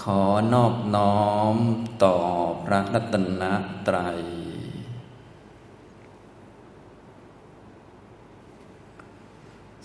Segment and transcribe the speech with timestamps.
[0.00, 0.22] ขอ
[0.52, 1.22] นอบน้อ
[1.54, 1.56] ม
[2.04, 2.16] ต่อ
[2.64, 3.42] พระรัตน
[3.86, 4.18] ตรัย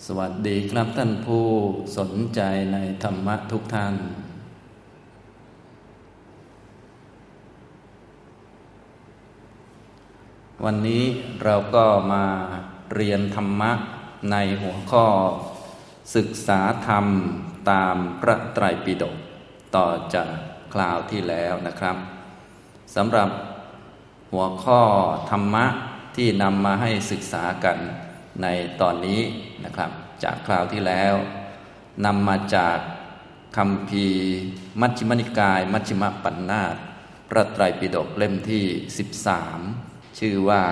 [0.06, 1.46] สวัสดีครับท่านผู้
[1.98, 2.40] สนใจ
[2.72, 3.94] ในธรรมะทุกท่าน
[10.64, 11.04] วันนี้
[11.44, 12.24] เราก็มา
[12.94, 13.72] เรียนธรรมะ
[14.30, 15.06] ในหัวข้อ
[16.16, 17.04] ศึกษาธรรม
[17.70, 19.16] ตามพระไตรปิฎก
[19.76, 20.28] ต่อจาก
[20.74, 21.96] คราวที่แล้วนะครับ
[22.96, 23.30] สำหรับ
[24.32, 24.80] หัวข้อ
[25.30, 25.66] ธรรมะ
[26.16, 27.78] ที่นำมาให้ศึกษากัน
[28.42, 28.46] ใน
[28.80, 29.20] ตอนนี้
[29.64, 29.90] นะครับ
[30.22, 31.14] จากคราวที่แล้ว
[32.06, 32.78] นำมาจาก
[33.56, 34.06] คำพี
[34.80, 36.76] มัชฌิมนิกาย มัชฌิมปัญนาต
[37.30, 38.64] พระไตรปิฎกเล่มที่
[39.40, 40.62] 13 ชื่อว่า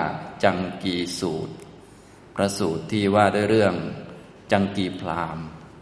[0.43, 1.53] จังกีสูตร
[2.35, 3.75] พระสูตรที่ว่าด้วยเรื่อง
[4.51, 5.37] จังกีพราม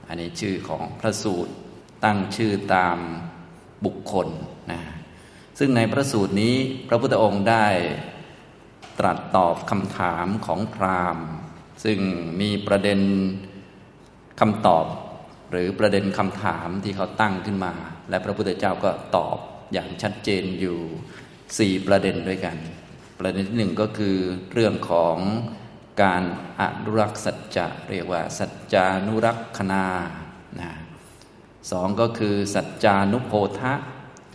[0.08, 1.54] อันนี้ชื่อของพระสูตร
[2.06, 2.98] ตั้งชื่อตาม
[3.86, 4.28] บุคคล
[4.72, 4.82] นะ
[5.60, 6.56] ซึ่งในพระสูตรนี้
[6.88, 7.68] พระพุทธองค์ได้
[9.00, 11.28] ตรัสตอบคำถามของพราหมณ์
[11.84, 12.00] ซึ่ง
[12.42, 13.00] มีประเด็น
[14.40, 14.86] คำตอบ
[15.52, 17.74] หรือประเด็นคำถามที่เขาตั้งขึ้นมา
[18.10, 19.38] และพระพุทธเจ้าก็ตอบ
[19.74, 20.78] อย่างชัดเจนอยู่
[21.60, 22.58] สี่ประเด็นด้วยกัน
[23.20, 24.18] ประเด็นที่หนึ่งก็คือ
[24.54, 25.18] เรื่องของ
[26.02, 26.24] การ
[26.62, 29.86] อนุรักษ์สัจจะเรียกว่า สัจจานุรักษนา
[30.62, 30.72] นะ
[31.72, 33.74] สองก็คือสัจจานุโพธะ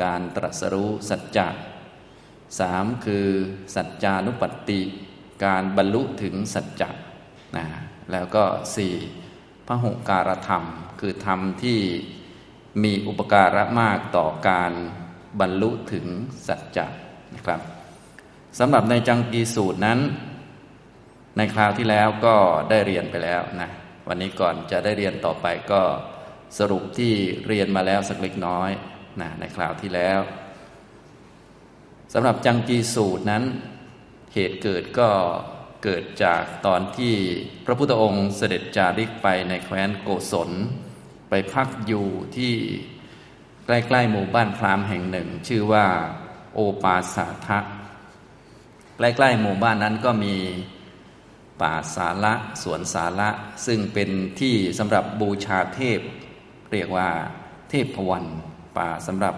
[0.02, 1.48] การตรัสรู้สัจจะ
[2.58, 3.26] สามคือ
[3.74, 4.80] สัจจานุปัตติ
[5.44, 6.90] การบรรลุถึงสัจจะ
[7.56, 7.66] นะ
[8.12, 8.94] แล้วก็สี่
[9.66, 10.64] พระหุการธรรม
[11.00, 11.80] คือธรรมที่
[12.82, 14.72] มีอุปการะมากต่อการ
[15.40, 16.06] บรรลุถึง
[16.46, 16.86] สัจจะ
[17.34, 17.60] นะครับ
[18.58, 19.98] สำหรับในจังกีสูตรนั้น
[21.36, 22.36] ในคราวที่แล้วก็
[22.70, 23.70] ได้เรียนไปแล้วนะ
[24.08, 25.82] วันนี้ก่อนจะได้เรียนต่อไปก็
[26.58, 27.12] สรุปที่
[27.46, 28.70] เรียนมาแล้วสักเล็กน้อย
[29.20, 30.20] นะในคราวที่แล้ว
[32.12, 33.44] สำหรับจังกีสูตรนั้น
[34.34, 35.08] เหตุเกิดก็
[35.84, 37.14] เกิดจากตอนที่
[37.64, 40.50] พระพุทธองค์เสด็จจาริกไปในแคว้นโกศล
[41.30, 42.54] ไปพักอยู่ที่
[43.66, 45.86] ใกล้ๆหมู่บ้านพราหมณ์แห่งหนึ่ง ชื่อว่า
[46.54, 47.58] โอปาสาทะ
[48.96, 50.36] ใกล้ๆหมู่บ้านนั้นก็มี
[51.60, 53.28] ป่าสาระสวนสาระ
[53.66, 54.10] ซึ่งเป็น
[54.40, 56.00] ที่สำหรับบูชาเทพ
[56.72, 57.08] เรียกว่า
[57.70, 58.24] เทพวัน
[58.76, 59.34] ป่าสำหรับ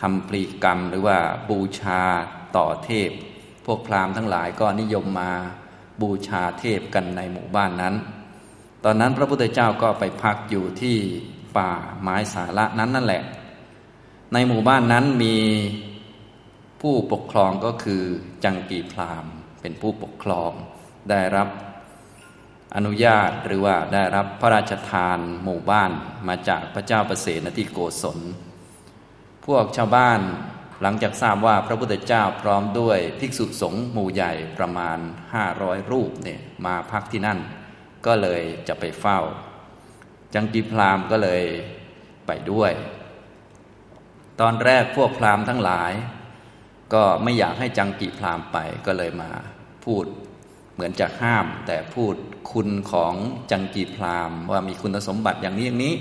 [0.00, 1.18] ทำปรีกรรมหรือว่า
[1.50, 2.02] บูชา
[2.56, 3.10] ต่อเทพ
[3.66, 5.32] พวกพราหมณ์ทั้งหลายก็นิยมมา
[6.02, 7.94] บูชาเทพกันในหมู่บ้านนั้น
[8.84, 10.96] ตอนนั้นพระพุทธเจ้าก็ไปพักอยู่ที่
[11.56, 11.70] ป่า
[12.00, 13.22] ไม้สาระนั้นนั่นแหละ
[14.32, 15.36] ในหมู่บ้านนั้นมี
[16.80, 18.02] ผู้ปกครองก็คือ
[18.44, 20.52] จังกีพราหมณ์เป็นผู้ปกครอง
[21.10, 21.48] ได้รับ
[22.76, 25.90] อนุญาตหรือว่าได้รับพระราชทานหมู่บ้าน
[26.28, 28.18] มาจากพระเจ้าประเสนที่โกศล
[29.46, 30.20] พวกชาวบ้าน
[30.82, 34.98] หลังจากทราบว่าพระพุทธเจ้าพร้อมด้วยภิกษุสงฆ์หมู่ใหญ่ประมาณ
[35.34, 37.38] ห้าร้อยรูปเนี่ยมาพักที่นั่น
[38.06, 39.20] ก็เลยจะไปเฝ้า
[40.34, 41.42] จังกีพรามก็เลย
[42.26, 42.72] ไปด้วย
[44.40, 45.92] ตอนแรกพวกพรามทั้งหลาย
[46.94, 49.30] ก็ไม่อยากให้จังกีพรามไปก็เลยมา
[49.84, 50.04] พูด
[50.80, 52.14] เหมือนจะห้าม แต่พูด
[52.52, 53.14] คุณของ
[53.50, 55.94] จังกีพรามว่ามีคุณสมบัติอย่างนี้อย่างนี้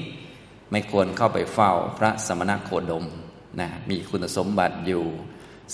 [0.72, 3.06] ไม่ควรเข้าไปเฝ้าพระสมณโคดม
[3.60, 5.04] นะมีคุณสมบัติอยู่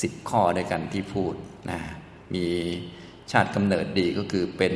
[0.01, 1.33] สิบข้อด้วยกันที่พูด
[1.69, 1.79] นะ
[2.33, 2.45] มี
[3.31, 4.75] ชาติกำเนิดดีก็คือเป็น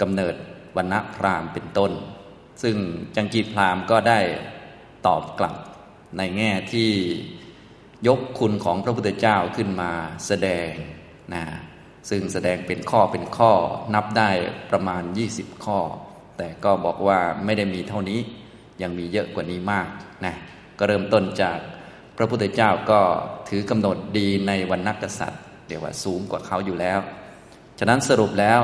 [0.00, 0.34] กำเนิด
[0.76, 1.92] วันณพรามเป็นต้น
[2.62, 2.76] ซึ่ง
[3.16, 4.20] จังกีพรามก็ได้
[5.06, 5.56] ตอบกลับ
[6.18, 6.90] ในแง่ที่
[8.06, 9.90] ยกคุณของพระพุทธเจ้าขึ้นมา
[10.26, 10.70] แสดง
[11.34, 11.44] นะ
[12.08, 13.52] ซึ่งแสดงเป็นข้อเป็นข้อ
[13.94, 14.30] นับได้
[14.70, 15.02] ประมาณ
[15.32, 15.78] 20 ข้อ
[16.38, 18.20] แต่ก็บอกว่าไม่ได้มีเท่านี้
[18.82, 19.88] ยังมีเยอะกว่านี้มาก
[20.24, 20.34] นะ
[20.78, 21.58] ก็เริ่มต้นจาก
[22.16, 23.00] พระพุทธเจ้าก็
[23.48, 27.00] ถือกำหนดดีในวันนักษัตริย์เรียกว่าสูงกว่าเขาอยู่แล้ว
[27.78, 28.60] ฉะนั้นสรุปแล้ว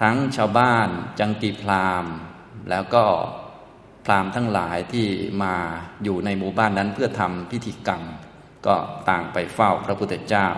[0.00, 0.88] ทั้งชาวบ้าน
[1.20, 2.04] จังกีพราม
[2.70, 3.04] แล้วก็
[4.04, 5.06] พรามทั้งหลายที่
[5.42, 5.54] มา
[6.04, 8.02] อยู่ในหมู่บ้านนั้นเพื่อทำพิธีกรรม
[8.66, 8.74] ก็
[9.10, 10.48] ต่างไปเฝ้าพระพุทธเจ้า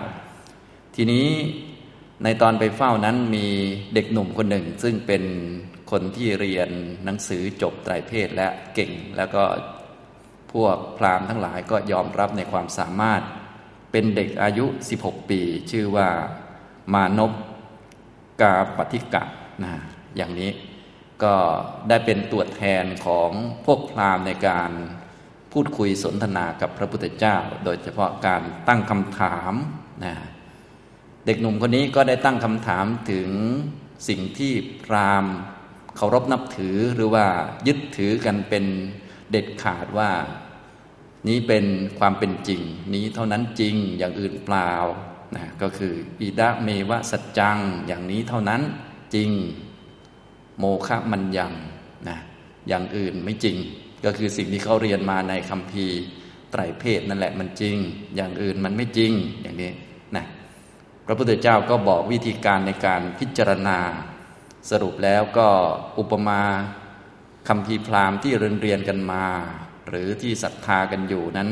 [0.95, 1.27] ทีนี้
[2.23, 3.47] ในตอนไปเฝ้านั้นมี
[3.93, 5.23] เด็กหนุ่มคนหนึ่ง ซึ่งเป็น
[5.91, 6.69] คนที่เรียน
[7.05, 9.43] หนังสือจบไตรเพศและเก่ง แล้วก็
[10.53, 13.21] พวกพราหมณ์ทั้งหลายก็ยอมรับในความสามารถ
[13.91, 14.65] เป็นเด็กอายุ
[14.97, 16.09] 16 ปี ชื่อว่า
[16.93, 17.31] มานพ
[18.41, 19.23] กาปฏิกะ
[19.63, 19.73] นะ
[20.15, 20.51] อย่างนี้
[21.23, 21.35] ก็
[21.89, 23.31] ได้เป็นตัวแทนของ
[23.65, 24.71] พวกพราหมณ์ในการ
[25.51, 29.53] พูดคุยสนทนากับพระพุทธเจ้า โดยเฉพาะการตั้งคำถาม
[30.05, 30.15] นะ
[31.25, 33.29] เด็กหนุ่มคนนี้ก็ได้ตั้งคำถามถึง
[34.07, 35.33] สิ่งที่พราหมณ์
[35.95, 37.25] เคารพนับถือหรือว่า
[37.67, 38.65] ยึดถือกันเป็น
[39.31, 40.11] เด็ดขาดว่า
[41.27, 41.65] นี้เป็น
[41.99, 42.61] ความเป็นจริง
[42.93, 44.71] นี้เท่านั้นจริงอย่างอื่นเปล่า
[45.35, 47.57] นะก็คืออิดะเมวะสัจจัง
[47.87, 48.61] อย่างนี้เท่านั้น
[49.15, 49.29] จริง
[50.59, 51.53] โมฆะมันยัง
[52.09, 52.17] นะ
[52.67, 53.57] อย่างอื่นไม่จริง
[54.05, 55.85] ก็คือสิ่งที่เขาเรียนมาในคำพี
[56.51, 57.77] ไตรเพศนั่นแหละมันจริง
[58.15, 59.11] อย่างอื่นมันไม่จริง
[59.41, 59.71] อย่างนี้
[61.05, 63.79] พระพุทธเจ้าก็บอกวิธีการในการพิจารณา
[64.69, 65.49] สรุปแล้วก็
[65.99, 66.41] อุปมา
[67.47, 69.25] คำพีพราหมณ์ที่เรียนเรียนกันมา
[69.89, 71.49] หรือที่ศรัทธากันอยู่นั้น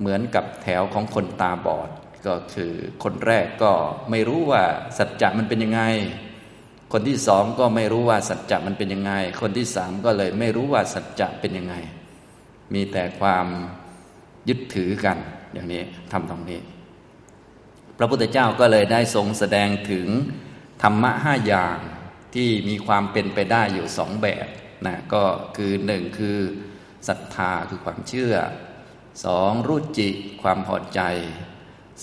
[0.00, 1.90] เหมือนกับแถวของคนตาบอด
[2.26, 2.72] ก็คือ
[3.02, 3.72] คนแรกก็
[4.10, 4.62] ไม่รู้ว่า
[4.98, 5.82] สัจจะมันเป็นยังไง
[6.92, 11.74] คนที่สองก็ไม่รู้ว่าสัจจะมันเป็นยังไง คนที่สามก็เลยไม่รู้ว่าสัจจะเป็นยังไง
[12.74, 13.46] มีแต่ความ
[14.48, 15.16] ยึดถือกัน
[15.52, 15.82] อย่างนี้
[16.12, 16.60] ทำตรงนี้
[18.02, 20.08] พระพุทธเจ้าก็เลยได้ทรงแสดงถึง
[20.82, 21.78] ธรรมะห้าอย่าง
[22.34, 24.46] ที่มีความเป็นไปได้อยู่สองแบบ
[24.86, 25.24] นะก็
[25.56, 26.38] คือหนึ่งคือ
[27.08, 28.34] ศรัทธาคือความเชื่อ
[29.24, 30.08] สองรุจิ
[30.42, 31.00] ความพอใจ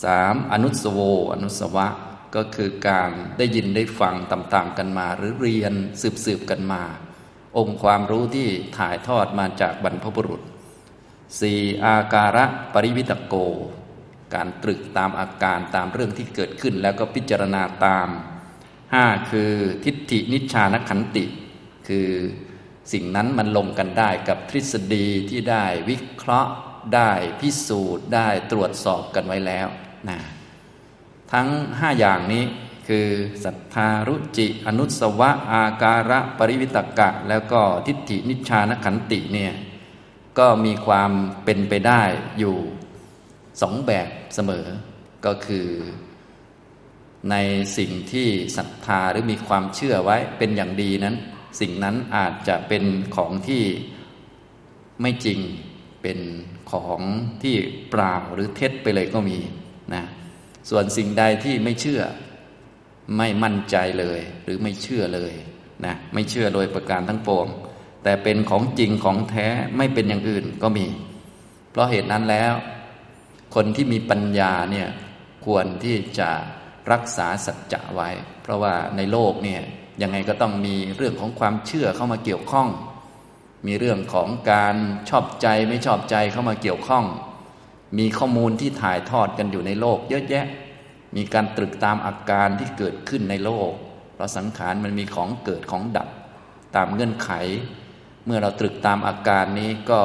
[0.03, 0.99] สามอนุสโว
[1.33, 1.87] อนุสวะ
[2.35, 5.73] ก็คือการได้ยินได้ฟังตามๆกันมา หรือเรียน
[6.25, 6.83] สืบๆกันมา
[7.57, 8.47] องค์ความรู้ที่
[8.77, 10.41] ถ่ายทอดมาจากบรรพบุรุษ
[11.39, 13.35] สี่อาการะปริวิตโก
[14.33, 18.07] การตรึกตามอาการตามเรื่องที่เกิดขึ้น แล้วก็พิจารณาตาม
[18.93, 19.51] ห้าคือ
[19.85, 21.25] ทิฏฐินิชานขันติ
[21.87, 22.09] คือ
[22.93, 26.51] สิ่งนั้นมันลงกันได้กับทฤษฎีที่ได้วิเคราะห์
[26.95, 29.67] ได้พิสูจน์ได้ตรวจสอบกันไว้แล้ว
[30.09, 30.19] นะ
[31.33, 31.47] ทั้ง
[31.79, 32.43] ห้าอย่างนี้
[32.87, 33.07] คือ
[33.43, 39.53] สัทธารุจิ อนุสวะ อาการะ ปริวิตกะ แล้วก็ทิฏฐินิชานขันติเนี่ย
[40.39, 41.11] ก็มีความ
[41.43, 42.01] เป็นไปได้
[42.39, 42.57] อยู่
[43.61, 44.65] สองแบบเสมอ
[45.25, 45.67] ก็คือ
[47.31, 47.35] ใน
[47.77, 48.27] สิ่งที่
[48.57, 51.15] ศรัทธาหรือมีความเชื่อไว้เป็นอย่างดีนั้น
[51.59, 52.83] สิ่งนั้นอาจจะเป็น
[53.15, 53.63] ของที่
[55.01, 55.39] ไม่จริง
[56.01, 56.19] เป็น
[56.71, 57.01] ของ
[57.43, 57.55] ที่
[57.89, 59.37] เปล่าหรือเท็จไปเลยก็มี
[59.93, 60.03] นะ
[60.69, 62.01] ส่วนสิ่งใดที่ไม่เชื่อ
[63.17, 65.33] ไม่มั่นใจเลย หรือไม่เชื่อเลย
[65.85, 67.47] นะไม่เชื่อโดยประการทั้งปวง
[68.03, 70.85] แต่เป็นของจริงของแท้ไม่เป็นอย่างอื่นก็มี
[71.71, 72.53] เพราะเหตุนั้นแล้ว
[73.59, 74.87] คนที่มีปัญญาเนี่ย
[75.45, 76.29] ควรที่จะ
[76.91, 78.09] รักษาสัจจะไว้
[78.43, 79.61] เพราะว่าในโลกเนี่ย
[80.01, 82.67] ยังไงก็ต้องมีเรื่องของความเชื่อเข้ามาเกี่ยวข้อง
[83.67, 84.75] มีเรื่องของการ
[85.09, 87.05] ชอบใจไม่ชอบใจเข้ามาเกี่ยวข้อง
[87.97, 90.45] มีข้อมูลที่ถ่ายทอดกันอยู่ในโลก เยอะแยะ
[91.15, 93.71] มีการตรึกตามอาการที่เกิดขึ้นในโลก
[94.15, 96.09] เพราะสังขารมันมีของเกิดของดับ
[96.75, 97.31] ตามเงื่อนไข
[98.25, 100.01] เมื่อเราตรึกตามอาการนี้ก็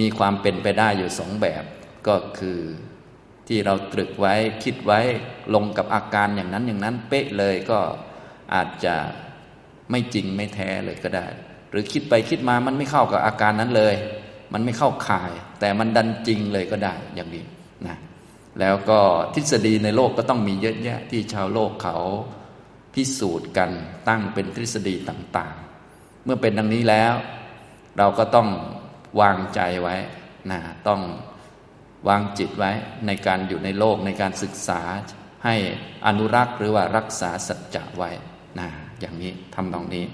[0.00, 1.64] มีความเป็นไปได้อยู่สองแบบ
[2.08, 2.60] ก็คือ
[3.48, 5.00] ที่เราตรึกไว้คิดไว้
[5.54, 7.80] ลงกับอาการอย่างนั้นอย่างนั้นเป๊ะเลยก็
[8.54, 8.94] อาจจะ
[9.90, 11.26] ไม่จริงไม่แท้เลยก็ได้
[11.70, 13.94] หรือคิดไปคิดมามันไม่เข้ากับอาการนั้นเลย
[14.52, 17.44] มันไม่เข้าข่าย แต่มันดันจริงเลยก็ได้อย่างนี้
[17.86, 17.96] นะ
[18.60, 18.98] แล้วก็
[19.34, 21.96] ทฤษฎีในโลกก็ต้องมีเยอะแยะที่ชาวโลกเขา
[22.94, 23.70] พิสูจน์กัน
[24.08, 25.54] ตั้งเป็นทฤษฎีต่าง
[25.90, 27.14] ๆ เมื่อเป็นดังนี้แล้ว
[27.98, 28.48] เราก็ต้อง
[29.20, 29.96] วางใจไว้
[30.50, 31.00] นะต้อง
[32.08, 32.70] วางจิตไว้
[33.06, 34.80] ในการอยู่ในโลกในการศึกษา
[35.44, 35.56] ให้
[36.06, 38.10] อนุรักษ์หรือว่ารักษาสัจจะไว้
[38.60, 38.68] นะ
[39.00, 40.04] อย่างนี้ทำตรงนี้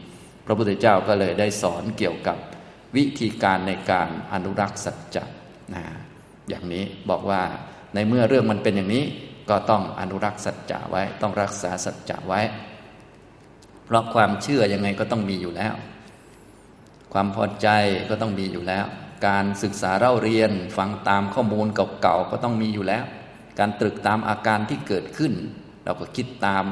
[0.46, 2.38] พระพุทธเจ้าก็เลยได้สอนเกี่ยวกับ
[2.96, 5.24] วิธีการในการอนุรักษ์สัจจะ
[5.74, 5.84] นะ
[6.48, 7.42] อย่างนี้บอกว่า
[7.94, 9.04] ในเมื่อเรื่องมันเป็นอย่างนี้
[9.50, 12.40] ก็ต้องอนุรักษ์สัจจะไว้ ต้องรักษาสัจจะไว้
[13.86, 15.74] เพราะความเชื่อยังไงก็ต้องมีอยู่แล้ว
[17.14, 17.68] ความพอใจ
[18.08, 18.86] ก็ต้องมีอยู่แล้ว
[19.26, 21.66] การศึกษาเล่าเรียนฟังตามข้อมูล
[22.00, 23.04] เก่าๆก็ต้องมีอยู่แล้ว
[23.58, 25.32] การตรึกตามอาการที่เกิดขึ้น
[25.84, 26.64] เราก็คิดตาม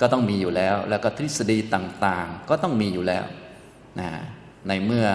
[0.00, 3.24] ก็ต้องมีอยู่แล้ว แล้วก็ทฤษฎีต่างๆ ก็ต้องมีอยู่แล้ว
[4.00, 4.10] นะ
[4.68, 5.06] ในเมื่อ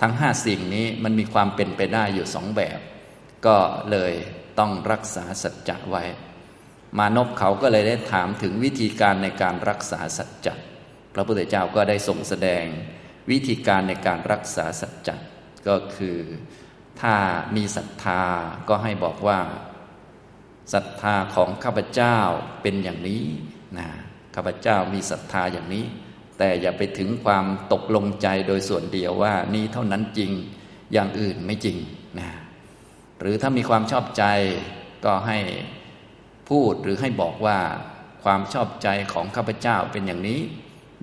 [0.00, 2.78] ทั้งห้าสิ่งนี้มันมีความเป็นไปได้อยู่สองแบบ
[3.46, 3.56] ก็
[3.90, 4.12] เลย
[4.58, 6.04] ต้องรักษาสัจจะไว้
[6.98, 10.54] มานพเขาก็เลยได้ถามถึงวิธีการในการรักษาสัจจะ
[11.14, 12.64] พระพุทธเจ้าก็ได้ทรงแสดง
[13.30, 15.16] วิธีการในการรักษาสัจจะ
[15.68, 16.18] ก็คือ
[17.00, 17.14] ถ้า
[17.56, 18.22] มีศรัทธา
[18.68, 19.40] ก็ให้บอกว่า
[20.72, 22.18] ศรัทธาของข้าพเจ้า
[22.62, 23.22] เป็นอย่างนี้
[23.78, 23.88] นะ
[24.34, 25.84] ข้าพเจ้ามีศรัทธาอย่างนี้
[26.38, 30.32] แต่อย่าไปถึงความตกลงใจโดยส่วนเดียวว่านี้เท่านั้นจริง
[30.92, 31.76] อย่างอื่นไม่จริง
[32.18, 32.30] นะ
[33.20, 34.24] หรือถ้ามีความชอบใจ
[35.04, 35.38] ก็ให้
[36.50, 37.58] พูดหรือให้บอกว่า
[38.24, 40.40] ความชอบใจของข้าพเจ้าเป็นอย่างนี้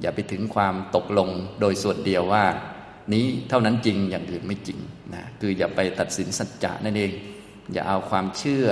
[0.01, 1.29] อย่าไปถึงความตกลง
[1.61, 2.45] โดยส่วนเดียวว่า
[3.13, 4.79] นี้เท่านั้นจริงอย่างอื่นไม่จริง
[5.13, 7.11] นะคืออย่าไปตัดสินสัจจะนั่นเอง
[7.73, 8.67] อย่าเอาความเชื่อ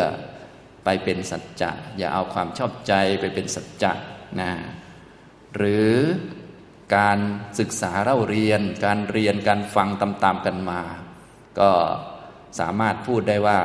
[0.83, 3.91] ไปเป็นสัจจะ อย่าเอาความชอบใจไปเป็นสัจจะ
[4.39, 4.51] นะ
[5.55, 5.93] หรือ
[6.95, 7.19] การ
[7.59, 10.81] ศึกษาเล่าเรียน การเรียนการฟังตามๆกันมา
[11.59, 11.71] ก็
[12.59, 13.59] สามารถพูดได้ว่า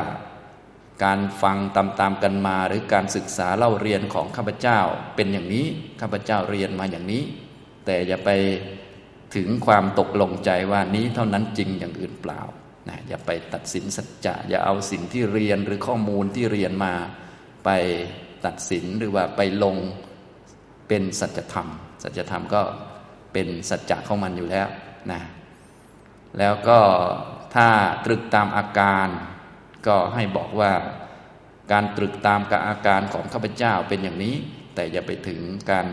[1.05, 4.81] การฟังตามๆกันมา หรือการศึกษาเล่าเรียนของข้าพเจ้า
[5.17, 5.67] เป็นอย่างนี้
[6.01, 7.23] ข้าพเจ้าเรียนมาอย่างนี้
[7.85, 8.31] แต่อย่าไป
[9.35, 12.41] ถึงความตกลงใจว่านี้เท่านั้นจริงอย่างอื่นเปล่า
[12.89, 16.95] นะอย่าไปตัดสินสัจจะ อย่าเอาสิ่งที่เรียนหรือข้อมูลที่เรียนมา
[17.65, 17.71] ไป
[18.47, 19.77] ตัดสินหรือว่าไปลง
[20.89, 21.69] เป็นสัจธรรม
[22.03, 22.63] สัจธรรมก็
[23.33, 24.69] เป็นสัจจะของมันอยู่แล้ว
[25.13, 25.21] นะ
[26.39, 26.81] แล้วก็
[27.55, 27.69] ถ้า
[28.05, 29.09] ตรึกตามอาการ
[29.87, 30.73] ก็ให้บอกว่า
[31.73, 34.35] การตรึกตามกับอาการของข้าพเจ้าเป็นอย่างนี้
[34.75, 35.87] แต่อย่าไปถึงการ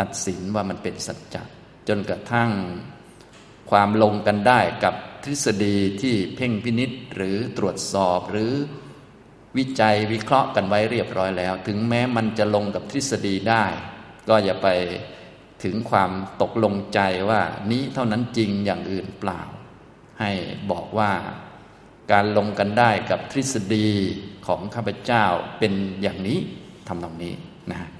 [0.00, 1.42] ตัดสินว่ามันเป็นสัจจะ
[1.88, 2.50] จนกระทั่ง
[3.70, 8.52] ความลงกันได้กับทฤษฎีที่เพ่งพินิษหรือตรวจสอบหรือ
[9.56, 13.64] วิจัยวิเคราะห์กันไว้เรียบร้อยแล้ว ถึงแม้มันจะลงกับทฤษฎีได้
[14.28, 14.68] ก็อย่าไป
[15.64, 16.10] ถึงความ
[16.42, 19.42] ตกลงใจว่านี้เท่านั้นจริงอย่างอื่นเปล่า
[20.20, 20.30] ให้
[20.70, 21.12] บอกว่า
[22.12, 23.88] การลงกันได้กับทฤษฎี
[24.46, 25.24] ของข้าพเจ้า
[25.58, 25.72] เป็น
[26.02, 26.38] อย่างนี้
[26.88, 27.34] ทำนองนี้
[27.70, 27.90] นะ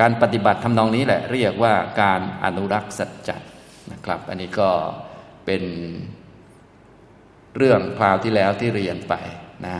[0.00, 3.36] การปฏิบัติทำนองนี้แหละเรียกว่าการอนุรักษ์สัจจะ
[3.92, 4.70] นะครับ อันนี้ก็
[5.46, 5.62] เป็น
[7.56, 9.14] เรื่องคราวที่แล้วที่เรียนไป
[9.66, 9.78] นะ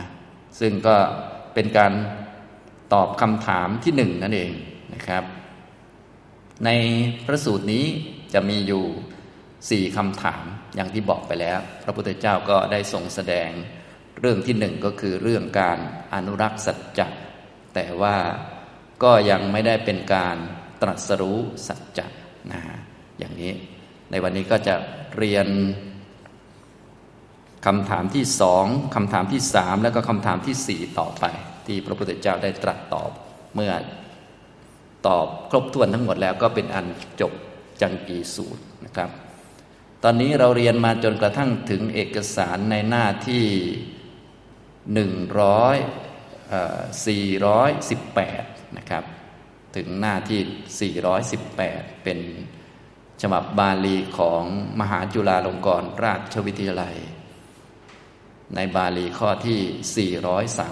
[0.59, 0.95] ซึ่งก็
[1.53, 1.93] เป็นการ
[2.93, 4.51] ตอบคำถามที่หนึ่งนั่นเอง
[4.93, 5.23] นะครับ
[6.65, 6.69] ใน
[7.25, 7.85] พระสูตรนี้
[8.33, 8.83] จะมีอยู่
[9.69, 10.43] สี่คำถาม
[10.75, 13.49] อย่างที่บอกไปแล้ว พระพุทธเจ้าก็ได้ทรงแสดง
[14.19, 15.79] เรื่องที่หนึ่งก็คือเรื่องการ
[16.13, 17.07] อนุรักษ์สัจจะ
[17.75, 18.15] แต่ว่า
[19.03, 20.37] ก็ยังไม่ได้เป็นการ
[20.81, 22.07] ตรัสรู้สัจจะ
[22.51, 22.61] นะ
[23.19, 23.53] อย่างนี้
[24.11, 24.75] ในวันนี้ก็จะ
[25.17, 25.47] เรียน
[27.65, 31.25] คำถามที่สองคำถามที่สามแล้วก็คำถามที่สี่ต่อไป
[31.67, 33.11] ที่พระพุทธเจ้าได้ตรัสตอบ
[33.55, 33.71] เมื่อ
[35.07, 36.85] ตอบครบถ้วนทั้งหมดแล้วก็เป็นอัน
[37.21, 37.33] จบ
[37.81, 39.09] จังกีสูตรนะครับ
[40.03, 43.45] ตอนนี้เราเรียนมาจนกระทั่งถึงเอกสารในหน้าที่
[44.93, 45.11] หนึ่ง
[45.41, 45.77] ร้อย
[47.07, 48.43] สี่ร้อยสิบแปด
[48.77, 49.03] นะครับ
[49.75, 50.91] ถึงหน้าที่
[51.43, 52.19] 418 เป็น
[53.21, 54.43] ฉบับบาลีของ
[54.79, 56.95] มหาจุฬาลงกรณราชวิทยาลัย
[58.55, 60.09] ในบาลีข้อที่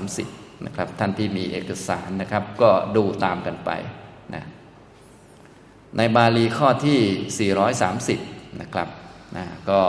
[0.01, 3.71] 430 นะครับ ท่านที่มีเอกสารนะครับ ก็ดูตามกันไป
[4.35, 4.43] นะ
[5.97, 7.51] ในบาลีข้อที่
[7.83, 8.87] 430 นะครับ
[9.35, 9.81] นะก็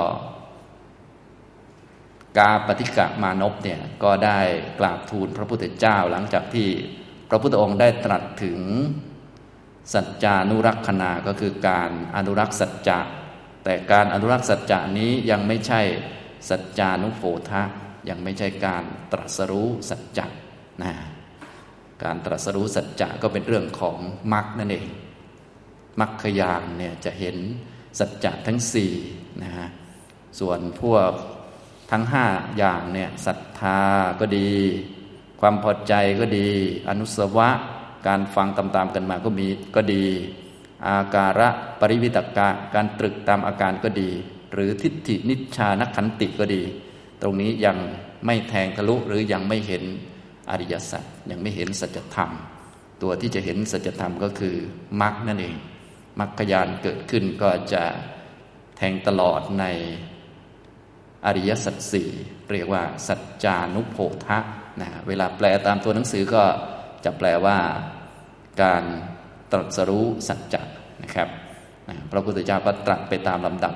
[2.39, 4.41] กาปฏิกะมานพเนี่ยก็ได้
[4.81, 6.69] กราบทูลพระพุทธเจ้าหลังจากที่
[7.35, 8.61] ระพุทธองค์ได้ตรัสถึง
[9.95, 13.01] สัจจานุรักษณาก็คือการอนุรักษ์สัจจะ
[13.65, 15.81] แต่การอนุรักษ์สัจจะนี้ยังไม่ใช่
[16.51, 17.63] สัจจานุโภทะ
[18.09, 20.27] ยังไม่ใช่การตรัสรู้สัจจะ
[20.83, 20.93] นะ
[22.05, 23.99] การตรัสรู้สัจจะก็เป็นเรื่องของ
[24.33, 24.87] มรรคนั่นเอง
[26.01, 27.37] มรรคยานเนี่ยจะเห็น
[27.99, 28.93] สัจจะทั้งสี่
[29.43, 29.69] นะฮะ
[30.41, 31.11] ส่วนพวก
[31.91, 32.27] ทั้งห้า
[32.59, 33.81] อย่างเนี่ยศรัทธา
[34.21, 34.51] ก็ดี
[35.47, 36.49] ความพอใจก็ดี
[36.89, 37.49] อนุสวะ
[38.07, 39.47] การฟังตามๆกันมาก็มี
[39.77, 40.05] ก็ดี
[40.87, 41.49] อาการะ
[41.81, 44.11] ปริวิตกะการตรึกตามอาการก็ดี
[44.53, 46.63] หรือทิฏฐินิชานักขันติก็ดี
[47.23, 47.77] ตรงนี้ยัง
[48.27, 49.83] ไม่แทงทะลุหรือยังไม่เห็น
[50.51, 52.31] อริยสัจยังไม่เห็นสัจธรรม
[53.03, 54.57] ตัวที่จะเห็นสัจธรรมก็คือ
[55.01, 55.57] มรรคนั่นเอง
[56.21, 57.85] มรรคยานเกิดขึ้นก็จะ
[58.77, 59.65] แทงตลอดใน
[61.27, 62.09] อริยสัจสี่
[62.51, 64.41] เรียกว่าสัจจานุโพธะ
[64.81, 66.43] นะเวลาแปลตามตัวหนังสือก็
[67.05, 67.59] จะแปลว่า
[68.63, 68.83] การ
[69.53, 70.63] ตรัสรู้สัจจะ
[71.03, 71.29] นะครับ
[71.89, 73.75] นะพระพุทธเจ้าก็ตรัสไปตามลำดับ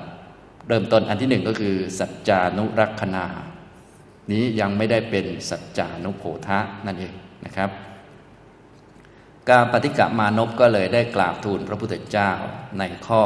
[0.67, 3.25] เริ่มต้นอันที่หนึ่งก็คือ สัจจานุรักษณา
[4.31, 7.13] นี้ยังไม่ได้เป็นสัจจานุโพธะนั่นเอง
[7.45, 7.69] นะครับ
[9.49, 12.31] กาปฏิกะมานพก็เลยได้กราบทูลพระพุทธเจ้า
[12.79, 13.23] ในข้อ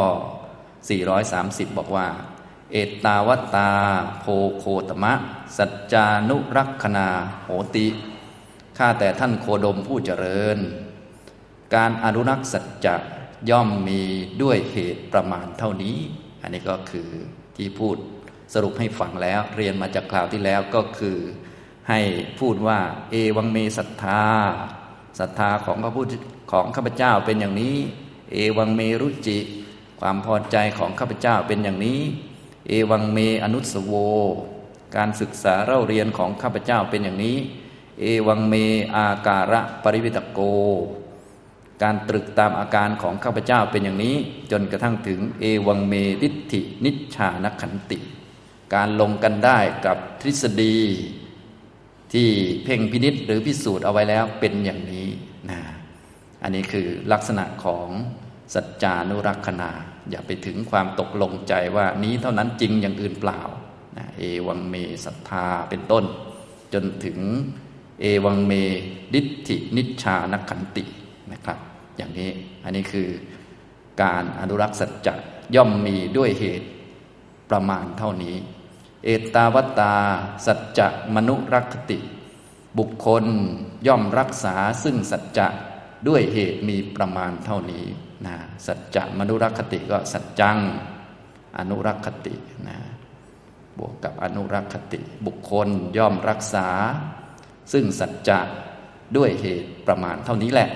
[0.87, 2.07] 430 บอกว่า
[2.73, 3.71] เอตาวตา
[4.19, 4.25] โพ
[4.57, 5.13] โคตมะ
[5.57, 7.07] สัจจานุรักษณา
[7.43, 7.87] โหติ
[8.77, 10.57] ข้าแต่ท่านโคดมผู้เจริญ
[11.75, 12.95] การอนุรักษ์สัจจะ
[13.49, 14.01] ย่อมมี
[14.41, 15.97] ด้วยเหตุประมาณเท่านี้
[16.41, 17.09] อันนี้ก็คือ
[17.55, 17.97] ที่พูด
[18.53, 21.17] สรุปให้ฟังแล้ว เรียนมาจากคราวที่แล้วก็คือ
[21.89, 21.99] ให้
[22.39, 22.79] พูดว่า
[23.11, 24.23] เอวังเมศรัทธา
[25.19, 26.13] ศรัทธาของพระพุทธ
[26.51, 27.77] ของข้าพเจ้าเป็นอย่างนี้
[28.31, 29.39] เอวังเมรุจิ
[29.99, 32.01] ความพอใจของข้าพเจ้าเป็นอย่างนี้
[32.67, 33.93] เอวังเมอนุสโว
[34.95, 37.37] การศึกษาเล่าเรียนของข้าพเจ้าเป็นอย่างนี้
[37.99, 38.53] เอวังเม
[38.95, 40.39] อาการะปริวิตโก
[41.83, 44.15] การตรึกตามอาการของข้าพเจ้าเป็นอย่างนี้
[44.51, 47.97] จนกระทั่งถึงเอวังเมดิฐินิชานขันติ
[48.73, 50.77] การลงกันได้กับทฤษฎี
[52.13, 52.29] ที่
[52.63, 55.07] เพ่งพินิษหรือพิสูจน์เอาไว้แล้วเป็นอย่างนี้
[55.49, 55.59] นะ
[56.43, 57.87] อันนี้คือลักษณะของ
[58.53, 59.71] สัจจานุรักษณา
[60.09, 63.41] อย่าไปถึงความตกลงใจว่านี้เท่านั้นจริงอย่างอื่นเปล่า
[63.97, 66.03] นะเอวังเมศรัทธาเป็นต้น
[66.73, 67.19] จนถึง
[68.01, 68.53] เอวังเม
[69.13, 70.83] ดิทธินิชานักขันติ
[71.31, 71.57] นะครับ
[71.97, 72.29] อย่างนี้
[72.63, 73.09] อันนี้คือ
[74.01, 75.13] การอนุรักษ์สัจจะ
[75.55, 76.67] ย่อมมีด้วยเหตุ
[77.49, 78.35] ประมาณเท่านี้
[79.03, 79.95] เอตาวตา
[80.45, 81.99] สัจจะมนุรักติ
[82.77, 83.25] บุคคล
[83.87, 85.47] ย่อมรักษาซึ่งสัจจะ
[86.07, 87.85] ด้วยเหตุมีประมาณเท่านี้
[88.25, 88.35] นะ
[88.67, 90.57] สัจจะมนุรักติก็สัจจัง
[91.57, 92.35] อนุรักติ
[92.67, 92.77] นะ
[93.77, 96.67] บวกกับอนุรักติ บุคคลย่อมรักษา
[97.73, 98.39] ซึ่งสัจจะ
[99.17, 100.69] ด้วยเหตุประมาณเท่านี้แหละ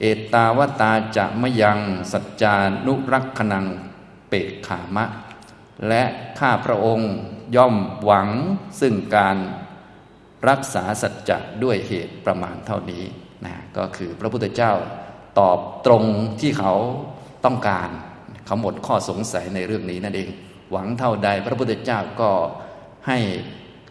[0.00, 1.78] เอตาวตาจะมยัง
[2.12, 2.54] สัจจา
[2.86, 3.66] นุรักขนัง
[4.28, 5.04] เปกขามะ
[5.88, 6.02] และ
[6.38, 7.12] ข้าพระองค์
[7.56, 8.28] ย่อมหวัง
[8.80, 9.36] ซึ่งการ
[10.48, 13.04] รักษาสัจจะด้วยเหตุประมาณเท่านี้
[13.44, 14.72] นะก็คือพระพุทธเจ้า
[15.38, 16.04] ตอบตรง
[16.40, 16.74] ที่เขา
[17.44, 17.88] ต้องการ
[18.46, 20.28] เขาหมดข้อสงสัยในเรื่องนี้นั่นเอง
[20.70, 22.30] หวังเท่าใดพระพุทธเจ้าก็
[23.08, 23.18] ให้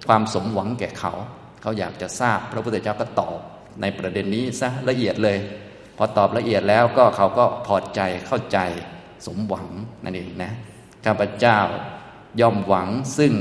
[0.08, 1.14] ความสมหวังแก่เขา
[1.62, 3.40] เขาอยากจะทราบพระพุทธเจ้าก็ตอบ
[3.82, 5.38] ในประเด็นนี้ซะละเอียดเลย
[5.98, 8.60] พอตอบละเอียดแล้วก็เขาก็พอใจเข้าใจ
[9.26, 9.68] สมหวัง
[10.04, 10.52] นั่นเองนะ
[11.06, 11.60] ข้าพเจ้า
[12.42, 12.88] ย่อมหวัง
[13.18, 13.34] ซึ่ง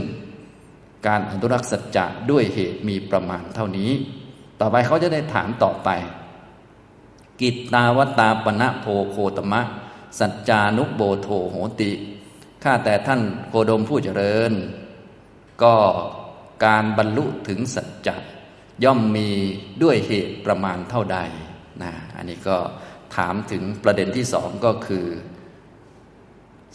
[1.06, 3.90] การอนุรักษ์สัจจะด้วยเหตุมีประมาณเท่านี้
[4.60, 5.88] ต่อไปเขาจะได้ถามต่อไป
[7.40, 9.60] กิตตาวตาปณะโพโคตมะ
[10.18, 11.92] สัจจานุโบโทโหติ
[12.62, 14.52] ข้าแต่ท่านโคดมผู้เจริญ
[15.62, 15.74] ก็
[16.64, 18.16] การบรรลุถึงสัจจะ
[18.84, 19.28] ย่อมมี
[19.82, 21.18] ด้วยเหตุประมาณเท่าใด
[21.82, 22.56] นะอันนี้ก็
[23.16, 25.06] ถามถึงประเด็นที่สองก็คือ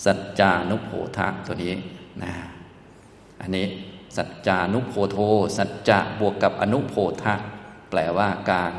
[0.05, 1.75] สัจจานุโพธะตัวนี้
[2.23, 2.33] นะ
[3.41, 3.65] อันนี้
[4.17, 5.17] สัจจานุโพโท
[5.57, 7.33] สัจจะบวกกับอนุโพธะ
[7.89, 8.73] แปลว่าการ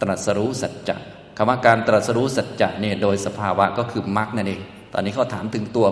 [0.00, 0.96] ตรัสรู้สัจจะ
[1.36, 4.60] คำว่าการตรัสรู้สัจจะเนี่ยโดยสภาวะก็คือมรรคนั่นเอง
[4.92, 5.86] ตอนนี้เขาถามถึงตัว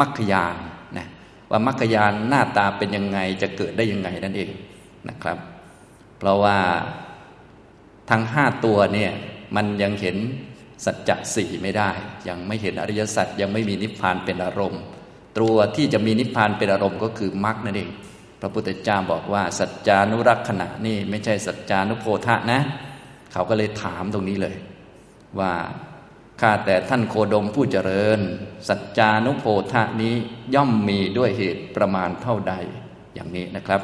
[0.00, 0.56] มรรคยาน
[0.98, 1.06] นะ
[1.50, 4.50] ว่ามรรคยานหน้าตาเป็นยังไงจะเกิดได้ยังไงนั่นเอง
[5.08, 5.38] นะครับ
[6.18, 6.58] เพราะว่า
[8.10, 9.10] ทั้งห้าตัวเนี่ย
[9.56, 10.16] มันยังเห็น
[10.84, 11.90] สัจจะสี่ไม่ได้
[12.28, 14.82] ยังไม่เห็นอริยสัจยังไม่มีนิพพานเป็นอารมณ์
[15.38, 17.90] ตัวที่จะมีนิพพานเป็นอารมณ์ก็คือมรรคนั่นเอง
[18.40, 22.60] พระพุทธเจ้าบอกว่า สัจจานุรักษณะนี่ไม่ใช่สัจจานุโพธะนะ
[23.32, 24.56] เขาก็เลยถามตรงนี้เลย
[25.38, 25.54] ว่า
[26.40, 28.20] ข้าแต่ท่านโคดมผู้เจริญ
[28.68, 30.14] สัจจานุโพธะนี้
[30.54, 32.54] ย่อมมีด้วยเหตุประมาณเท่าใด
[33.14, 33.80] อย่างนี้นะครับ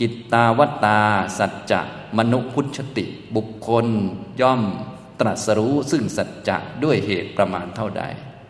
[0.00, 1.00] กิตตาวตา
[1.38, 1.80] สัจจะ
[2.18, 3.04] มนุพุชติ
[3.36, 3.86] บุคคล
[4.40, 4.62] ย่อม
[5.20, 8.04] ตรัสรู้ซึ่งสัจจะด้วยเหตุประมาณเท่าใด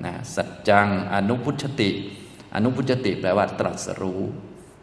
[0.04, 1.90] นะสัจจังอนุพุชติ
[2.54, 4.22] อนุพุชติแปลว่า ตรัสรู้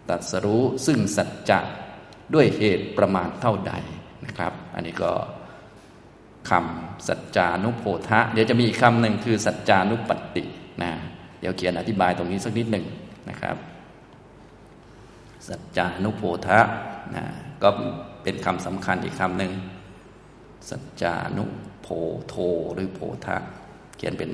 [0.09, 1.59] ตรัสรู้ซึ่งสัจจะ
[2.33, 3.73] ด้วยเหตุประมาณเท่าใด
[4.25, 5.11] นะครับ อันนี้ก็
[6.49, 10.43] คำสัจจานุโพธะเดี๋ยวจะมีอีกคำหนึ่งคือสัจจานุปัตติ
[10.83, 10.91] นะ
[11.39, 12.85] เดี๋ยวเขียนอธิบายตรงนี้สักนิดหนึ่ง
[13.29, 13.55] นะครับ
[15.47, 16.59] สัจจานุโพธะ
[17.15, 17.25] นะ
[17.63, 17.69] ก็
[18.23, 19.51] เป็นคำสำคัญอีกคำหนึ่ง
[20.69, 21.43] สัจจานุ
[21.81, 21.87] โพ
[22.27, 22.35] โท
[22.73, 23.37] หรือโพธะ
[23.97, 24.31] เขียนเป็น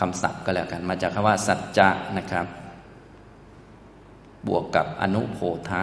[0.00, 2.46] คำศัพท์ก็แล้วกัน มาจากคำว่า สัจจะนะครับ
[4.46, 5.80] บวกกับอนุโพธะ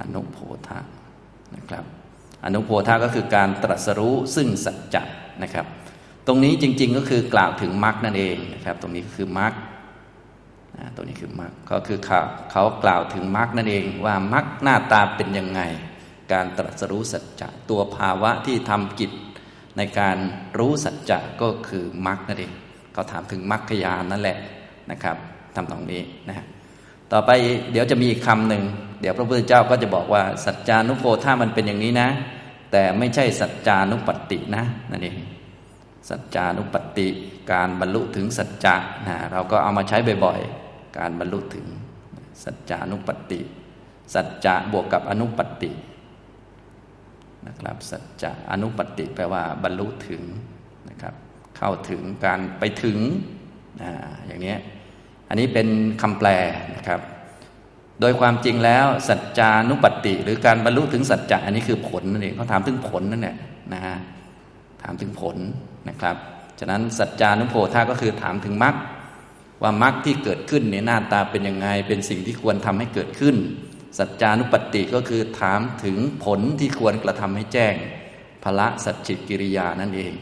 [0.00, 0.78] อนุโพธะ
[1.54, 1.84] นะครับ
[2.44, 5.02] อนุโพธะก็คือการตรัสรู้ซึ่งสัจจะ
[5.42, 5.66] นะครับ
[6.26, 9.52] ตรงนี้จริง ๆ ก็คือกล่าวถึงมรรคนั่นเองนะครับ ตรงนี้คือมรรค
[10.96, 15.60] ตรงนี้คือมรรคก็คือเขาเขากล่าวถึงมรรคนั่นเองว่ามรรคหน้าตาเป็นยังไง
[16.32, 19.10] การตรัสรู้สัจจะตัวภาวะที่ทำกิจ
[19.76, 20.16] ในการ
[20.58, 22.52] รู้สัจจะก็คือมรรคนั่นเอง
[22.92, 24.38] เขาถามถึงมรรคยานนั่นแหละ
[24.90, 25.16] นะครับ
[25.54, 26.46] ทำตรงนี้นะ
[27.12, 27.30] ต่อไป
[27.72, 28.62] เดี๋ยวจะมีอีกคำหนึ่ง
[29.00, 32.08] เดี๋ยวพระพุทธเจ้าก็จะบอกว่า สัจจานุโพธามันเป็นอย่างนี้นะ
[32.72, 35.16] แต่ไม่ใช่สัจจานุปตินะนั่นเอง
[36.08, 37.08] สัจจานุปติ
[37.52, 41.66] การบรรลุถึงสัจจะนะเราก็เอามาใช้บ่อยๆ การบรรลุถึง
[42.44, 43.40] สัจจานุปติ
[44.14, 45.70] สัจจะบวกกับอนุปติ
[47.46, 50.22] นะครับสัจจะอนุปติแปลว่าบรรลุถึง
[50.88, 51.14] นะครับ
[51.56, 52.98] เข้าถึงการไปถึง
[53.82, 53.84] อ
[54.26, 54.56] อย่างนี้
[55.34, 55.68] อันนี้เป็น
[56.02, 56.28] คำแปล
[56.76, 57.00] นะครับ
[58.00, 63.36] โดยความจริงแล้วสัจจานุปัตติ หรือการบรรลุถึงสัจจะอันนี้คือผลนั่นเองเขาถามถึงผลนั่นแหละ
[63.72, 63.96] นะฮะ
[64.82, 65.36] ถามถึงผล
[65.88, 66.16] นะครับ
[66.60, 68.74] ฉะนั้นสัจจานุโพธาก็คือถามถึงมรรค
[69.62, 73.36] ว่ามรรคที่เกิดขึ้นเนี่ยหน้าตาเป็นยังไง เป็นสิ่งที่ควรทำให้เกิดขึ้น
[73.98, 77.74] สัจจานุปัตติก็คือถามถึงผลที่ควรกระทำให้แจ้ง
[78.44, 80.12] พละสัจจิกิริยานั่นเอง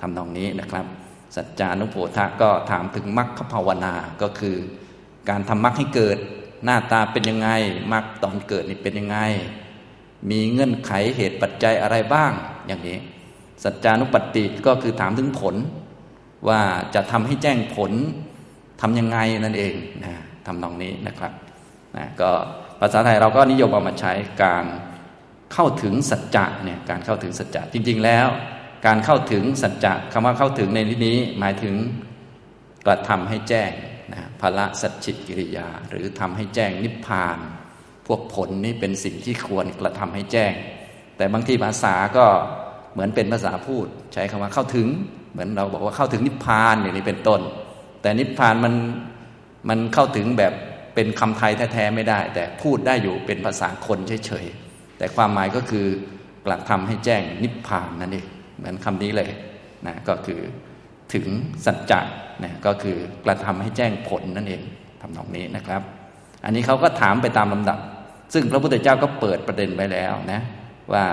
[0.00, 0.86] ทำตรงนี้นะครับ
[1.36, 4.56] สัจจานุโพธะก็ถามถึงมรรคภาวนาก็คือ
[5.28, 6.18] การทำมรรคให้เกิด
[6.64, 7.48] หน้าตาเป็นยังไง
[7.92, 9.18] มรรคตอนเกิดนี่เป็นยังไง
[10.30, 12.32] มีเงื่อนไขเหตุปัจจัยอะไรบ้าง
[12.66, 12.98] อย่างนี้
[13.64, 15.54] สัจจานุปติก็คือถามถึงผล
[16.48, 16.60] ว่า
[16.94, 17.92] จะทำให้แจ้งผล
[18.80, 20.14] ทำยังไงนั่นเองนะ
[20.46, 21.32] ทำนองนี้นะครับ
[21.96, 22.30] นะก็
[22.80, 24.64] ภาษาไทยเราก็นิยมเอามาใช้การ
[25.52, 28.28] เข้าถึงสัจจะเนี่ยการเข้าถึงสัจจะจริง ๆ แล้ว
[28.86, 31.74] การเข้าถึงสัจจะคำว่าเข้าถึงในที่นี้หมายถึง
[32.86, 33.70] กระทำให้แจ้ง
[34.12, 37.38] นะภละสัจจิกิริยา หรือทำให้แจ้งนิพพาน
[38.06, 40.52] พวกผลนี่เป็นสิ่งที่ควรกระทำให้แจ้ง
[41.16, 42.26] แต่บางทีภาษาก็
[42.92, 44.88] เหมือนเป็นภาษาพูด ใช้คำว่าเข้าถึง
[45.32, 47.40] เหมือนเราบอกว่าเข้าถึงนิพพานอย่างนี้เป็นต้น
[48.02, 48.74] แต่นิพพานมัน
[49.68, 50.52] มันเข้าถึงแบบ
[50.94, 55.86] เป็นคำไทยแท้ๆไม่ได้ แต่พูดได้อยู่เป็นภาษาคนเฉยๆแต่ความหมายก็คือ
[56.46, 59.30] กระทำให้แจ้งนิพพานนั่นเอง เหมือนคำนี้เลย
[59.86, 60.40] นะก็คือ
[61.14, 61.26] ถึง
[61.66, 62.00] สัจจะ
[62.44, 64.62] นะก็คือกระทำให้แจ้งผลนั่นเอง
[65.00, 65.82] ทำนองนี้นะครับ
[66.44, 67.78] อันนี้เขาก็ถามไปตามลำดับ
[68.32, 70.40] ซึ่งพระพุทธเจ้าก็เปิดประเด็นไว้แล้วนะ
[70.92, 71.04] ว่า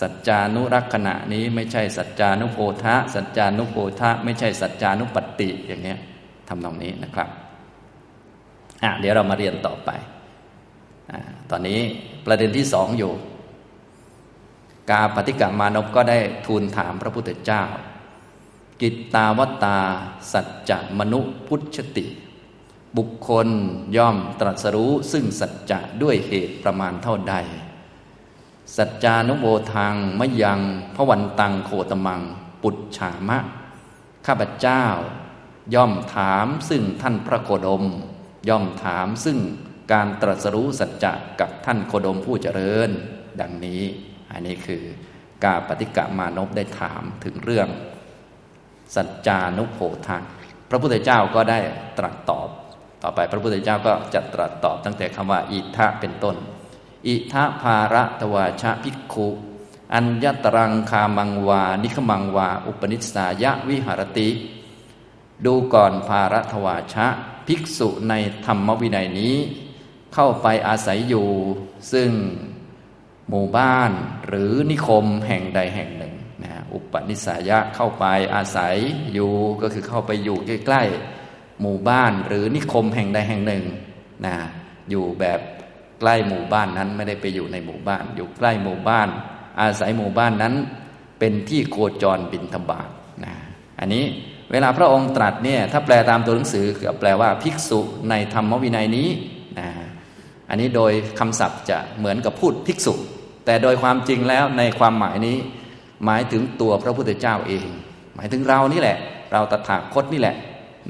[0.00, 5.94] สัจจานุรักษณะนี้ไม่ใช่สัจจานุโพธะสัจจานุโพธะไม่ใช่สัจจานุปติอย่างนี้
[6.48, 7.28] ทำนองนี้นะครับ
[8.82, 9.90] อะเดี๋ยวเรามาเรียนต่อไป
[11.10, 11.12] อ
[11.50, 11.78] ตอนนี้
[12.26, 13.12] ประเด็นที่สองอยู่
[14.90, 17.62] กาปฏิกามานพก็ได้ทูลถามพระพุทธเจ้า
[18.80, 19.78] กิตตาวตา
[20.32, 22.06] สัจจะมนุพุทธติ
[22.96, 23.48] บุคคล
[23.96, 27.34] ย่อมตรัสรู้ซึ่งสัจจะด้วยเหตุประมาณเท่าใด
[28.76, 30.60] สัจจานุโบทางมยัง
[30.94, 32.20] พระวันตังโคตมัง
[32.62, 33.38] ปุจฉามะ
[34.26, 34.84] ข้าพเจ้า
[35.74, 37.84] ย่อมถามซึ่งท่านพระโคดม
[38.48, 39.38] ย่อมถามซึ่ง
[39.92, 42.90] การตรัสรู้สัจจะกับท่านโคดมผู้เจริญ
[43.40, 43.82] ดังนี้
[44.32, 44.82] อันนี้คือ
[45.44, 47.68] กาปฏิกะมานพได้ถามถึงเรื่อง
[48.94, 50.22] สัจจานุโพธัง
[50.70, 51.58] พระพุทธเจ้าก็ได้
[51.98, 52.48] ตรัสตอบ
[53.02, 56.36] ต่อไปพระพุทธเจ้าก็จะตรัสตอบตั้งแต่คำว่า อิทะเป็นต้น
[57.06, 59.28] อิทะภาระตวาชะภิกขุ
[59.94, 64.28] อัญญตรังคามังวา นิขมังวา อุปนิสายะวิหารติ
[65.44, 67.06] ดูก่อนภาระทวาชะ
[67.46, 68.14] ภิกษุใน
[68.46, 69.36] ธรรมวินัยนี้
[70.14, 71.28] เข้าไปอาศัยอยู่
[71.92, 72.10] ซึ่ง
[73.30, 73.90] หมู่บ้าน
[74.26, 76.14] หรือนิคมแห่งใดแห่งหนึ่ง
[76.44, 78.76] นะอุปนิสัยะเข้าไปอาศัย
[79.12, 83.64] อยู่ก็คือเข้าไปอยู่ใกล้ๆหมู่บ้านหรือนิคมแห่งใดแห่งหนึ่ง
[84.26, 84.36] นะ
[84.90, 85.40] อยู่แบบ
[86.00, 89.08] ใกล้หมู่บ้านนั้นไม่ได้ไปอยู่ในหมู่บ้าน อยู่ใกล้หมู่บ้าน
[89.60, 90.54] อาศัยหมู่บ้านนั้น
[91.18, 92.88] เป็นที่โคจรบินธบาต
[93.24, 93.34] นะ
[93.80, 94.04] อันนี้
[94.50, 99.08] เวลาพระองค์ตรัสเนี่ยถ้าแปลตามตัวหนังสือก็แปลว่าภิกษุในธรรมวินัยนี้
[99.58, 99.68] นะ
[100.48, 102.94] อันนี้โดยคำศัพท์จะเหมือนกับพูดภิกษุ
[103.48, 105.36] แต่โดยความจริงแล้วในความหมายนี้
[106.04, 107.66] หมายถึงตัวพระพุทธเจ้าเอง
[108.14, 108.98] หมายถึงเรานี่แหละ
[109.32, 110.36] เราตถาคตนี่แหละ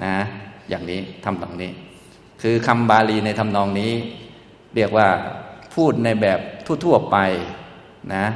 [0.05, 0.15] นะ
[0.69, 1.71] อย่างนี้ทำตรงนี้
[2.43, 3.93] คือคำบาลีในทำนองนี้
[4.75, 5.09] เรียกว่า
[5.75, 6.41] พูดในแบบ
[6.85, 7.17] ทั่วๆไป
[8.15, 8.27] นะ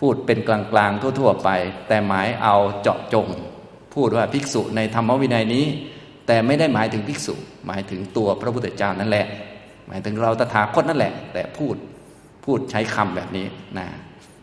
[0.00, 1.50] พูดเป็นกลางๆทั่ว ๆ ไป
[1.88, 3.26] แต่หมายเอาเจาะจง
[3.94, 5.64] พูดว่าภิกษุในธรรมวินัยนี้
[6.26, 7.34] แต่ไม่ได้หมายถึงภิกษุ
[7.66, 9.26] หมายถึงตัวพระพุทธเจ้านั่นแหละ
[9.88, 11.76] หมายถึงเราตถาคตนั่นแหละ แต่พูด
[12.44, 13.46] พูดใช้คำแบบนี้
[13.78, 13.86] นะ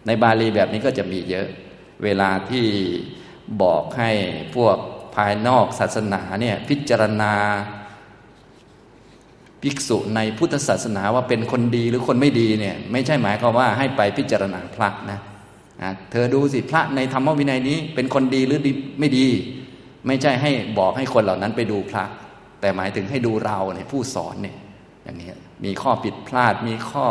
[0.05, 1.47] ในบาลีแบบนี้ก็จะมีเยอะ
[2.03, 2.65] เวลาที่
[3.61, 4.11] บอกให้
[4.55, 4.77] พวก
[5.15, 7.33] ภายนอกศาสนาเนี่ยพิจารณา
[9.61, 15.19] ภิกษุในพุทธศาสนาว่าเป็นคนดีหรือคนไม่ดีเนี่ยไม่ใช่หมายความว่าให้ไปพิจารณาพระนะ
[16.11, 18.59] เธอดูสิพระในธรรมวินัยนี้ เป็นคนดีหรือ
[18.99, 19.27] ไม่ดี
[20.07, 22.03] ไม่ใช่ให้บอกให้คนเหล่านั้นไปดูพระ
[22.61, 24.57] แต่หมายถึงให้ดูเราเนี่ยผู้สอนเนี่ย
[25.03, 25.29] อย่างนี้
[25.65, 27.07] มีข้อผิดพลาดมีข้อ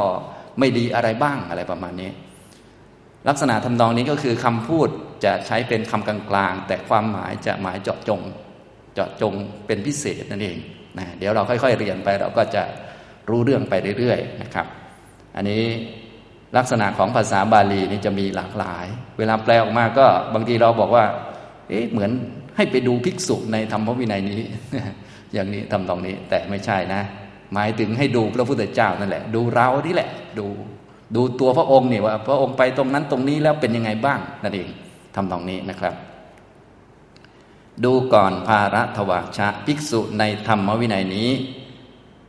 [0.61, 2.11] ไม่ดีอะไรบ้างอะไรประมาณนี้
[3.29, 4.89] ลักษณะทำนองนี้ก็คือคำพูด
[5.25, 8.21] จะใช้เป็นคำกลางๆ แต่ความหมายจะหมายเจาะจง
[8.95, 9.33] เจาะจง
[9.67, 10.59] เป็นพิเศษนั่นเอง
[10.99, 12.63] นะเดี๋ยวเราค่อย ๆ เรียนไปเราก็จะ
[13.31, 14.67] รู้เรื่องไปเรื่อยๆนะครับ
[15.37, 15.63] อันนี้
[16.57, 18.87] ลักษณะของภาษาบาลีนี่จะมีหลากหลาย
[19.19, 21.05] เวลาแปลออกมาก็บางทีเราบอกว่า
[21.69, 22.11] เอ๊ะเหมือน
[22.57, 24.41] ให้ไปดูภิกษุในธรรมวินัยนี้
[25.35, 27.03] อย่างนี้ทำตรงนี้แต่ไม่ใช่นะ
[27.53, 30.47] หมายถึงให้ดูพระพุทธเจ้านั่นแหละ ดูเราที่แหละ ดู
[31.17, 34.69] ดูตัวพระองค์เนี่ยว่า พระองค์ไปตรงนั้นตรงนี้แล้วเป็นยังไงบ้างนั่นเอง
[35.15, 35.95] ทำตรงนี้นะครับ
[37.85, 41.31] ดูก่อนภาระทวชะภิกษุในธรรมวินัยนี้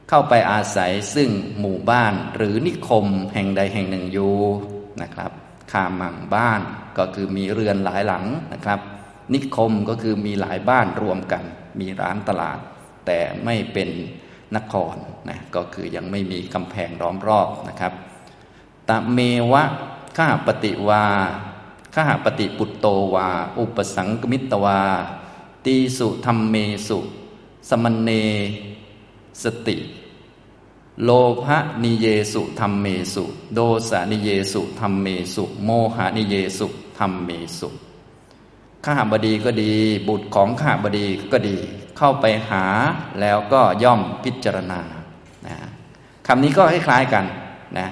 [0.10, 1.30] เข้าไปอาศัยซึ่ง
[1.60, 4.36] หมู่บ้านหรือนิคมแห่งใดแห่งหนึ่งอยู่
[5.02, 5.32] นะครับ
[5.72, 6.62] คามังบ้าน
[6.98, 8.80] ก็คือมีเรือนหลายหลังนะครับ
[9.34, 11.44] นิคมก็คือมีหลายบ้านรวมกัน
[11.80, 12.58] มีร้านตลาด
[13.06, 13.90] แต่ไม่เป็น
[14.56, 14.96] นคร
[15.30, 17.94] นะก็คือยังไม่มีกำแพงล้อมรอบนะครับ
[18.90, 19.20] ตะเม
[19.52, 19.64] วะ
[20.18, 21.06] ข้าปฏิวา
[21.96, 24.82] ข้าปฏิปุตโตวา อุปสังกมิตวา
[25.66, 26.56] ตีสุธรรมเม
[26.88, 27.00] สุ
[27.70, 28.10] สมณเน
[29.44, 29.78] สติ
[31.04, 31.10] โล
[31.44, 33.60] ภะนิเยสุธรรมเมสุ โด
[33.90, 37.70] สานิเยสุธรรมเมสุ โมหานิเยสุธรรมเมสุ
[38.86, 39.74] ข้าบดีก็ดี
[40.08, 41.58] บุตรของข้าบดีก็ดี
[42.04, 42.66] เข้าไปหา
[43.22, 44.82] แล้วก็ย่อมพิจารณา
[45.48, 45.56] นะ
[46.28, 47.26] คำนี้ก็คล้ายๆกัน
[47.80, 47.90] นะ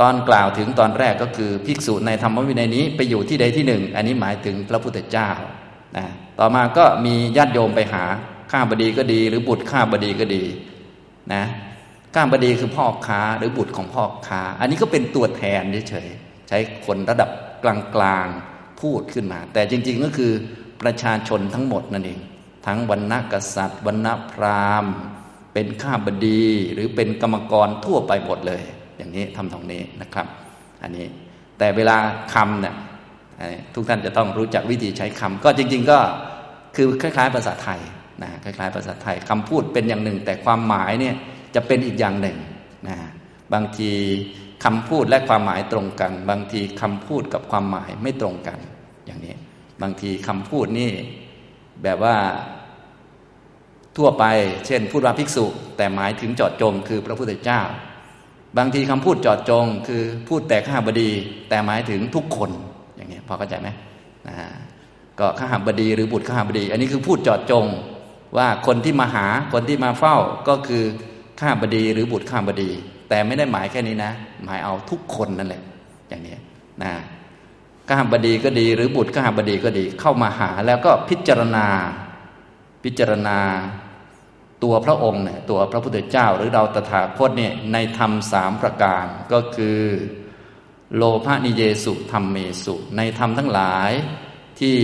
[0.00, 5.30] ตอนกล่าวถึงตอนแรกก็คือภิกษุในธรรมวินัยนี้ไปอยู่ที่ใดที่หนึ่ง อันนี้หมายถึงพระพุทธเจ้า
[5.96, 6.06] นะ
[6.38, 8.04] ต่อมาก็มีญาติโยมไปหา
[8.50, 10.44] ข้าบดีก็ดี หรือบุตรข้าบดีก็ดี
[11.34, 11.44] นะ
[12.14, 17.30] ข้าบดีคือพ่อค้าหรือบุตรของพ่อค้า อันนี้ก็เป็นตัวแทนเฉยๆใช้คนระดับ
[17.64, 17.66] ก
[18.02, 20.32] ลางๆพูดขึ้นมา แต่จริงๆก็คือ
[20.82, 22.20] ประชาชนทั้งหมดนั่นเอง
[22.66, 24.94] ทั้งวรรณกษัตริย์วรรณพราหมณ์
[25.52, 28.62] เป็นข้าบดีหรือเป็นกรรมกรทั่วไปหมดเลย
[28.96, 30.26] อย่างนี้ทำตรงนี้นะครับ
[30.82, 31.06] อันนี้
[31.58, 31.96] แต่เวลา
[32.34, 32.74] คำเนี่ย
[33.74, 35.98] ทุกท่านจะต้องรู้จักวิธีใช้คำก็จริง ๆ ก็
[36.76, 37.80] คือคล้าย ๆ ภาษาไทย
[38.22, 41.14] นะคล้าย ๆ ภาษาไทยคำพูดเป็นอย่างหนึ่ง แต่ความหมายเนี่ย
[41.54, 42.36] จะเป็นอีกอย่างหนึ่ง
[42.88, 42.96] นะ
[43.52, 43.90] บางที
[44.64, 48.58] คำพูดและความหมายตรงกัน บางทีคำพูดกับความหมายไม่ตรงกัน
[49.06, 49.34] อย่างนี้
[49.82, 50.90] บางทีคำพูดนี่
[51.82, 52.16] แบบว่า
[53.96, 54.24] ทั่วไป
[54.66, 57.60] เช่น พูดว่าภิกษุ แต่หมายถึงจอดจง คือพระพุทธเจ้า
[58.58, 61.10] บางทีคำพูดจอดจง คือพูดแต่ข้าบดี
[61.48, 62.50] แต่หมายถึงทุกคน
[62.96, 63.68] อย่างนี้พอเข้าใจไหม
[64.28, 64.36] นะ
[65.20, 67.66] ก็ข้าบดีหรือบุตรข้าบดี อันนี้คือพูดจอดจง
[68.36, 70.16] ว่าคนที่มาหาคนที่มาเฝ้า
[70.48, 70.84] ก็คือ
[71.40, 72.70] ข้าบดีหรือบุตรข้าบดี
[73.08, 74.12] แต่ไม่ได้หมายแค่นี้นะ
[74.44, 75.62] หมายเอาทุกคนนั่นแหละ
[76.08, 76.36] อย่างนี้
[76.82, 76.92] นะ
[77.88, 81.66] ข้าบดีก็ดี หรือบุตรข้าบดีก็ดี เข้ามาหาแล้วก็พิจารณา
[82.84, 83.38] พิจารณา
[84.64, 89.80] ตัวพระองค์เนี่ยตัวพระพุทธเจ้าหรือเราตถาคตเนี่ยในธรรมสามประการ ก็คือ
[90.96, 93.90] โลภะนิเยสุธรรมเมสุ ในธรรมทั้งหลาย
[94.60, 94.78] ที่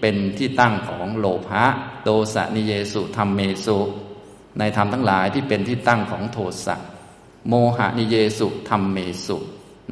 [0.00, 1.64] เป็นที่ตั้งของโลภะ
[2.02, 3.78] โทสะนิเยสุธรรมเมสุ
[4.58, 6.76] ในธรรมทั้งหลายที่เป็นที่ตั้งของโทสะ
[7.48, 9.36] โมหะนิเยสุธรรมเมสุ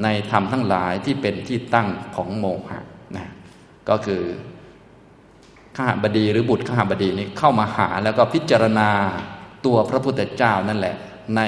[0.03, 2.81] ในธรรมทั้งหลายที่เป็นที่ตั้งของโมหะ
[3.17, 3.29] นะ
[3.89, 4.23] ก็คือ
[5.79, 8.91] ข้าบดีหรือบุตรข้าบดีนี้เข้ามาหาแล้วก็พิจารณา
[9.67, 10.97] ตัวพระพุทธเจ้านั่นแหละ
[11.37, 11.43] ใน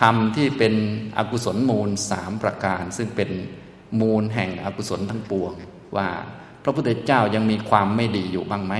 [0.00, 0.74] ธรรมที่เป็น
[1.18, 3.30] อกุศลมูลสามประการ ซึ่งเป็น
[4.00, 5.52] มูลแห่งอกุศลทั้งปวง
[5.96, 6.08] ว่า
[6.62, 8.74] พระพุทธเจ้ายังมีความไม่ดีอยู่บ้างไหม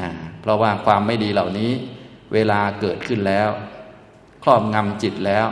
[0.00, 1.70] นะเพราะว่าความไม่ดีเหล่านี้
[2.34, 3.48] เวลาเกิดขึ้นแล้ว
[4.42, 5.46] ครอบงำจิตแล้ว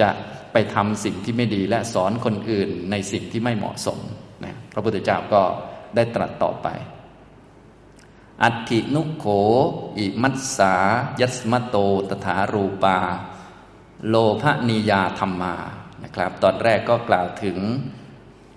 [0.00, 0.08] จะ
[0.52, 3.98] ไปทำสิ่งที่ไม่ดีและสอนคนอื่นในสิ่งที่ไม่เหมาะสม
[4.44, 5.42] นะพระพุทธเจ้าก็
[5.94, 6.68] ได้ตรัสต่อไป
[8.42, 9.26] อัตินุโข
[9.98, 10.74] อิมัสสา
[11.20, 11.76] ยัสมโต
[12.10, 12.98] ตถารูปา
[14.08, 15.54] โลภนิยาธรรมา
[16.02, 17.58] นะครับ ตอนแรกก็กล่าวถึง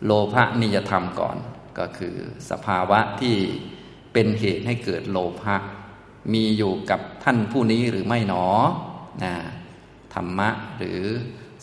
[0.05, 1.37] โลภนิยธรรมก่อน
[1.79, 2.15] ก็คือ
[2.49, 3.35] สภาวะที่
[4.13, 5.55] เป็นเหตุให้เกิดโลภะ
[6.33, 8.45] มีอยู่กับท่านผู้นี้หรือไม่หนอ
[9.23, 9.33] นะ
[10.13, 11.01] ธรรมะหรือ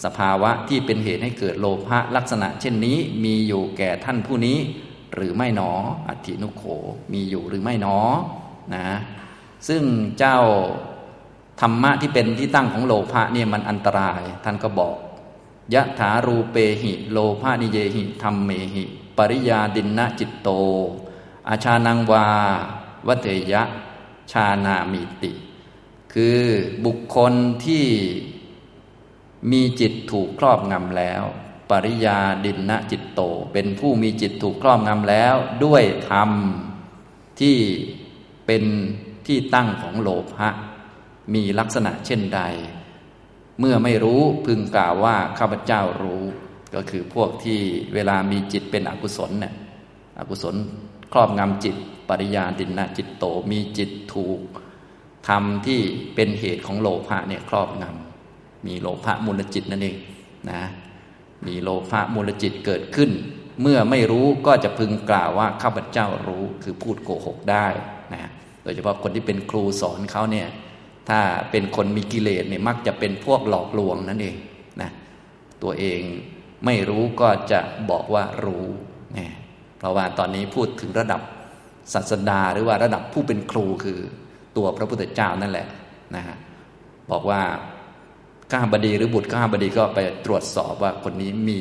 [0.04, 4.58] สภาวะที่เป็นเหตุให้เกิดโลภะลักษณะเช่นนี้มีอยู่แก่ท่านผู้นี้
[5.18, 5.70] หรือไม่หนอ
[6.08, 6.62] อัตินุโข
[7.12, 7.98] มีอยู่หรือไม่หนอ
[8.74, 8.88] นะ
[9.68, 9.82] ซึ่ง
[10.18, 10.38] เจ้า
[11.60, 14.96] ธรรมะที่เป็นที่ตั้งของโลภะเนี่ยมันอันตราย ท่านก็บอก
[15.74, 18.84] ยะถารูเปหิ โลภานิเยหิธรรมเมหิ
[19.16, 20.48] ปริยาดินนะจิตโต
[21.48, 22.26] อาชานังวา
[23.06, 23.62] วัเตยะ
[24.32, 25.32] ชานามิติ
[26.12, 26.40] คือ
[26.84, 27.32] บุคคล
[27.64, 27.86] ที่
[29.50, 31.24] มีจิตถูกครอบงำแล้ว
[31.70, 33.20] ปริยาดินนะจิตโต
[33.52, 36.30] เป็นผู้มีจิตถูกครอบงำแล้ว ด้วยธรรม
[37.40, 37.58] ที่
[38.46, 38.64] เป็น
[39.26, 40.48] ที่ตั้งของโลภะ
[41.34, 42.40] มีลักษณะเช่นใด
[43.60, 46.22] เมื่อไม่รู้พึงกล่าวว่าข้าพเจ้ารู้
[46.74, 47.60] ก็คือพวกที่
[47.94, 49.54] เวลามีจิตเป็นอกุศลเนี่ย
[50.18, 50.54] อกุศล
[51.12, 51.76] ครอบงำจิต
[52.08, 54.40] ปริยาดินนะจิตโตมีจิตถูก
[55.28, 55.80] ธรรมที่
[56.14, 59.96] เป็นเหตุของโลภะเนี่ยครอบงำมีโลภะมูลจิตนั่นเอง
[60.50, 60.62] นะ
[61.46, 63.10] มีโลภะมูลจิตเกิดขึ้น
[63.62, 67.66] เมื่อไม่รู้ก็จะพึงกล่าวว่าข้าพเจ้ารู้คือพูดโกหกได้
[68.12, 68.30] นะ
[68.62, 70.48] โดยเฉพาะคนที่เป็นครูสอนเขาเนี่ย
[71.08, 71.20] ถ้า
[71.50, 74.36] เป็นคนมีกิเลสเนี่ยมักจะเป็นพวกหลอกลวงนั่นเอง
[74.80, 74.90] นะ
[75.62, 76.00] ตัวเอง
[76.64, 78.66] ไม่รู้ก็จะบอกว่ารู้
[79.18, 79.28] นะ
[79.78, 81.20] เพราะว่าตอนนี้พูดถึงระดับ
[81.94, 83.98] ศาสดาหรือว่าระดับผู้เป็นครูคือ
[84.56, 85.66] ตัวพระพุทธเจ้านั่นแหละ
[86.16, 86.36] นะฮะ
[87.10, 87.42] บอกว่า
[88.50, 91.60] ข้าบดีหรือบุตรข้าบดีก็ไปตรวจสอบว่าคนนี้มี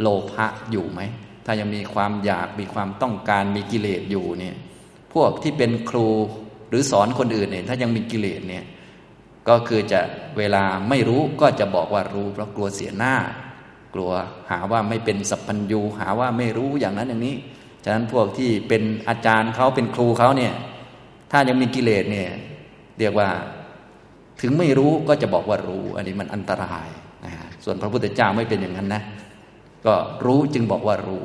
[0.00, 1.00] โลภะอยู่ไหม
[1.46, 4.56] ถ้ายังมีความอยากมีความต้องการมีกิเลสอยู่เนี่ย
[5.14, 6.08] พวกที่เป็นครู
[6.68, 8.64] หรือสอนคนอื่นเนี่ย ถ้ายังมีกิเลสเนี่ย
[9.48, 10.00] ก็คือจะ
[10.38, 13.14] เวลาไม่รู้ก็จะบอกว่ารู้ เพราะกลัวเสียหน้า
[13.94, 14.12] กลัว
[14.50, 17.36] หาว่าไม่เป็นสัพพัญญูหาว่าไม่รู้อย่างนั้นอย่างนี้
[17.84, 20.54] ฉะนั้นพวกที่เป็นอาจารย์เขาเป็นครูเขาเนี่ย
[21.30, 22.30] ถ้ายังมีกิเลสเนี่ย
[22.98, 23.28] เรียกว่า
[24.40, 26.88] ถึงไม่รู้ก็จะบอกว่ารู้ อันนี้มันอันตราย
[27.24, 27.32] นะ
[27.64, 29.02] ส่วนพระพุทธเจ้าไม่เป็นอย่างนั้นนะ
[29.86, 29.94] ก็
[30.24, 31.24] รู้จึงบอกว่ารู้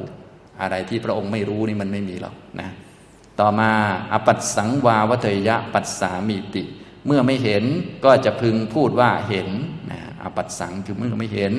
[0.62, 2.70] อะไรที่พระองค์ไม่รู้นี่มันไม่มีหรอกนะ
[3.40, 3.72] ต่อมา
[4.14, 6.64] อปัสสังวาวเทยะปัสสามีติ
[7.06, 7.64] เมื่อไม่เห็น
[8.06, 9.50] ก็จะพึงพูดว่าเห็น
[9.92, 11.54] นะอปัสสังคือเมื่อไม่เห็น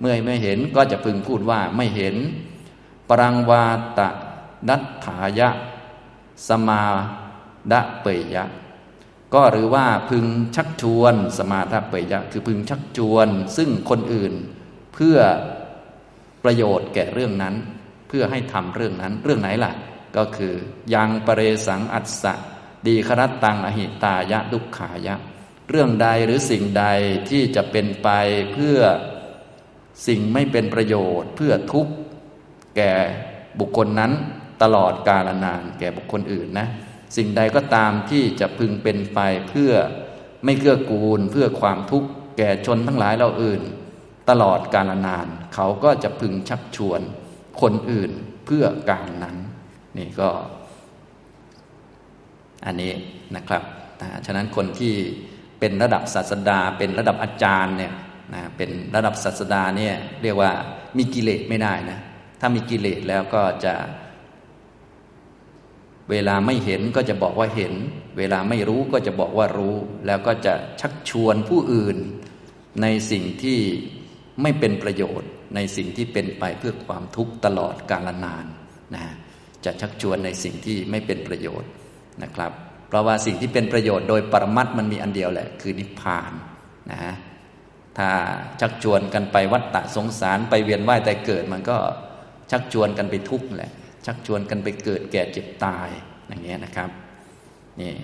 [0.00, 2.16] เมื่อไม่เห็นก็จะพึงพูดว่าไม่เห็น
[3.08, 3.64] ปรังวา
[3.98, 4.08] ตะ
[4.68, 5.48] นัตถายะ
[6.48, 6.82] สมา
[7.72, 8.44] ดะเปยยะ
[9.34, 10.24] ก็หรือว่าพึง
[10.56, 14.32] ชักชวนสมาธเปยะคือพึงชักชวน ซึ่งคนอื่น
[14.94, 15.18] เพื่อ
[16.44, 17.54] ประโยชน์แก่เรื่องนั้น
[18.08, 19.72] เพื่อให้ทำเรื่องนั้น เรื่องไหนล่ะ
[20.16, 20.54] ก็คือ
[20.94, 22.34] ยังปเรสังอัสสะ
[22.86, 25.14] ดีครัตตังอหิตายะดุขายะ
[25.70, 26.84] เรื่องใดหรือสิ่งใด
[27.28, 28.08] ที่จะเป็นไป
[28.52, 28.78] เพื่อ
[30.06, 31.92] สิ่งไม่เป็นประโยชน์ เพื่อทุกข์
[32.76, 32.92] แก่
[33.60, 34.12] บุคคลนั้น
[34.62, 36.66] ตลอดกาลนานแก่บุคคลอื่นนะ
[37.16, 39.72] สิ่งใดก็ตามที่จะพึงเป็นไปเพื่อ
[40.44, 43.62] ไม่เกื้อกูล เพื่อความทุกข์แก่ชนทั้งหลายเราอื่น
[44.30, 47.00] ตลอดกาลนาน เขาก็จะพึงชักชวน
[47.60, 48.10] คนอื่น
[48.46, 49.36] เพื่อการนั้น
[49.98, 50.30] นี่ก็
[52.66, 52.92] อันนี้
[53.36, 53.62] นะครับ
[54.00, 54.94] นะฉะนั้นคนที่
[55.60, 57.92] เป็นระดับศาสดา เป็นระดับอาจารย์เนี่ย
[58.34, 60.50] นะเป็นระดับศาสดาเนี่ยเรียกว่า
[60.96, 61.98] มีกิเลสไม่ได้นะ
[62.40, 63.74] ถ้ามีกิเลสแล้วก็จะ
[66.10, 67.72] เวลาไม่เห็นก็จะบอกว่าเห็น
[68.18, 71.96] เวลาไม่รู้ก็จะบอกว่ารู้ แล้วก็จะชักชวนผู้อื่น
[72.82, 73.58] ในสิ่งที่
[74.42, 78.44] ไม่เป็นประโยชน์ ในสิ่งที่เป็นไปเพื่อความทุกข์ตลอดกาลนาน
[78.94, 79.04] นะ
[79.64, 81.70] จะชักชวนในสิ่งที่ไม่เป็นประโยชน์
[82.22, 82.52] นะครับ
[82.88, 86.32] เพราะว่าสิ่งที่เป็นประโยชน์โดยปรมัตมันมีอันเดียวแหละ คือนิพพาน
[86.90, 87.14] นะ
[87.98, 88.08] ถ้า
[88.60, 91.76] ชักชวนกันไปวัฏฏะสงสารไปเวียนว่ายแต่เกิดมันก็
[92.50, 93.72] ชักชวนกันไปทุกข์แหละ
[94.06, 95.88] ชักชวนกันไปเกิดแก่เจ็บตาย
[96.28, 96.90] อย่างเงี้ยนะครับ
[97.80, 97.94] นี่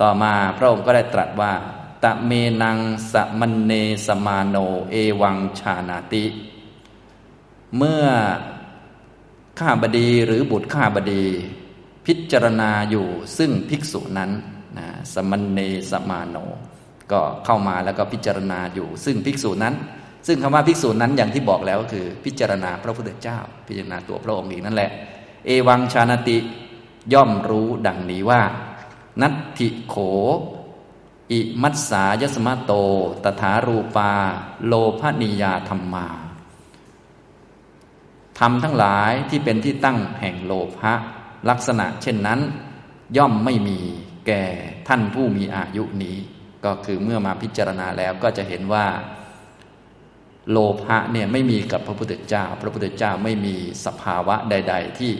[0.00, 1.52] ต่อมาพระองค์ก็ได้ตรัสว่า
[2.04, 2.78] ตะเมนัง
[3.12, 3.72] สมันเน
[4.06, 4.56] สมาโน
[4.90, 6.24] เอวังชานาติ
[7.76, 8.04] เมื่อ
[9.58, 11.24] ข้าบดีหรือบุตรข้าบดี
[12.06, 13.06] พิจารณาอยู่
[13.38, 14.30] ซึ่งภิกษุนั้น
[14.78, 15.58] นะสมันเน
[15.90, 16.36] สมาโน
[17.12, 19.74] ก็เข้ามาแล้วก็พิจารณาอยู่ ซึ่งภิกษุนั้น
[20.26, 24.90] ซึ่งคำว่าภิกษุนั้นอย่างที่บอกแล้วก็คือ พิจารณาพระพุทธเจ้า พิจารณาตัวพระองค์เองนั่นแหละ
[25.46, 26.38] เอวังชานติ
[27.12, 28.42] ย่อมรู้ดังนี้ว่า
[29.20, 29.94] นัตถิโข
[31.32, 32.72] อิมัสสายสมะโต
[33.24, 34.12] ตถารูปา
[34.66, 36.06] โลภนิยาธรรมา
[38.38, 40.92] ทำทั้งหลายที่เป็นที่ตั้งแห่งโลภะ
[41.48, 42.40] ลักษณะเช่นนั้น
[43.16, 43.78] ย่อมไม่มี
[44.26, 44.44] แก่
[44.88, 46.16] ท่านผู้มีอายุนี้
[46.64, 48.86] ก็คือเมื่อมาพิจารณาแล้วก็จะเห็นว่า
[50.50, 55.12] โลภะเนี่ยไม่มีกับพระพุทธเจ้า พระพุทธเจ้าไม่มีสภาวะใด ๆ ที่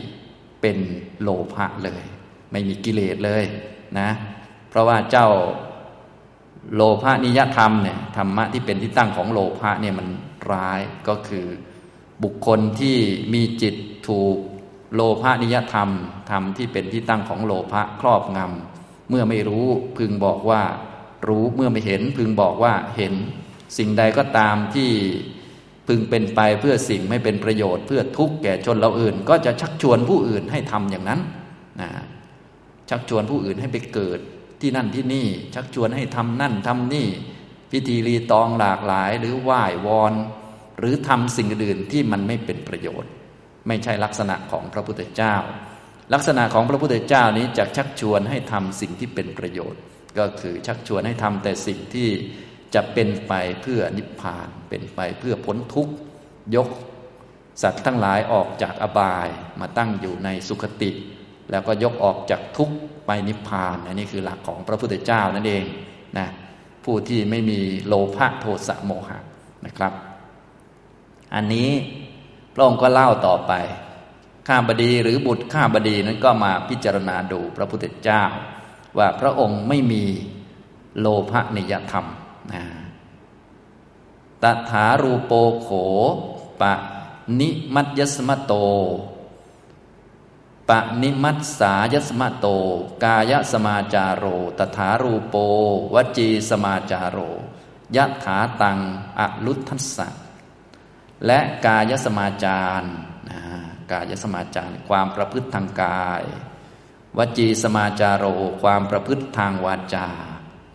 [0.60, 0.78] เป็น
[1.22, 2.02] โลภะเลย
[2.52, 3.44] ไม่มีกิเลสเลย
[3.98, 4.10] นะ
[4.70, 5.28] เพราะว่าเจ้า
[6.74, 10.08] โลภะนิยธรรมเนี่ยธรรมะที่เป็นที่ตั้งของโลภะเนี่ยมัน
[10.52, 11.46] ร้ายก็คือ
[12.22, 12.96] บุคคลที่
[13.34, 13.74] มีจิต
[14.08, 14.36] ถูก
[14.94, 15.88] โลภะนิยธรรม
[16.30, 20.62] ธรรมที่เป็นที่ตั้งของโลภะครอบงำเมื่อไม่รู้พึงบอกว่า
[21.28, 23.14] รู้เมื่อไม่เห็นพึงบอกว่าเห็น
[23.78, 24.90] สิ่งใดก็ตามที่
[25.88, 31.20] พึงเป็นไปเพื่อสิ่งไม่เป็นประโยชน์ เพื่อทุกข์แก่ชนเราอื่น ก็จะชักชวนผู้อื่นให้ทำอย่างนั้น
[31.80, 31.90] นะ
[32.90, 34.18] ชักชวนผู้อื่นให้ไปเกิด
[34.60, 37.06] ที่นั่นที่นี่ ชักชวนให้ทำนั่นทำนี่
[37.70, 40.12] พิธีรีตองหลากหลาย หรือไหว้วอน
[40.78, 43.10] หรือทำสิ่งอื่นที่มันไม่เป็นประโยชน์
[43.68, 45.34] ไม่ใช่ลักษณะของพระพุทธเจ้า
[46.14, 49.80] ลักษณะของพระพุทธเจ้านี้จะชักชวนให้ทำสิ่งที่เป็นประโยชน์
[50.18, 52.08] ก็คือชักชวนให้ทำแต่สิ่งที่
[52.74, 53.32] จะเป็นไป
[53.62, 55.92] เพื่อนิพพาน เป็นไปเพื่อพ้นทุกข์
[56.56, 56.68] ยก
[57.62, 59.28] สัตว์ทั้งหลายออกจากอบาย
[59.60, 60.90] มาตั้งอยู่ในสุขติ
[61.50, 65.64] แล้วก็ยกออกจากทุกข์ไปนิพพานอันนี้คือหลักของพระพุทธเจ้านั่นเอง
[66.18, 66.28] นะ
[66.84, 69.18] ผู้ที่ไม่มีโลภะโทสะโมหะ
[69.66, 69.92] นะครับ
[71.34, 71.70] อันนี้
[72.54, 73.52] พระองค์ก็เล่าต่อไป
[74.48, 78.22] ข้าบดีหรือบุตรข้าบดีนั้นก็มาพิจารณาดูพระพุทธเจ้า
[78.98, 80.04] ว่าพระองค์ไม่มี
[81.00, 82.06] โลภะนิยธรรม
[84.42, 85.68] ตถารูโปโข
[86.60, 86.74] ปะ
[87.40, 88.54] นิมัตยสมโต
[90.68, 92.46] ปะนิมัตสายสมโต
[93.04, 94.24] กายสมาจารโร
[94.58, 95.36] ตถารูโป
[95.94, 97.18] วจีสมาจารโร
[97.96, 98.78] ยะถาตัง
[99.18, 100.08] อลุทัสสะ
[101.26, 102.84] และกายสมาจาร
[103.92, 106.24] กายสมาจารความประพฤติทางกาย
[107.18, 108.24] วจีสมาจารโร
[108.62, 110.08] ความประพฤติทางวาจา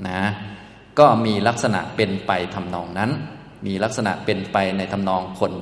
[0.08, 0.22] นะ
[1.00, 3.12] ก็มีลักษณะเป็นไปทำนองนั้น
[3.66, 5.54] มีลักษณะเป็นไปในทำนองคน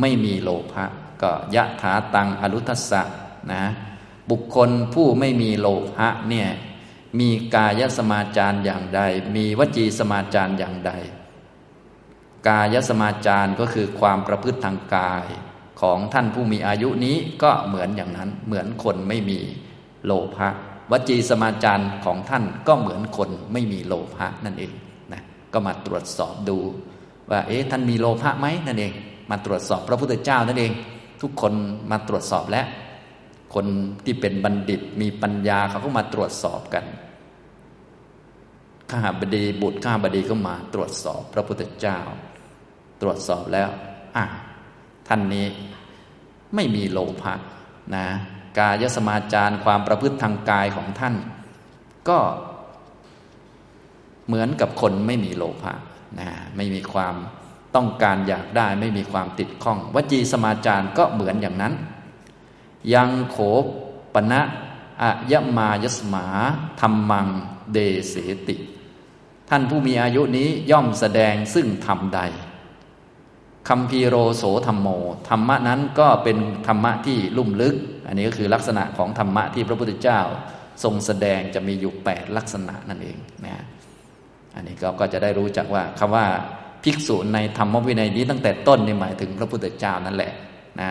[0.00, 0.84] ไม่มีโลภะ
[1.22, 3.02] ก็ยะถาตังอรุทัสสะ
[3.52, 3.64] นะ
[4.30, 6.48] บุคคลผู้ไม่มีโลภะเนี่ย
[7.20, 9.00] มีกายสมาจารอย่างใด
[9.36, 10.92] มีวจีสมาจารอย่างใด
[12.48, 15.26] กายสมาจารก็คือความประพฤติทางกาย
[15.80, 19.40] ของท่านผู้มีอายุนี้ก็เหมือนอย่างนั้นเหมือนคนไม่มี
[20.04, 20.48] โลภะ
[20.90, 24.72] วจีสมาจารของท่านก็เหมือนคนไม่มีโลภะนั่นเอง
[25.12, 25.22] นะ
[25.52, 26.58] ก็มาตรวจสอบดู
[27.30, 28.92] ว่าเอ๊ะท่านมีโลภะไหมนั่นเอง
[29.30, 30.72] มาตรวจสอบพระพุทธเจ้านั่นเอง
[31.22, 31.52] ทุกคน
[31.90, 32.66] มาตรวจสอบแล้ว
[33.54, 33.66] คน
[34.04, 36.84] ที่เป็นบัณฑิตมีปัญญาเขาก็มาตรวจสอบกัน
[38.90, 41.98] ข้าบดีบุตรข้าบดีก็มาตรวจสอบพระพุทธเจ้า
[43.00, 43.68] ตรวจสอบแล้ว
[44.16, 44.24] อะ
[45.08, 45.46] ท่านนี้
[46.54, 47.34] ไม่มีโลภะ
[47.96, 48.06] นะ
[48.58, 51.14] กายสมาจารความประพฤติทางกายของท่าน
[52.08, 52.18] ก็
[54.26, 55.74] เหมือนกับคนไม่มีโลภะ
[56.18, 57.14] นะไม่มีความ
[57.76, 61.74] ต้องการอยากได้ไม่มีความติดข้อง วจีสมาจารก็เหมือนอย่างนั้น
[62.94, 63.36] ยังโข
[64.14, 64.40] ปณะ
[65.02, 66.26] อะยมายสมา
[66.80, 67.28] ธรรมัง
[67.72, 67.78] เด
[68.08, 68.14] เส
[68.48, 68.56] ติ
[69.50, 72.20] ท่านผู้มีอายุนี้ย่อมแสดงซึ่งธรรมใด
[73.68, 74.88] คัมภีโรโสธรรมโม
[75.28, 77.74] ธรรมะนั้นก็เป็นธรรมะที่ลุ่มลึก
[78.06, 80.20] อันนี้ก็คือลักษณะของธรรมะที่พระพุทธเจ้า
[80.82, 83.64] ทรงแสดงจะมีอยู่แปดลักษณะนั่นเองนะ
[84.54, 86.26] อันนี้ก็จะได้รู้จักว่าคำว่า
[86.84, 90.32] ภิกษุในธรรมวินัยนี้ตั้งแต่ต้นนี่หมายถึงพระพุทธเจ้านั่นแหละ
[90.80, 90.82] น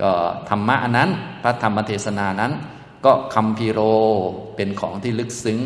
[0.00, 0.10] ก็
[0.50, 1.10] ธรรมะอนนั้น
[1.42, 2.52] พระธรรมเทศนานั้น
[3.04, 3.80] ก็คัมภีโร
[4.56, 5.58] เป็นของที่ลึกซึ้ง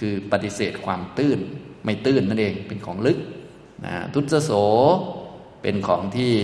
[0.00, 1.38] คือปฏิเสธความตื้น
[1.84, 3.18] ไม่ตื้นนั่นเองเป็นของลึก
[3.84, 4.50] นะทุตโส
[5.62, 6.34] เป็นของที่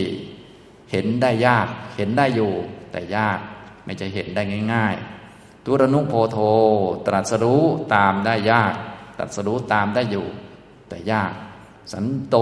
[0.91, 2.53] เห็นได้ยากเห็นได้อยู่
[2.93, 3.39] แต่ยาก
[3.85, 4.43] ไม่จะเห็นได้
[4.75, 6.39] ง่ายๆตุรนุโพโท
[7.07, 7.63] ตรัสรู้
[7.95, 8.75] ตามได้ยาก
[9.19, 10.27] ตรัสรู้ตามได้อยู่
[10.89, 11.33] แต่ยาก
[11.93, 12.37] สันโต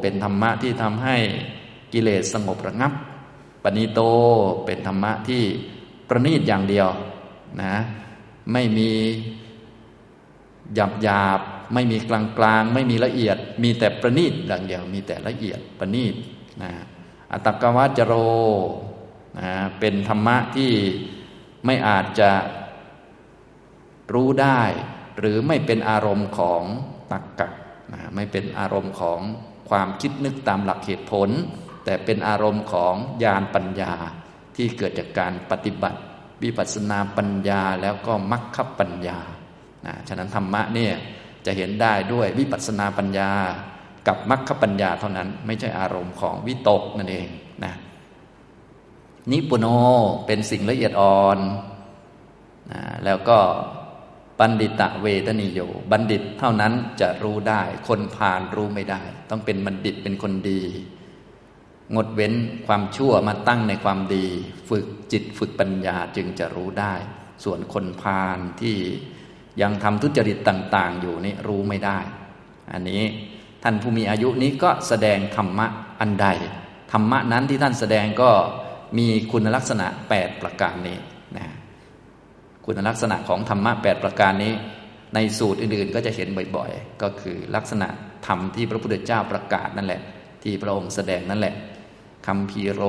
[0.00, 1.16] เป็นธรรมะที่ทำให้
[1.92, 2.92] กิเลสสงบระงับ
[3.62, 4.00] ปณิโต
[4.64, 5.42] เป็นธรรมะที่
[6.08, 6.88] ประณีตอย่างเดียว
[7.62, 7.74] นะ
[8.52, 8.90] ไม่มี
[10.74, 11.40] หยาบหยาบ
[11.74, 16.14] ไม่มีกลางกลางไม่มีละเอียด มีแต่ประณีตอย่างเดียว มีแต่ละเอียดประณีต
[16.62, 16.70] นะ
[17.32, 18.14] อัตกวัจโร
[19.38, 19.50] นะ
[19.80, 20.72] เป็นธรรมะที่
[21.64, 22.30] ไม่อาจจะ
[24.14, 24.62] รู้ได้
[25.18, 26.62] หรือไม่เป็นอารมณ์ของ
[27.12, 27.48] ตักกะ
[27.92, 29.20] นะไม่เป็นอารมณ์ของ
[29.68, 31.28] ความคิดนึกตามหลักเหตุผล
[31.84, 32.94] แต่เป็นอารมณ์ของ
[33.24, 33.92] ญาณปัญญา
[34.56, 36.00] ที่เกิดจากการปฏิบัติ
[36.42, 39.18] วิปัสสนาปัญญาแล้วก็มรรคปัญญา
[39.86, 40.94] นะฉะนั้นธรรมะเนี่ย
[41.46, 43.32] จะเห็นได้ด้วยวิปัสสนาปัญญา
[44.06, 47.28] กับมรรคปัญญาเท่านั้น ไม่ใช่อารมณ์ของวิตกนั่นเอง
[47.64, 47.74] นะ
[49.30, 49.66] นิปุโน
[50.26, 51.38] เป็นสิ่งละเอียดอ่อน
[52.72, 53.38] นะแล้วก็
[54.38, 55.60] บัณฑิตะเวทนิโย
[55.90, 60.62] บัณฑิตเท่านั้นจะรู้ได้ คนพาลรู้ไม่ได้ ต้องเป็นบัณฑิตเป็นคนดี
[61.94, 62.34] งดเว้น
[62.66, 64.26] ความชั่วมาตั้งในความดี
[64.68, 66.94] ฝึกจิตฝึกปัญญาจึงจะรู้ได้
[67.44, 68.76] ส่วนคนพาลที่
[69.62, 71.98] ยังทำทุจริตต่าง ๆ อยู่นี่รู้ไม่ได้
[72.72, 73.02] อันนี้
[73.62, 75.66] ท่านผู้มีอายุนี้ก็แสดงธรรมะ
[76.00, 76.26] อันใด
[76.92, 78.30] ธรรมะนั้นที่ท่านแสดงก็
[78.98, 79.86] มีคุณลักษณะ
[80.16, 80.98] 8 ประการนี้
[81.36, 81.46] นะ
[82.64, 84.52] คุณลักษณะของธรรมะ 8 ประการนี้
[85.14, 87.88] ในสูตรอื่นๆ ก็จะเห็นบ่อยๆ ก็คือลักษณะ
[88.26, 90.00] ธรรมที่พระพุทธเจ้าประกาศนั่นแหละ
[90.42, 91.54] ที่พระองค์แสดงนั่นแหละ
[92.26, 92.82] คำพีโร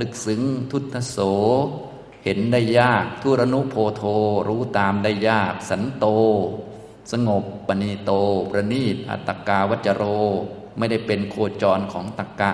[0.00, 1.18] ลึกซึ้ง ทุตโส
[2.28, 4.02] ห็นได้ยากทุรนุโพโท
[4.48, 6.06] รู้ตามได้ยาก สันโต
[7.12, 8.10] สงบปณีโต
[8.50, 10.02] ประณีตอัตกาวัจโร
[10.78, 12.50] ไม่ได้เป็นโคจรของตักกะ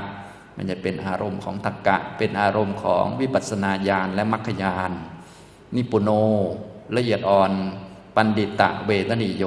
[0.56, 4.92] มันจะเป็นอารมณ์ของตักกะ เป็นอารมณ์ของวิปัสสนาญาณและมรรคญาณ
[5.74, 6.10] นิปุโน
[6.96, 7.52] ละเอียดอ่อน
[8.14, 9.44] ปันดิตะเวทนิโย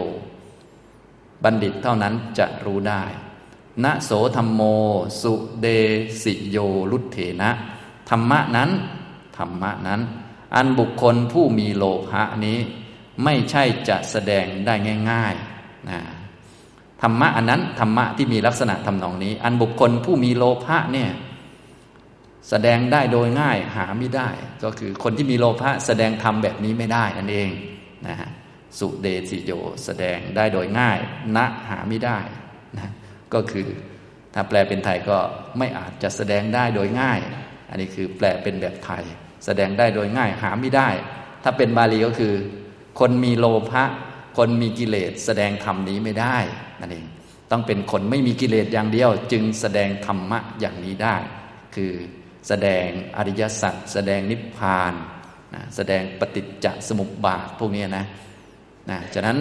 [1.43, 3.03] บัณฑิตเท่านั้นจะรู้ได้
[3.83, 4.61] ณโสธรรมโม
[5.21, 5.67] สุเด
[6.23, 6.57] สิโย
[6.91, 7.51] ลุเถนะ
[8.09, 8.69] ธรรมะนั้น
[9.37, 10.01] ธรรมะนั้น
[10.55, 12.59] อันบุคคลผู้มีโลภะนี้
[13.23, 14.73] ไม่ใช่จะแสดงได้
[15.11, 15.99] ง่ายๆนะ
[17.01, 21.11] ธรรมะอันนั้นธรรมะที่มีลักษณะทำนองนี้ อันบุคคลผู้มีโลภะเนี่ย
[22.49, 24.29] แสดงได้โดยง่ายหาไม่ได้
[24.63, 27.49] ก็คือคนที่มีโลภะแสดงธรรมแบบนี้ไม่ได้นั่นเอง
[28.07, 28.29] นะฮะ
[28.79, 29.51] สุเดสิโย
[29.85, 30.99] แสดงได้โดยง่าย
[31.35, 31.37] ณ
[31.69, 32.19] หาไม่ได้
[32.77, 32.91] นะ
[33.33, 33.67] ก็คือ
[34.33, 35.17] ถ้าแปลเป็นไทยก็
[35.57, 37.19] ไม่อาจจะแสดงได้โดยง่าย
[37.69, 39.03] อันนี้คือแปลเป็นแบบไทย
[39.45, 40.89] แสดงได้โดยง่ายหาไม่ได้
[41.43, 42.33] ถ้าเป็นบาลีก็คือ
[42.99, 43.83] คนมีโลภะ
[44.37, 46.37] คนมีกิเลสแสดงธรรมนี้ไม่ได้
[46.79, 47.05] นั่นเอง
[47.51, 51.15] ต้องเป็นคนไม่มีกิเลสอย่างเดียว จึงแสดงธรรมะอย่างนี้ได้
[51.75, 51.93] คือ
[52.47, 54.93] แสดงอริยสัจแสดงนิพพาน
[55.53, 58.05] นะแสดงปฏิจจสมุปบาทพวกนี้นะ
[58.89, 59.37] นะฉะนั้น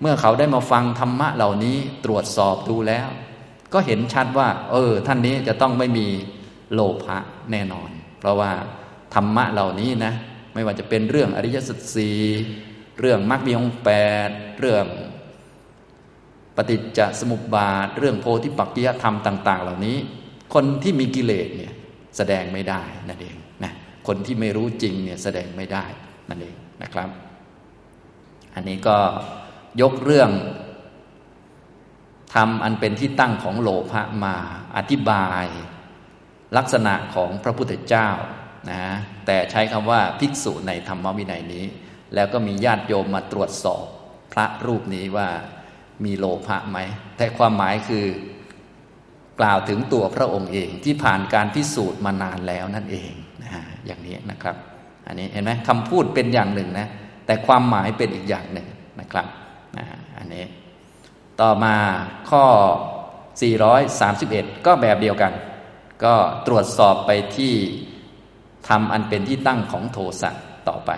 [0.00, 3.08] เมื่อเขาได้มาฟังธรรมะเหล่านี้ตรวจสอบดูแล้ว
[3.72, 6.06] ก็เห็นชัดว่า เออ ท่านนี้จะต้องไม่มี
[6.72, 7.18] โลภะ
[7.52, 8.52] แน่นอน เพราะว่า
[9.14, 10.12] ธรรมะเหล่านี้นะ
[10.54, 12.10] ไม่ว่าจะเป็นเรื่องอริยสัจสี
[13.00, 13.90] เรื่องมรรคมีองแป
[14.28, 14.86] ดเรื่อง
[16.56, 19.96] ปฏิจจสมุปบาท เรื่องโพธิปักกิยธรรมต่าง ๆ เหล่านี้
[20.54, 21.72] คนที่มีกิเลสเนี่ย
[22.16, 23.72] แสดงไม่ได้นั่นเองนะ
[24.06, 25.84] คนที่ไม่รู้จริงเนี่ยแสดงไม่ได้
[26.28, 27.08] นั่นเองนะครับ
[28.54, 28.96] อันนี้ก็
[29.82, 30.30] ยกเรื่อง
[32.34, 34.36] ทำอันเป็นที่ตั้งของโลภะมา
[34.76, 35.46] อธิบาย
[36.56, 38.08] ลักษณะของพระพุทธเจ้า
[38.70, 38.82] นะ
[39.26, 41.64] แต่ใช้คำว่าภิกษุในธรรมวินัยนี้
[42.14, 43.84] แล้วก็มีญาติโยมมาตรวจสอบ
[44.32, 45.28] พระรูปนี้ว่า
[46.04, 46.78] มีโลภะไหม
[47.16, 48.06] แต่ความหมายคือ
[49.40, 53.12] กล่าวถึงตัวพระองค์เองที่ผ่านการพิสูจน์มานานแล้วนั่นเอง
[53.42, 53.50] นะ
[53.86, 54.56] อย่างนี้นะครับ
[55.06, 56.88] อันนี้เห็นไหมคำพูดเป็นอย่างหนึ่งนะ
[57.26, 58.66] แต่ความหมายเป็นอีกอย่างหนึ่ง
[59.00, 59.26] นะครับ
[59.78, 59.86] นะ
[60.18, 60.44] อันนี้
[61.40, 61.74] ต่อมา
[62.30, 62.44] ข้อ
[63.74, 65.32] 431 ก็แบบเดียวกัน
[66.04, 66.14] ก็
[66.46, 67.54] ตรวจสอบไปที่
[68.68, 70.30] ทำอันเป็นที่ตั้งของโทสะ
[70.68, 70.90] ต่อไป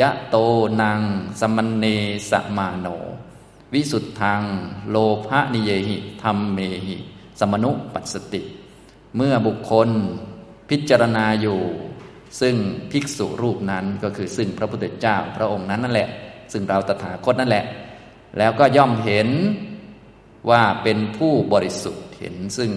[0.00, 0.36] ยะโต
[0.82, 1.00] นาง
[1.40, 1.84] สมันเน
[2.30, 2.86] สมาโน
[3.72, 4.42] วิสุทธัง
[4.88, 4.96] โล
[5.26, 6.96] ภะนิเยหิธรรมเมหิ
[7.40, 8.42] สมนุปัสสติ
[9.16, 9.88] เมื่อบุคคล
[10.70, 11.60] พิจารณาอยู่
[12.40, 12.56] ซึ่ง
[12.90, 16.08] ภิกษุรูปนั้นก็คือซึ่งพระพุทธเจ้าพระองค์นั้นนั่นแหละ
[16.52, 17.64] ซึ่งเราตถาคตนั่นแหละ
[18.38, 19.28] แล้วก็ย่อมเห็น
[20.50, 22.70] ว่าเป็นผู้บริสุทธิ์เห็นซึ่ง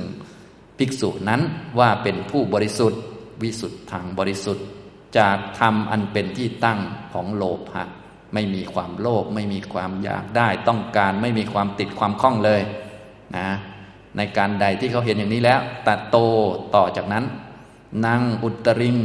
[0.78, 1.42] ภิกษุนั้น
[1.80, 3.02] ว่าเป็นผู้บริสุทธิ์
[3.44, 4.66] วิสุทธ์ทางบริสุทธิ์
[5.18, 6.80] จากธรรมอันเป็นที่ตั้ง
[7.14, 7.84] ของโลภะ
[8.34, 12.62] ไม่มีความโลภไม่มีความอยากได้ ต้องการไม่มีความติดความคล้องเลย
[13.38, 13.50] นะ
[14.18, 16.18] ในการใดที่เขาเห็นอย่างนี้แล้วตัดโต
[16.76, 17.26] ต่อจากนั้น
[18.06, 18.98] นางอุตริง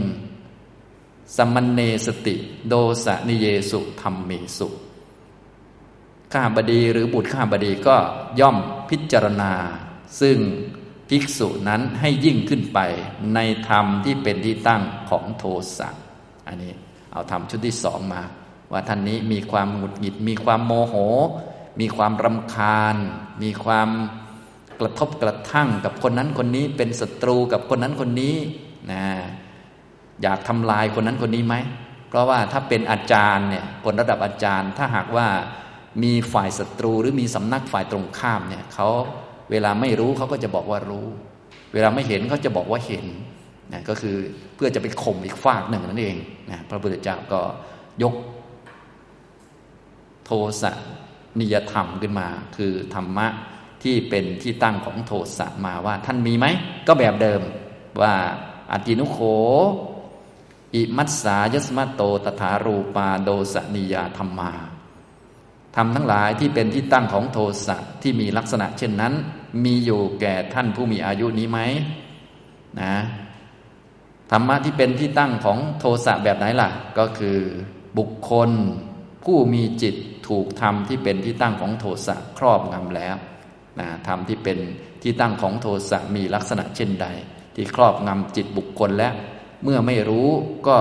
[1.37, 2.35] สมันเนสติ
[2.69, 2.75] โด
[3.05, 4.69] สนิเยสุธรรมเมสุ
[6.33, 7.97] ข้าบดีหรือบุตรข้าบดีก็
[8.41, 8.57] ย่อม
[8.89, 9.53] พิจารณา
[10.21, 10.39] ซึ่ง
[11.09, 12.79] ภิกษุนั้นให้ยิ่งขึ้นไป
[13.35, 13.39] ใน
[13.69, 15.45] ธรรมที่เป็นที่ตั้งของโท
[15.79, 15.89] สะ
[16.47, 16.73] อันนี้
[17.13, 18.23] เอาธรรมชุดที่สองมา
[18.73, 20.95] ว่าท่านนี้มีความหงุดหงิด มีความโมโห
[21.81, 22.97] มีความรำคาญ
[23.43, 23.89] มีความ
[24.81, 28.37] กระทบกระทั่งกับคนนั้นคนนี้เป็นศัตรูกับคนนั้นคนนี้
[28.91, 29.05] นะ
[30.23, 31.55] อยากทำลายคนนั้นคนนี้ไหม
[32.09, 35.29] เพราะว่าถ้าเป็นอาจารย์เนี่ยคนระดับอาจารย์ถ้าหากว่า
[36.03, 38.89] มีฝ่ายศัตรูหรือมีสำนักฝ่ายตรงข้ามเนี่ยเขา
[39.51, 41.07] เวลาไม่รู้เขาก็จะบอกว่ารู้
[41.73, 43.07] เวลาไม่เห็นเขาจะบอกว่าเห็น
[43.73, 44.17] นะก็คือ
[44.57, 46.17] เพื่อจะไปข่มอีกฝากหนึ่งนั่นเอง
[46.51, 47.41] นะพระพุทธเจ้าก็
[48.03, 48.15] ยก
[50.25, 50.31] โท
[50.63, 50.73] สะ
[51.41, 53.27] นิยธรรมขึ้นมา คือธรรมะ
[53.83, 56.47] ที่เป็นที่ตั้งของโทสะมาว่า ท่านมีไหม
[56.87, 57.41] ก็แบบเดิม
[58.01, 58.13] ว่า
[58.73, 59.19] อตินุโข
[60.75, 64.53] อิมัสสายสมัตโตตถารูปาโดสนิยาธรรมา
[65.77, 69.15] ทำทั้งหลายที่เป็นที่ตั้งของโทสะที่มีลักษณะเช่นนั้น
[69.65, 71.61] มีอยู่แก่ท่านผู้มีอายุนี้ไหม
[72.81, 72.95] นะ
[74.31, 77.39] ธรรมะที่เป็นที่ตั้งของโทสะแบบไหนล่ะ ก็คือ
[77.99, 78.51] บุคคล
[79.25, 79.95] ผู้มีจิต
[80.29, 83.17] ถูกธรรมที่เป็นที่ตั้งของโทสะครอบงำแล้ว
[83.81, 84.59] นะธรรมที่เป็น
[85.03, 87.07] ที่ตั้งของโทสะมีลักษณะเช่นใด
[87.55, 89.09] ที่ครอบงำจิตบุคคลและ
[89.65, 90.29] เมื่อไม่รู้
[90.69, 90.77] ก็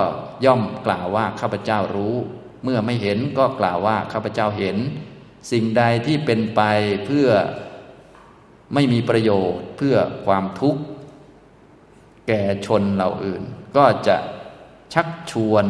[0.45, 2.15] ย่อมกล่าวว่าข้าพเจ้ารู้
[2.65, 4.77] เมื่อไม่เห็นก็กล่าวว่าข้าพเจ้าเห็น
[5.51, 6.61] สิ่งใดที่เป็นไป
[7.05, 7.29] เพื่อ
[8.73, 9.95] ไม่มีประโยชน์เพื่อ
[10.25, 10.81] ความทุกข์
[12.27, 13.41] แก่ชนเหล่าอื่น
[13.77, 14.17] ก็จะ
[14.93, 15.65] ชักชวน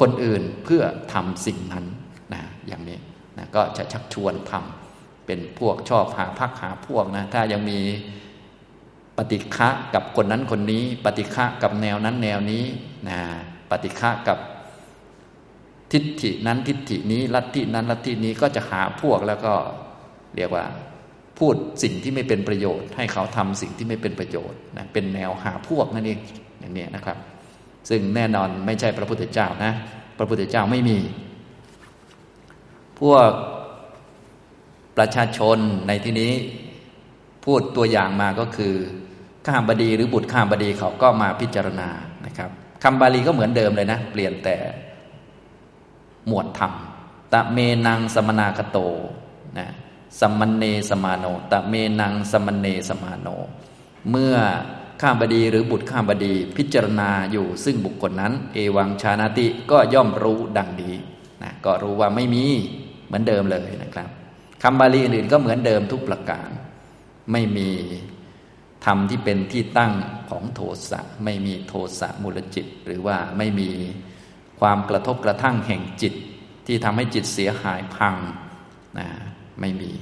[0.00, 0.82] คนอื่นเพื่อ
[1.12, 1.84] ทำสิ่งนั้น
[2.32, 2.98] นะอย่างนี้
[3.36, 7.80] นะก็จะชักชวนทำเป็นพวกชอบหาพักหาพวกนะถ้ายังมี
[9.16, 12.64] ปฏิฆะกับคนนั้นคนนี้ ปฏิฆะกับแนวนั้นแนวนี้
[13.08, 13.18] นะ
[13.70, 14.38] ปฏิฆะกับ
[15.92, 19.54] ทิฏฐินั้นทิฏฐินี้ลัทธินั้นลัทธินี้ก็จะหาพวกแล้วก็
[20.36, 20.64] เรียกว่า
[21.38, 26.18] พูดสิ่งที่ไม่เป็นประโยชน์ ให้เขาทำสิ่งที่ไม่เป็นประโยชน์นะเป็นแนวหาพวกนั่นเอง
[26.60, 27.18] อย่างนี้นะครับ
[27.88, 29.72] ซึ่งแน่นอนไม่ใช่พระพุทธเจ้านะ
[30.18, 30.98] พระพุทธเจ้าไม่มี
[33.00, 33.30] พวก
[34.96, 35.58] ประชาชน
[35.88, 36.32] ในที่นี้
[37.44, 38.74] พูดตัวอย่างมาก็คือ
[39.46, 41.88] ข้ามบดีหรือบุตรข้ามบดีเขาก็มาพิจารณา
[42.26, 42.50] นะครับ
[42.82, 44.56] คำบาลีก็เหมือนเดิมเลยนะ เปลี่ยนแต่
[46.28, 46.72] หมวดธรรม
[47.32, 48.78] ตะเมนังสมนาคโต
[49.58, 49.68] นะ
[50.20, 53.28] สมันเนสมาโน ตะเมนังสมันเนสมาโน
[54.10, 54.34] เมื่อ
[55.00, 60.94] ข้ามบดีหรือบุตรข้ามบดีพิจารณาอยู่ซึ่งบุคคลนั้น เอวังชานาติก็ย่อมรู้ดังนี้
[61.42, 62.44] นะก็รู้ว่าไม่มี
[63.06, 64.08] เหมือนเดิมเลยนะครับ
[64.62, 66.48] คำบาลีอื่นก็เหมือนเดิมทุกประการ
[67.32, 67.70] ไม่มี
[68.84, 69.92] ธรรมที่เป็นที่ตั้ง
[70.30, 70.60] ของโท
[70.90, 73.70] สะไม่มีโทสะมูลจิต หรือว่าไม่มี
[74.60, 76.14] ความกระทบกระทั่งแห่งจิต
[76.66, 78.14] ที่ทำให้จิตเสียหายพัง
[78.98, 79.08] นะ
[79.60, 79.92] ไม่มี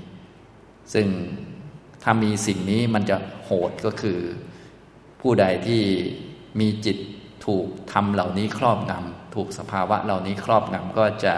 [0.94, 1.06] ซึ่ง
[2.02, 4.18] ถ้ามีสิ่งนี้มันจะโหดก็คือ
[5.20, 5.82] ผู้ใดที่
[6.60, 6.98] มีจิต
[7.46, 11.34] ถูกทำเหล่านี้ครอบงำถูกสภาวะเหล่านี้ครอบงำก็จะ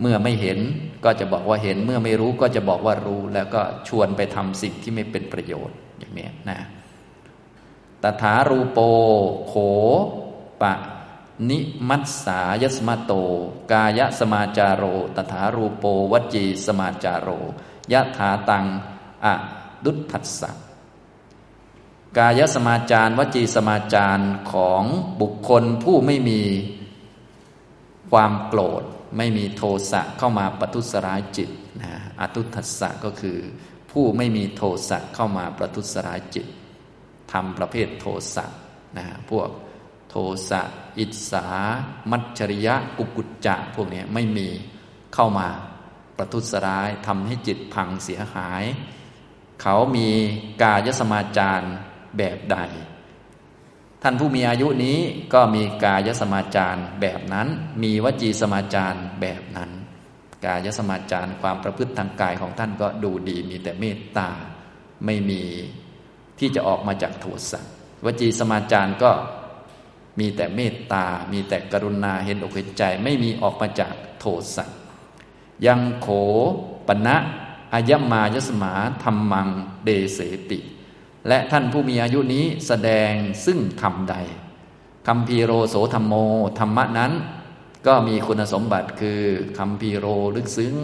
[0.00, 0.58] เมื่อไม่เห็น
[1.04, 6.60] ก็จะบอกว่าเห็น เมื่อไม่รู้ก็จะบอกว่ารู้ แล้วก็ชวนไปทำสิ่งที่ไม่เป็นประโยชน์อย่างนี้นะ
[8.02, 8.78] ตถารูโป
[9.46, 9.54] โข
[10.62, 10.74] ปะ
[11.50, 11.58] นิ
[11.88, 13.12] มัสสายสมาโต
[13.72, 14.84] กายสมาจาโร
[15.16, 17.28] ตถารูโปวจีสมาจาโร
[17.92, 18.64] ยะถาตัง
[19.24, 19.34] อะ
[19.84, 20.50] ดุทัสสะ
[22.18, 24.82] กายสมาจารวจีสมาจารของ
[25.20, 26.42] บุคคลผู้ไม่มี
[28.10, 28.82] ความโกรธ
[29.16, 31.50] ไม่มีโทสะเข้ามาประทุษร้ายจิต
[31.82, 33.38] นะอตุทัสสะก็คือ
[33.90, 36.46] ผู้ไม่มีโทสะเข้ามาประทุษร้ายจิต
[37.32, 38.44] ทำประเภทโทสะ
[38.98, 39.48] นะพวก
[40.14, 40.16] ท
[40.48, 40.62] สะ
[40.98, 41.46] อิสา
[42.10, 44.48] มัจฉริยะ กุกุจจะพวกนี้ไม่มี
[45.14, 45.48] เข้ามา
[46.16, 48.64] ประทุษร้ายทำให้จิตพังเสียหาย
[49.62, 50.08] เขามี
[50.62, 51.66] กายสมาจาร
[52.18, 52.58] แบบใด
[54.02, 54.98] ท่านผู้มีอายุนี้
[55.34, 57.48] ก็มีกายสมาจารแบบนั้น
[57.82, 59.70] มีวจีสมาจารแบบนั้น
[60.44, 64.30] กายสมาจารความประพฤติทางกายของท่านก็ดูดีมีแต่เมตตา
[65.04, 65.42] ไม่มี
[66.38, 67.60] ที่จะออกมาจากโทสะ
[68.04, 69.10] วจีสมาจารก็
[70.18, 74.24] มีแต่เมตตา มีแต่กรุณาเห็นอกเห็นใจ ไม่มีออกมาจากโท
[74.56, 74.64] สะ
[75.66, 76.08] ยังโข
[76.88, 77.16] ปณะ
[77.74, 79.48] อายมายสมาธรรมัง
[79.84, 80.58] เดเสติ
[81.28, 83.12] และท่านผู้มีอายุนี้แสดง
[83.44, 84.16] ซึ่งธรรมใด
[85.06, 86.14] คำพีโรโสธรรมโม
[86.58, 87.12] ธรรมะนั้น
[87.86, 89.20] ก็มีคุณสมบัติคือ
[89.58, 90.06] คำพีโร
[90.36, 90.74] ลึกซึ้ง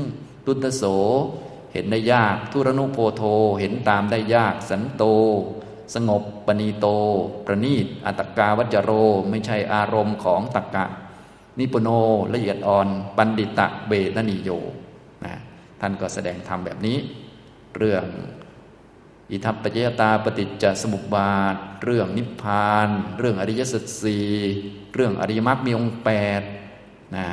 [0.46, 0.84] ตุตโส
[1.72, 3.22] เห็นได้ยาก ทุรนุโพโท
[3.60, 5.02] เห็นตามได้ยาก สันโต
[5.95, 6.86] สงบปณีโต
[7.47, 8.91] ประนีตอัตกาวัจโร
[9.30, 10.84] ไม่ใช่อารมณ์ของตักกะ
[11.59, 11.88] นิปุโน
[12.34, 14.51] ละเอียดอ่อน ปันดิตะเบตนิโย
[15.24, 15.34] นะ
[15.80, 16.99] ท่านก็แสดงธรรมแบบนี้
[17.76, 18.07] เรื่อง
[19.30, 22.88] อิทัปปยตาปฏิจจสมุปบาท เรื่องนิพพาน
[23.18, 24.28] เรื่องอริยสัจสี่
[24.95, 26.11] เรื่องอริยมรรคมีองค์แป
[26.41, 26.43] ด
[27.16, 27.26] นะ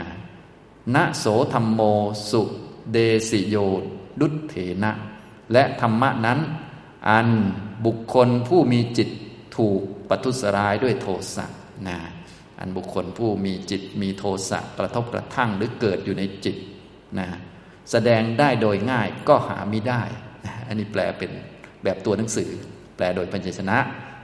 [0.95, 1.81] ณโสธรรมโม
[2.31, 2.41] สุ
[2.91, 2.97] เด
[3.29, 3.55] สิโย
[4.19, 4.91] ดุเถนะ
[5.53, 6.39] และธรรมะนั้น
[7.09, 7.29] อัน
[7.85, 9.09] บุคคลผู้มีจิต
[9.57, 11.45] ถูกปทุสร้ายด้วยโทสะ
[11.87, 11.97] นะ
[12.59, 16.55] อันบุคคลผู้มีจิตมีโทสะกระทบกระทั่งหรือเกิดอยู่ในจิต
[17.19, 17.27] นะ
[17.91, 20.01] แสดงได้โดยง่ายก็หาไม่ได้
[20.45, 21.31] นะอันนี้แปลเป็น
[21.83, 22.49] แบบตัวหนังสือ
[22.95, 23.77] แปลโดยปัญจชนะ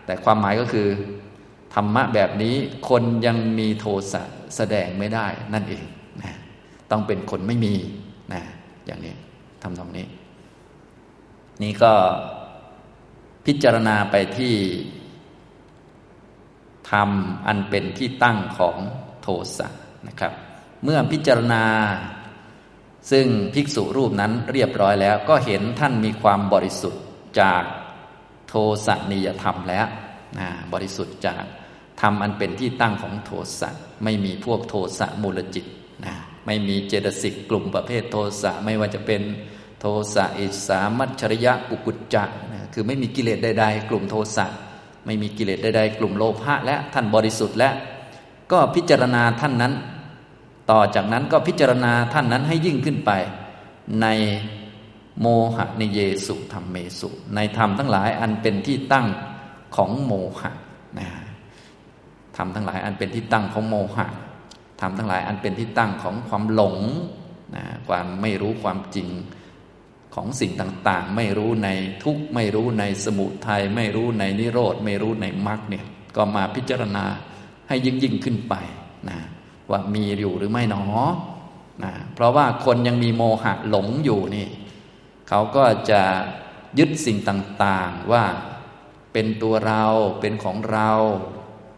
[0.06, 0.88] แต่ความหมายก็คือ
[1.74, 2.56] ธรรมะแบบนี้
[2.90, 4.22] คนยังมีโทสะ
[4.56, 5.86] แสดงไม่ได้นั่นเอง
[6.24, 6.34] นะ
[6.92, 7.76] ต้องเป็นคนไม่มี
[8.34, 8.42] นะ
[8.86, 9.14] อย่างนี้
[9.64, 10.06] ทำตรงนี้
[11.64, 11.94] นี่ก็
[13.46, 14.56] พิจารณาไปที่
[16.92, 17.10] ธรรม
[17.48, 18.78] อันเป็นที่ตั้งของ
[19.22, 19.28] โท
[19.58, 19.68] สะ
[20.08, 20.34] นะครับ
[20.84, 21.64] เมื่อพิจารณา
[23.12, 27.04] ซึ่งภิกษุรูปนั้นเรียบร้อยแล้ว ก็เห็นท่านมีความบริสุทธิ์
[27.40, 27.64] จาก
[28.48, 28.54] โท
[28.86, 29.88] สะนิยธรรมแล้ว
[30.40, 31.44] นะบริสุทธิ์จาก
[32.02, 33.70] ธรรมอันเป็นที่ตั้งของโทสะ
[34.04, 35.66] ไม่มีพวกโทสะมูลจิต
[36.06, 36.14] นะ
[36.46, 39.22] ไม่มีเจตสิกกลุ่มประเภทโทสะไม่ว่าจะเป็น
[39.86, 44.46] โทสะอิสามัชริยะกุกุจจะนะคือไม่มีกิเลสใดๆกลุ่มโทสะ
[45.06, 47.70] ไม่มีกิเลสใดๆกลุ่มโลภะและท่านบริสุทธิ์และ
[48.52, 49.74] ก็พิจารณาท่านนั้น
[50.72, 53.12] ต่อจากนั้นก็พิจารณาท่านนั้นให้ยิ่งขึ้นไป
[54.02, 54.08] ใน
[55.22, 59.08] โมหะในเยสุธรรมเมสุ ในธรรมทั้งหลายอันเป็นที่ตั้ง
[59.76, 60.52] ของโมหะ
[61.00, 61.08] นะ
[62.38, 64.06] ธรรมทั้งหลายอันเป็นที่ตั้งของโมหะ
[64.82, 66.78] ธรรมทั้งหลายอันเป็นที่ตั้งของความหลง
[67.56, 69.10] นะความไม่รู้ความจริง
[70.16, 71.70] ของสิ่งต่างๆ ไม่รู้ใน
[72.04, 75.86] ทุกไม่รู้ในสมุทัยไม่รู้ในนิโรธไม่รู้ในมรรคเนี่ย
[76.16, 77.06] ก็มาพิจารณา
[77.68, 78.56] ให้ยิ่งยิ่งขึ้นไป
[79.10, 79.20] นะ
[79.72, 80.84] ว่ามีอยู่หรือไม่หนอ
[81.84, 84.48] นะเพราะว่าคนยังมีโมหะหลงอยู่นี่
[85.30, 86.02] เขาก็จะ
[86.80, 88.24] ยึดสิ่งต่างๆว่า
[89.14, 89.84] เป็นตัวเรา
[90.22, 90.92] เป็นของเรา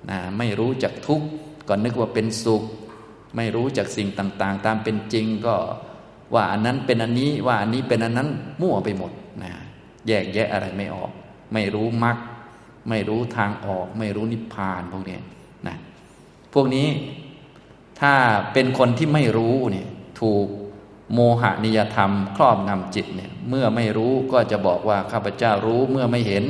[0.09, 1.27] นะไม่รู้จักทุกข์
[1.67, 2.63] ก็นึกว่าเป็นสุข
[3.35, 5.55] ไม่รู้จักสิ่งต่างๆ ตามเป็นจริงก็
[6.33, 8.29] ว่าอันนั้นเป็นอันนี้ว่าอันนี้เป็นอันนั้น
[8.61, 9.11] มั่วไปหมด
[9.43, 9.51] นะ
[10.07, 11.11] แยกแยะอะไรไม่ออก
[11.53, 12.17] ไม่รู้มรรค
[12.89, 15.19] ไม่รู้ทางออก ไม่รู้นิพพานพวกนี้
[15.67, 15.77] นะ
[16.53, 16.87] พวกนี้
[18.01, 18.13] ถ้า
[18.53, 19.87] เป็นคนที่ไม่รู้เนี่ย
[20.21, 20.47] ถูก
[21.13, 26.45] โมหะนิยธรรม ครอบงำจิตเนี่ยเมื่อไม่รู้ก็จะบอกว่าข้าพเจ้ารู้เมื่อไม่เห็น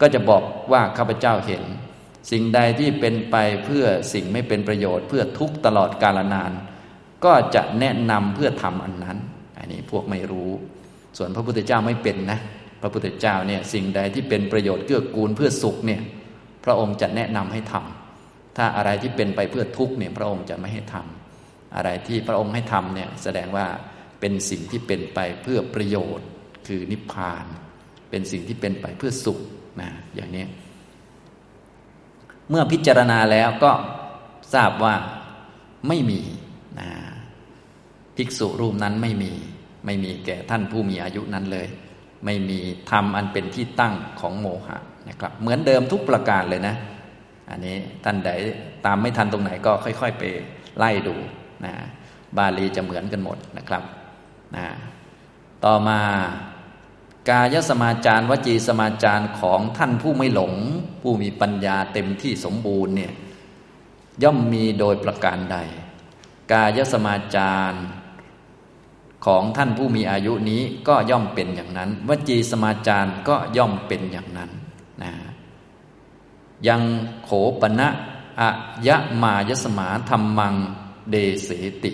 [0.00, 1.62] ก็จะบอกว่าข้าพเจ้าเห็น
[2.30, 6.52] สิ่งใดที่เป็นไปเพื่อสิ่งไม่เป็นประโยชน์ เพื่อทุกตลอดกาลนาน
[7.24, 9.18] ก็จะแนะนำเพื่อทำอันนั้น
[9.58, 10.50] อันนี้พวกไม่รู้
[11.16, 12.38] ส่วนพระพุทธเจ้าไม่เป็นนะ
[12.80, 16.02] พระพุทธเจ้าเนี่ยสิ่งใดที่เป็นประโยชน์เกื้อกูลเพื่อสุขเนี่ย
[16.64, 23.66] พระองค์จะแนะนำให้ทำถ้าอะไรที่เป็นไปเพื่อทุกข์เนี่ย พระองค์จะไม่ให้ทำอะไรที่พระองค์ให้ทำเนี่ยแสดงว่า
[24.20, 26.26] เป็นสิ่งที่เป็นไปเพื่อประโยชน์
[26.66, 27.44] คือนิพพาน
[28.10, 29.38] เป็นสิ่งที่เป็นไปเพื่อสุข
[29.80, 30.44] นะอย่างนี้
[32.50, 33.72] เมื่อพิจารณาแล้วก็
[34.54, 34.94] ทราบว่า
[35.88, 36.20] ไม่มี
[36.80, 36.88] นะ
[38.16, 39.32] ภิกษุรูปนั้นไม่มี
[39.86, 41.66] ไม่มีแก่ท่านผู้มีอายุนั้นเลย
[42.24, 42.58] ไม่มี
[42.90, 46.74] ธรรมอันเป็นที่ตั้งของโมหะนะครับ เหมือนเดิมทุกประการเลยนะ
[47.50, 48.30] อันนี้ท่านใด
[48.86, 50.22] ตามไม่ทันตรงไหนก็ค่อย ๆ ไป
[50.78, 51.16] ไล่ดู
[51.64, 51.72] นะ
[52.36, 53.82] บาลีจะเหมือนกันหมดนะครับ
[54.56, 54.66] นะ
[55.64, 56.00] ต่อมา
[57.30, 60.52] กายสมาจารวจีสมาจารของท่านผู้ไม่หลง
[61.02, 63.12] ผู้มีปัญญาเต็มที่สมบูรณ์เนี่ย
[64.22, 65.58] ย่อมมีโดยประการใด
[66.52, 67.78] กายสมาจาร
[69.26, 74.50] ของท่านผู้มีอายุนี้ก็ย่อมเป็นอย่างนั้น วจีสมาจารก็ย่อมเป็นอย่างนั้น
[75.02, 75.12] นะ
[76.68, 76.82] ยัง
[77.24, 77.88] โขปณะ
[78.40, 78.50] อะ
[78.86, 80.54] ยะมายสมาธรรมัง
[81.10, 81.50] เดเส
[81.84, 81.92] ติ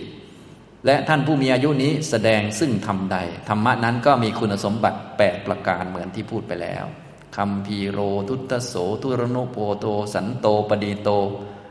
[0.86, 3.16] และท่านผู้มีอายุนี้แสดงซึ่งทำใด
[3.48, 6.84] ธรรมะนั้นก็มีคุณสมบัติแปดประการเหมือนที่พูดไปแล้ว
[7.36, 11.08] คำพีโรทุตโสทุรนุโพโต สันโตปดีโต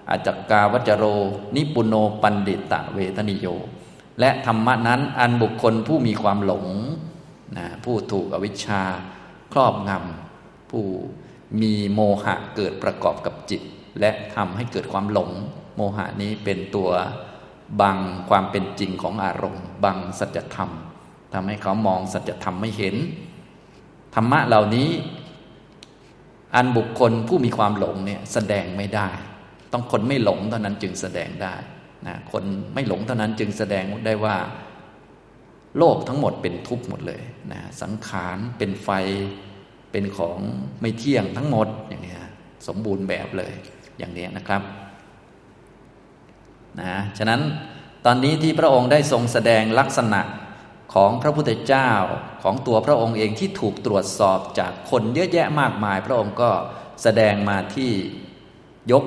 [0.09, 1.05] อาจักกาวัจโร
[1.55, 3.47] นิปุโนปันดิตะเวทนิโย
[4.21, 6.65] และธรรมะนั้นอันบุคคลผู้มีความหลง
[7.57, 8.81] นะผู้ถูกอวิชชา
[9.53, 10.85] ครอบงำผู้
[11.61, 13.61] มีโมหะเกิดประกอบกับจิต
[13.99, 15.29] และทำให้เกิดความหลง
[15.75, 16.89] โมหะนี้เป็นตัว
[17.81, 17.97] บัง
[18.29, 20.69] ความเป็นจริงของอารมณ์ บังสัจธรรม
[21.33, 22.95] ทำให้เขามองสัจธรรมไม่เห็น
[24.15, 24.89] ธรรมะเหล่านี้
[26.55, 29.09] อันบุคคลผู้มีความหลงเนี่ยแสดงไม่ได้
[29.71, 31.55] ต้องคนไม่หลงเท่านั้นจึงแสดงได้
[32.07, 32.43] นะคน
[32.73, 34.37] ไม่หลงเท่านั้นจึงแสดงได้ว่า
[35.77, 37.21] โลกทั้งหมดเป็นทุกข์หมดเลย
[37.51, 38.89] นะสังขารเป็นไฟ
[39.91, 40.39] เป็นของ
[40.81, 42.15] ไม่เที่ยงทั้งหมดอย่างนี้
[42.67, 43.53] สมบูรณ์แบบเลย
[43.97, 44.61] อย่างนี้นะครับ
[46.81, 47.41] นะฉะนั้น
[48.05, 50.21] ตอนนี้ที่พระองค์ได้ทรงแสดงลักษณะ
[50.93, 51.91] ของพระพุทธเจ้า
[52.43, 56.49] ของตัวพระองค์เองที่ถูกตรวจสอบจากคนเยอะแยะมากมาย พระองค์ก็
[57.03, 57.91] แสดงมาที่
[58.91, 59.03] ยก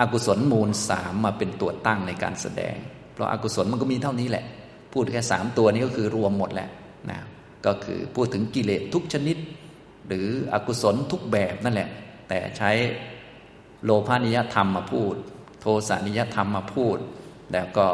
[0.00, 2.76] อกุศลมูลสามมาเป็นตัวตั้งในการแสดง
[3.14, 4.44] เพราะอากุศลมันก็มีเท่านี้แหละ
[4.92, 6.68] พูดแค่สามตัวนี้ก็คือรวมหมดแหละ
[7.10, 7.20] นะ
[7.66, 9.36] ก็คือพูดถึงกิเลสทุกชนิด
[10.08, 11.88] หรืออกุศลทุกแบบนั่นแหละ
[12.28, 12.70] แต่ใช้
[13.84, 15.14] โลภานิยธรรมมาพูด
[15.60, 16.98] โทสานิยธรรมมาพูด
[17.52, 17.86] แล้วก็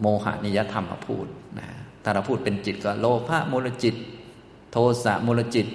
[0.00, 1.26] โมหานิยธรรมมาพูด
[1.58, 1.68] นะ
[2.02, 3.94] ถ้าเราพูดเป็นจิตก็โลภะมูลจิต
[4.72, 5.66] โทสะมูลจิต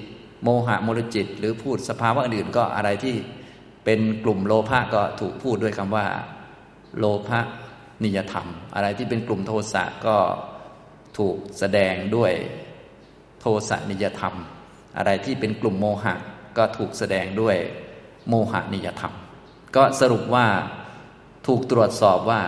[0.43, 3.15] โมหะมูลจิต หรือพูดสภาวะอื่นก็อะไรที่
[3.89, 6.07] เป็นกลุ่มโลภะก็ถูกพูดด้วยคำว่า
[6.97, 7.39] โลภะ
[8.03, 10.17] นิยธรรม อะไรที่เป็นกลุ่มโทสะก็
[11.17, 12.33] ถูกแสดงด้วย
[13.41, 14.33] โทสะนิยธรรม
[14.97, 16.15] อะไรที่เป็นกลุ่มโมหะ
[16.57, 17.57] ก็ถูกแสดงด้วย
[18.29, 19.13] โมหะนิยธรรม
[19.75, 20.45] ก็สรุปว่า
[21.47, 22.41] ถูกตรวจสอบว่า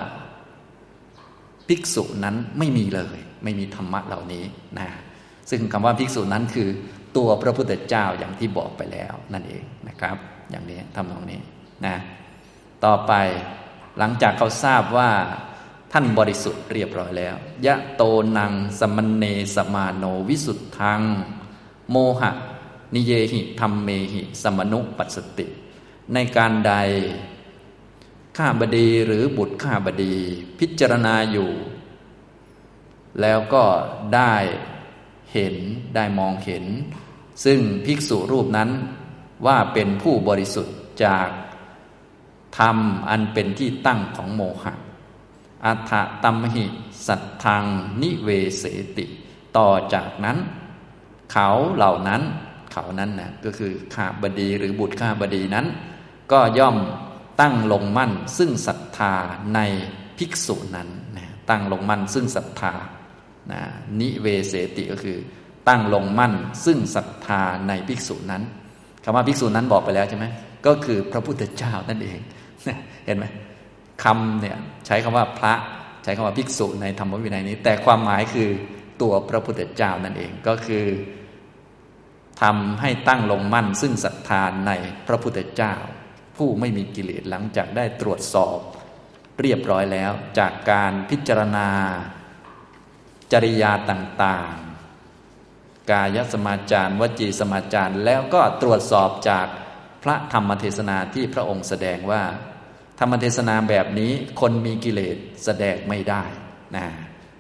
[1.68, 4.44] ภิกษุนั้นไม่มีเลย ไม่มีธรรมะเหล่านี้
[4.80, 4.90] นะ
[5.50, 6.70] ซึ่งคำว่าภิกษุนั้นคือ
[7.18, 10.18] ตัวพระพุทธเจ้าอย่างที่บอกไปแล้วนั่นเองนะครับ
[10.50, 11.40] อย่างนี้ทำตรงนี้
[11.86, 11.96] นะ
[12.86, 13.14] ต่อไป
[13.98, 15.12] หลังจากเขาทราบว่า
[15.92, 17.36] ท่านบริสุทธิ์เรียบร้อยแล้ว
[17.66, 18.04] ยะโต
[18.38, 19.26] นังสมณเน
[19.56, 21.02] สมาโนวิสุทธัง
[21.92, 22.32] โมหะ
[22.96, 25.48] นิเยหิธรรมเมหิ สมนุปัสสติ
[26.14, 26.74] ในการใด
[28.38, 30.16] ข้าบดีหรือบุตรข้าบดี
[30.60, 31.52] พิจารณาอยู่
[33.22, 33.64] แล้วก็
[34.16, 34.36] ได้
[35.34, 35.56] เห็น
[35.96, 36.66] ได้มองเห็น
[37.46, 38.70] ซึ่งภิกษุรูปนั้น
[39.46, 41.28] ว่าเป็นผู้บริสุทธิ์จาก
[42.58, 42.78] ธรรม
[43.10, 44.74] อันเป็นที่ตั้งของโมหะ
[45.66, 45.92] อัฏฐ
[46.24, 46.66] ตัมหิ
[47.08, 47.64] สัตทัง
[48.02, 48.64] นิเวเส
[48.98, 49.06] ติ
[49.58, 50.38] ต่อจากนั้น
[51.32, 52.22] เขาเหล่านั้น
[52.72, 55.66] เขานั้นนะก็คือข้าบดีหรือบุตรข้าบดีนั้น
[56.32, 56.78] ก็ย่อม
[57.42, 59.14] ตั้งลงมั่นซึ่งศรัทธา
[59.56, 59.60] ใน
[60.18, 62.74] ภิกษุนั้นนะตั้งลงมั่นซึ่งศรัทธา
[63.52, 63.62] นะ
[64.00, 65.18] นิเวเสติก็คือ
[65.68, 66.34] ตั้งลงมั่น
[66.66, 68.44] ซึ่งศรัทธาในภิกษุนั้น
[69.04, 70.26] คำว่าภิกษุนั้นบอกไปแล้วใช่ไหม
[70.66, 72.20] ก็คือพระพุทธเจ้านั่นเอง
[73.06, 73.26] เห็นไหม
[74.04, 75.54] คำเนี่ยใช้คำว่าพระ
[76.04, 78.50] ใช้คำว่าภิกษุในธรรมวินัยนี้ แต่ความหมายคือ
[79.02, 80.86] ตัวพระพุทธเจ้านั่นเองก็คือ
[82.42, 84.72] ทำให้ตั้งลงมั่น ซึ่งศรัทธาใน
[85.08, 85.74] พระพุทธเจ้า
[86.38, 88.58] ผู้ไม่มีกิเลสหลังจากได้ตรวจสอบ
[89.40, 91.70] เรียบร้อยแล้วจากการพิจารณา
[93.34, 94.54] จริยาต่าง
[95.92, 99.48] กายสมาจารวจีสมาจารแล้วก็ตรวจสอบจาก
[100.04, 102.22] พระธรรมเทศนาที่พระองค์แสดงว่า
[103.00, 104.12] ธรรมเทศนาแบบนี้
[104.42, 106.24] คนมีกิเลสแสดงไม่ได้
[106.76, 106.88] นะ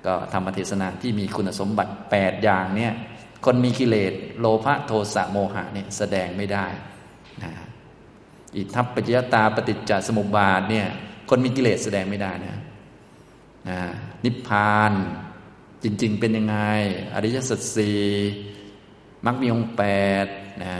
[0.05, 2.93] ก็ธรรมเทศนาที่มีคุณสมบัติ 8 อย่างเนี่ย
[3.45, 6.67] คนมีกิเลสโลภะโทสะโมหะเนี่ยแสดงไม่ได้
[7.43, 7.51] นะ
[8.55, 10.87] อิทัปปัจจยตาปฏิจจสมุปบาทเนี่ย
[11.29, 12.57] คนมีกิเลสแสดงไม่ได้นะ
[13.69, 13.79] นะ
[14.23, 14.93] นิพพาน
[15.83, 16.57] จริง ๆ เป็นยังไง
[17.15, 17.99] อริยสัจสี่
[19.25, 19.83] มรรคมีองค์แป
[20.25, 20.27] ด
[20.63, 20.75] นะ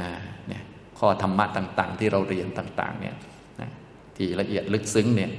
[0.48, 0.64] เนี่ย
[1.00, 3.16] ข้อธรรมะต่าง ๆ ที่เราเรียนต่าง ๆ เนี่ย
[3.62, 3.70] นะ
[4.16, 5.32] ที่ละเอียดลึกซึ้งเนี่ย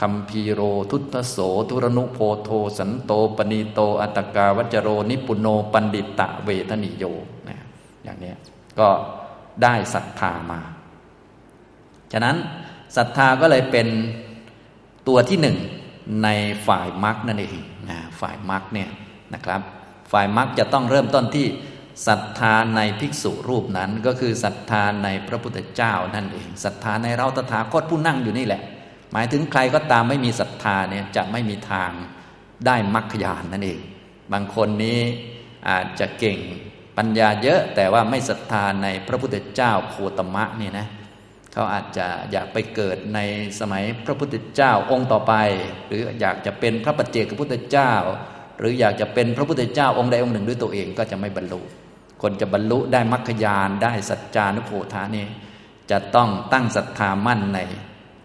[0.00, 0.60] คัมพีโร
[0.90, 7.04] ทุตโส ทุรนุโพโท สันโตปณีโต อัตกาวัจโร นิปุโน ปันดิตะเวทนิโย
[7.48, 7.58] นะ
[8.04, 8.32] อย่างนี้
[8.78, 8.88] ก็
[9.62, 10.60] ได้ศรัทธามา
[12.12, 12.36] ฉะนั้น
[12.96, 13.88] ศรัทธาก็เลยเป็น
[15.08, 15.56] ตัวที่หนึ่ง
[16.22, 16.28] ใน
[16.66, 17.58] ฝ่ายมรรคนั่นเอง
[17.90, 18.88] นะฝ่ายมรรคเนี่ย
[19.34, 19.60] นะครับ
[20.12, 21.46] ฝ่ายมรรคจะต้องเริ่มต้นที่
[22.08, 28.62] ศรัทธาในภิกษุรูปนั้น ก็คือศรัทธาในพระพุทธเจ้านั่นเองศรัทธาในเราตถาคตผู้นั่งอยู่นี่แหละ
[29.12, 31.90] หมายถึงใครก็ตามไม่มีศรัทธาเนี่ยจะไม่มีทาง
[32.66, 33.80] ได้มรรคญาณนนั่นเอง
[34.32, 35.00] บางคนนี้
[35.68, 36.38] อาจจะเก่ง
[36.96, 43.18] ปัญญาเยอะแต่ว่าไม่ศรัทธาในพระพุทธเจ้าโคตมะเนี่ยนะเขาอาจจะอยากไปเกิดใน
[43.60, 45.34] สมัยพระพุทธเจ้าองค์ต่อไป
[45.88, 47.92] หรืออยากจะเป็นพระปัจเจกพุทธเจ้า
[48.58, 51.60] หรืออยากจะเป็นพระพุทธเจ้าองค์ใดองค์หนึ่งด้วยตัวเองก็จะไม่บรรลุ
[52.22, 55.26] คนจะบรรลุได้มรรคญาณได้สัจจานุโพธานี่
[55.90, 57.60] จะต้องตั้งศรัทธามั่นใน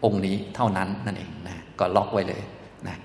[0.05, 2.41] องค์นี้เท่านั้นนั่นเองนะก็ล็อกไว้เลย
[2.88, 2.97] นะ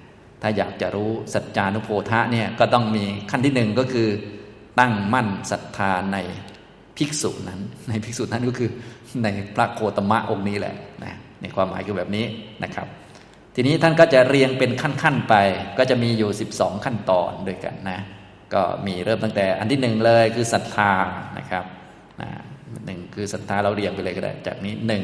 [0.42, 4.08] ถ้าอยากจะรู้สัจจานุโพธะเนี่ยก็ต้องมีขั้นที่หนึ่งก็คือ
[4.78, 6.18] ตั้งมั่นศรัทธาใน
[6.96, 8.70] ภิกษุนั้น ในภิกษุนั้นก็คือ
[9.22, 12.24] ในพระโคตมะองค์นี้แหละนะในความหมายคือแบบนี้
[12.64, 12.86] นะครับ
[13.54, 15.34] ทีนี้ท่านก็จะเรียงเป็นขั้นๆไป
[15.78, 18.00] ก็จะมีอยู่ 12 ขั้นตอนด้วยกันนะ
[18.54, 20.92] ก็มีเริ่มตั้งแต่อันที่หนึ่งเลยคือศรัทธา
[21.38, 21.64] นะครับ
[22.20, 22.28] นะ
[22.86, 25.02] หนึ่งคือศรัทธาเราเรียงไปเลยก็ได้ จากนี้หนึ่ง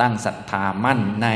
[0.00, 1.28] ตั้งศรัทธามั่นใน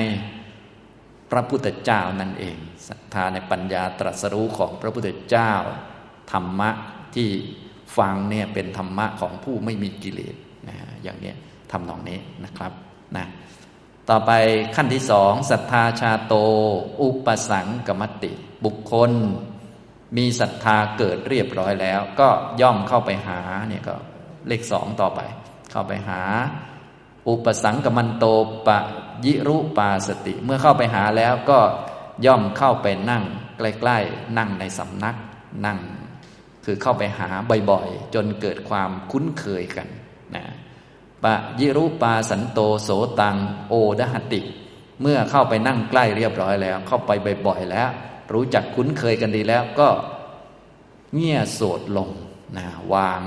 [1.30, 2.56] พระพุทธเจ้านั่นเอง
[2.88, 5.52] ศรัทธาในปัญญาตรัสรู้ของพระพุทธเจ้า
[6.32, 6.70] ธรรมะ
[7.14, 7.28] ที่
[7.98, 10.36] ฟังเนี่ยเป็นธรรมะของผู้ไม่มีกิเลส
[10.68, 11.32] นะอย่างนี้
[11.70, 12.72] ทำนองนี้นะครับ
[13.16, 13.26] นะ
[14.10, 14.30] ต่อไป
[14.76, 16.34] ขั้นที่สองศรัทธาชาโต
[17.02, 18.32] อุปสังกมติ
[18.64, 19.12] บุคคล
[20.16, 22.28] มีศรัทธาเกิดเรียบร้อยแล้ว ก็
[22.60, 23.94] ย่อมเข้าไปหาเนี่ยก็
[24.48, 25.20] เลขสองต่อไป
[25.70, 26.22] เข้าไปหา
[27.28, 28.24] อุปสังกมันโต
[28.66, 28.78] ปะ
[29.24, 31.58] ยิรุปาสติ เมื่อเข้าไปหาแล้วก็
[32.26, 33.24] ย่อมเข้าไปนั่ง
[33.58, 35.16] ใกล้ๆ นั่งในสำนัก
[35.66, 35.78] นั่ง
[36.64, 37.28] คือเข้าไปหา
[37.70, 39.88] บ่อยๆ จนเกิดความคุ้นเคยกัน
[40.34, 40.44] นะ
[41.24, 42.90] ปะยิรุปาสันโตโส
[43.20, 43.36] ตัง
[43.68, 44.40] โอดหติ
[45.00, 47.10] เมื่อเข้าไปนั่งใกล้เรียบร้อยแล้ว เข้าไป
[47.46, 47.90] บ่อยๆแล้ว
[48.32, 49.88] รู้จักคุ้นเคยกันดีแล้วก็
[51.14, 52.10] เงี่ยโสดลง
[52.56, 53.22] นะวาง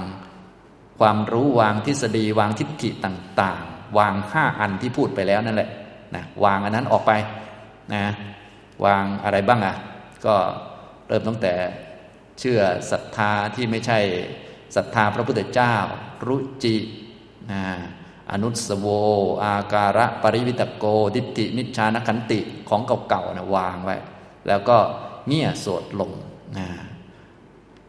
[0.99, 5.69] ความรู้วางทฤษฎีวางทิฏฐิต่าง ๆ วางห้าอันที่พูดไปแล้วนั่นแหละ
[6.15, 7.11] นะวางอันนั้นออกไป
[7.93, 8.05] นะ
[8.85, 9.75] วางอะไรบ้างอะ่ะ
[10.25, 10.35] ก็
[11.07, 11.53] เริ่มตั้งแต่
[12.39, 13.99] เชื่อศรัทธาที่ไม่ใช่
[14.75, 15.75] ศรัทธาพระพุทธเจ้า
[16.27, 16.75] รุจิ
[18.31, 18.87] อนุสโว
[19.43, 20.85] อาการะปริวิตโก
[21.15, 22.39] ดิฏฐินิชานขันติ
[22.69, 23.97] ของเก่าๆนะวางไว้
[24.47, 24.77] แล้วก็
[25.27, 26.11] เงี่ยสวดลง
[26.57, 26.67] นะ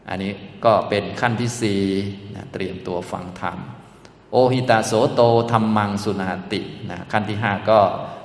[0.09, 0.31] อันนี้
[0.65, 1.81] ก็เป็นขั้นที่สี่
[2.35, 3.57] นะเตรียมตัวฟังธรรม
[4.31, 7.79] โอหิตาโสโตธรรมังสุนาตินะขั้นที่ห้าก็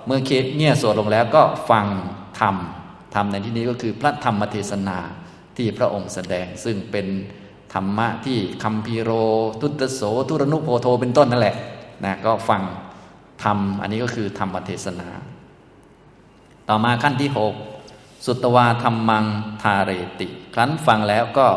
[0.07, 1.87] เมื่อเคเงี่ยสวดลงแล้วก็ฟัง
[2.41, 2.57] ธรรม
[3.15, 4.99] ธรรมในที่นี้ก็คือพระธรรมเทศนา
[5.57, 7.07] ที่พระองค์แสดงซึ่งเป็น
[7.75, 9.11] ธรรมะที่คัมพีโร
[9.61, 11.57] ทุตโสทุรนุโพโทเป็นต้นนั่นแหละ
[12.05, 12.63] นะก็ฟัง
[13.45, 15.09] ธรรมอันนี้ก็คือธรรมเทศนา
[16.69, 17.55] ต่อมาขั้นที่หก
[18.27, 19.25] สุตวาธรรมัง
[19.63, 19.91] ทาเร
[20.21, 21.49] ติ ครั้นฟังแล้วก็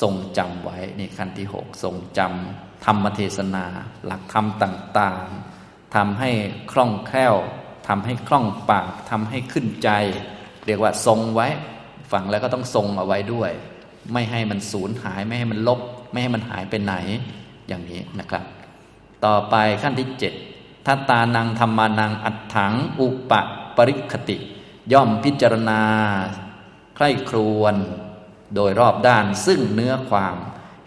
[0.00, 3.64] ทรงจำไว้นี่ขั้นที่หกทรงจำธรรมเทศนา
[4.06, 6.30] หลักธรรมต่างๆทำให้
[6.72, 7.34] คล่องแคล่ว
[7.88, 9.90] ทำให้คล่องปากทำให้ขึ้นใจ
[10.66, 11.48] เรียกว่าทรงไว้
[12.12, 13.52] ฟังแล้วก็ต้องทรงเอาไว้ด้วย
[14.12, 15.80] ไม่ให้มันสูญหาย ไม่ให้มันลบ
[16.10, 16.94] ไม่ให้มันหายไปไหน
[17.68, 18.44] อย่างนี้นะครับ
[19.24, 20.34] ต่อไปขั้นที่เจ็ด
[20.86, 23.32] ทัตตานังธรรมานังอัตถัง อุป
[23.76, 24.36] ปริคติ
[24.92, 25.82] ย่อมพิจารณา
[26.96, 27.76] ใคร่ครวญ
[28.54, 30.36] โดยรอบด้านซึ่งเนื้อความ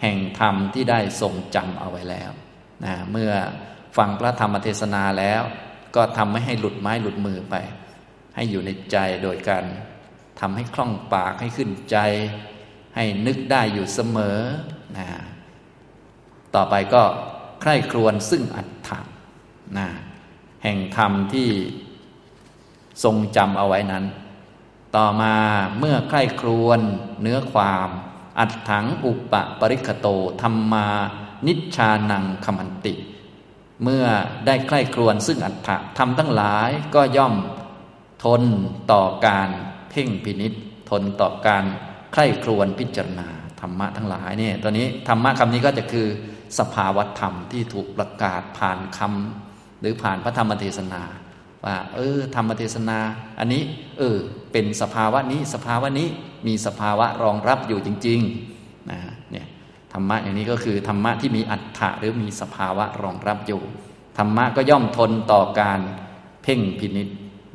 [0.01, 2.31] แห่งธรรมที่ได้ทรงจำเอาไว้แล้ว
[2.85, 3.31] นะเมื่อ
[3.97, 5.41] ฟังพระธรรมเทศนาแล้ว
[5.95, 7.55] ก็ทำไม่ให้หลุดไม้หลุดมือไป
[8.35, 9.63] ให้อยู่ในใจโดยการ
[10.39, 11.97] ทำให้คล่องปากให้ขึ้นใจ
[12.95, 14.39] ให้นึกได้อยู่เสมอ
[14.97, 15.07] นะ
[16.55, 17.03] ต่อไปก็
[17.61, 18.99] ใคร่ครวญซึ่งอัตถะ
[19.77, 19.87] นะ
[20.63, 21.49] แห่งธรรมที่
[23.03, 24.05] ทรงจำเอาไว้นั้น
[24.95, 25.35] ต่อมา
[25.79, 26.79] เมื่อใคร่ครวญ
[27.21, 27.89] เนื้อความ
[28.39, 30.07] อัตถังอุปปริคโต
[30.41, 30.87] ธรรมา
[31.47, 32.93] นิชานังขมันติ
[33.83, 34.05] เมื่อ
[34.45, 37.35] ได้ใคร่ครวญซึ่งอัตถะทำทั้งหลายก็ย่อม
[38.23, 38.43] ทน
[38.91, 39.49] ต่อการ
[39.89, 40.53] เพ่งพินิษ
[40.89, 41.63] ทนต่อการ
[42.15, 43.27] ใคร่ครวญพิจารณา
[43.61, 46.07] ธรรมะทั้งหลายเนี่ยตอนนี้ธรรมะคำนี้ก็จะคือ
[46.59, 51.03] สภาวธรรมที่ถูกประกาศผ่านคำหรือผ่านพระธรรมเทศนา
[51.65, 52.99] ว่า เออ ธรรมเทศนา
[53.39, 53.61] อันนี้
[53.97, 54.17] เออ
[54.51, 56.07] เป็นสภาวะนี้ สภาวะนี้
[56.47, 58.99] มีสภาวะรองรับอยู่จริงๆนะ
[59.31, 59.47] เนี่ย
[59.93, 63.61] ธรรมะอย่างนี้ก็คือธรรมะที่มีอัตถะหรือมีสภาวะรองรับอยู่
[64.17, 65.79] ธรรมะก็ย่อมทนต่อการ
[66.43, 67.07] เพ่งพินิษ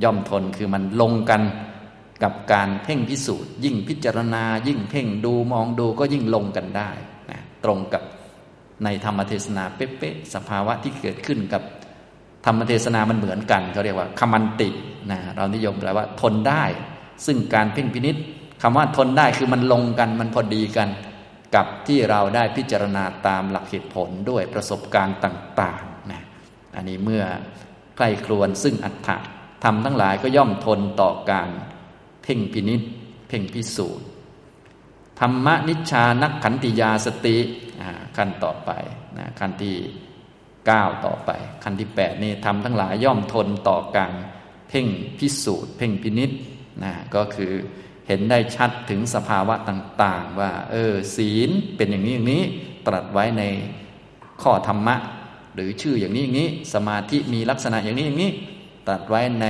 [0.04, 1.42] ย่อมทนคือมันลงกัน
[2.22, 6.90] กับการเพ่งพิสูจน์ ยิ่งพิจารณา ยิ่งเพ่งดูมองดูก็ยิ่งลงกันได้
[7.30, 8.02] นะตรงกับ
[8.84, 11.62] ในธรรมเทศนาเป๊ะๆสภาวะที่เกิดขึ้นกับ
[12.46, 14.68] ธรรมเทศนามันเหมือนกันเขาเรียกว่าคมันติ
[15.10, 16.64] นะเรานิยมแปลว่า ทนได้
[17.26, 18.16] ซึ่งการเพ่งพินิษ
[18.62, 20.88] คำว่าทนได้คือมันลงกันมันพอดีกัน
[21.54, 26.22] กับที่เราได้พิจารณาตามหลักเหตุผลด้วยประสบการณ์ต่างๆนะ
[26.76, 27.22] อันนี้เมื่อ
[27.96, 29.16] ใครครวนซึ่งอัตถะ
[29.64, 31.48] ทำทั้งหลายก็ย่อมทนต่อการ
[32.22, 32.80] เพ่งพินิษ
[33.28, 34.06] เพ่งพิสูจน์
[35.20, 37.36] ธรรมนิชานักขันติยาสติ
[38.16, 38.70] ขั้นต่อไป
[39.18, 39.76] นะขั้นที่
[40.40, 41.30] 9ต่อไป
[41.62, 44.12] ขั้นที่8นี่ทำทั้งหลายย่อมทนต่อการ
[44.68, 44.86] เพ่ง
[45.18, 46.30] พิสูจน์ เพ่งพินิษ
[46.82, 47.52] นะก็คือ
[48.08, 52.42] เห็นได้ชัดถึงสภาวะต่าง ๆ ว่า เออศีลเป็นอย่างนี้อย่างนี้
[52.86, 53.42] ตรัสไว้ใน
[54.42, 54.96] ข้อธรรมะ
[55.54, 58.30] หรือชื่ออย่างนี้อย่างนี้ สมาธิมีลักษณะอย่างนี้อย่างนี้
[58.86, 59.46] ตรัสไว้ใน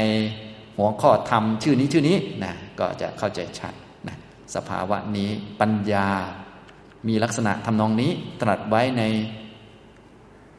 [0.79, 3.75] หัวข้อธรรมชื่อนี้ชื่อนี้นะก็จะเข้าใจชัด
[4.09, 4.16] นะ
[4.55, 6.09] สภาวะนี้ปัญญา
[7.09, 8.11] มีลักษณะทำนองนี้
[8.43, 9.03] ตรัสไว้ใน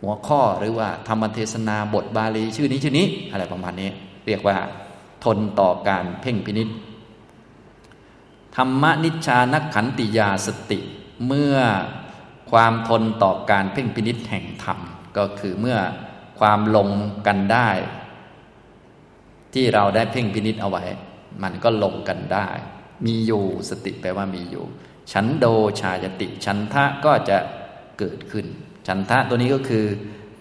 [0.01, 3.89] หัวข้อหรือว่าธรรมเทศนาบทบาลีชื่อนี้ชื่อนี้ อะไรประมาณนี้
[4.25, 4.57] เรียกว่า
[5.23, 6.69] ทนต่อการเพ่งพินิษ
[8.55, 10.79] ธรรมนิชานักขันติยาสติ
[11.27, 11.55] เมื่อ
[12.51, 14.79] ความทนต่อการเพ่งพินิษแห่งธรรม
[15.17, 15.77] ก็คือเมื่อ
[16.39, 16.89] ความลง
[17.27, 17.69] กันได้
[19.53, 20.83] ที่เราได้เพ่งพินิษเอาไว้
[21.43, 22.47] มันก็ลงกันได้
[23.05, 24.65] มีอยู่สติแปลว่ามีอยู่
[25.11, 25.45] ฉันโด
[25.81, 27.37] ชายติ ฉันทะก็จะ
[27.99, 28.45] เกิดขึ้น
[28.87, 29.85] ฉันทะตัวนี้ก็คือ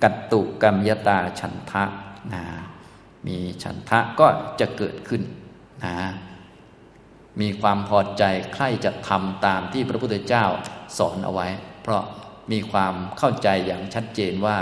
[0.03, 1.85] กัตตุกรรมยตาฉันทะ
[2.35, 2.43] นะ
[3.27, 4.27] มีฉันทะก็
[4.61, 5.23] จะเกิดขึ้น
[5.85, 5.97] นะ
[7.41, 10.45] มีความพอใจใคร่จะทำตามที่พระพุทธเจ้า
[10.99, 11.49] สอนเอาไว้
[11.83, 12.03] เพราะ
[12.53, 14.59] มีความเข้าใจอย่างชัดเจนว่า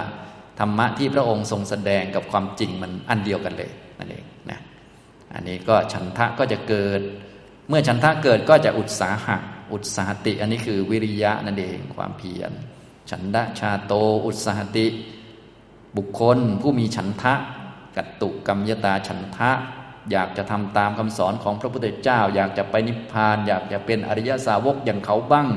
[0.58, 4.24] ธรรมะที่พระองค์ทรงแสดงกับความจริงมันอันเดียวกันเลยนั่นเอง
[5.34, 7.00] อันนี้ก็ฉันทะก็จะเกิด
[7.68, 9.36] เมื่อฉันทะเกิดก็จะอุตสาหะ
[9.72, 12.52] อุตสาหติ อันนี้คือวิริยะนั่นเองความเพียร
[13.10, 13.92] ฉันดะชาโต
[14.26, 14.86] อุตสาหติ
[15.96, 17.34] บุคคลผู้มีฉันทะ
[17.96, 19.50] กัตตุกรรมยตาฉันทะ
[20.10, 25.48] อยากจะทำตามคำสอนของพระพุทธเจ้า อยากจะไปนิพพาน อยากจะเป็นอริยสาวกอย่างเขาบ้าง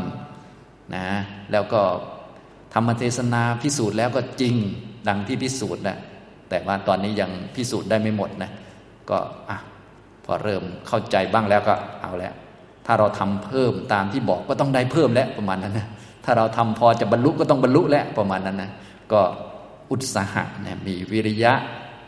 [0.95, 1.07] นะ
[1.51, 1.82] แล้วก็
[2.74, 4.55] ธรรมเทศนาพิสูจน์แล้วก็จริง
[5.07, 5.97] ดังที่พิสูจน์แหละ
[6.49, 8.51] แต่ว่าตอนนี้ยังพิสูจน์ได้ไม่หมดนะ
[9.10, 9.58] ก็อะ
[10.26, 12.34] พอเริ่มเข้าใจบ้างแล้วก็เอาแล้ว
[12.86, 15.88] ถ้าเราทำเพิ่มตามที่บอกก็ต้องได้เพิ่มแล้วประมาณนั้นนะ
[16.26, 18.72] ถ้าเราทำพอจะบรรลุก็ต้องบรรลุแล้วประมาณนั้นนะ
[19.12, 19.22] ก็
[19.91, 21.54] อุตสาหะนะมีวิริยะ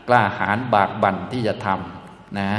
[0.08, 2.50] กล้าหาญบากบั่นที่จะทำนะ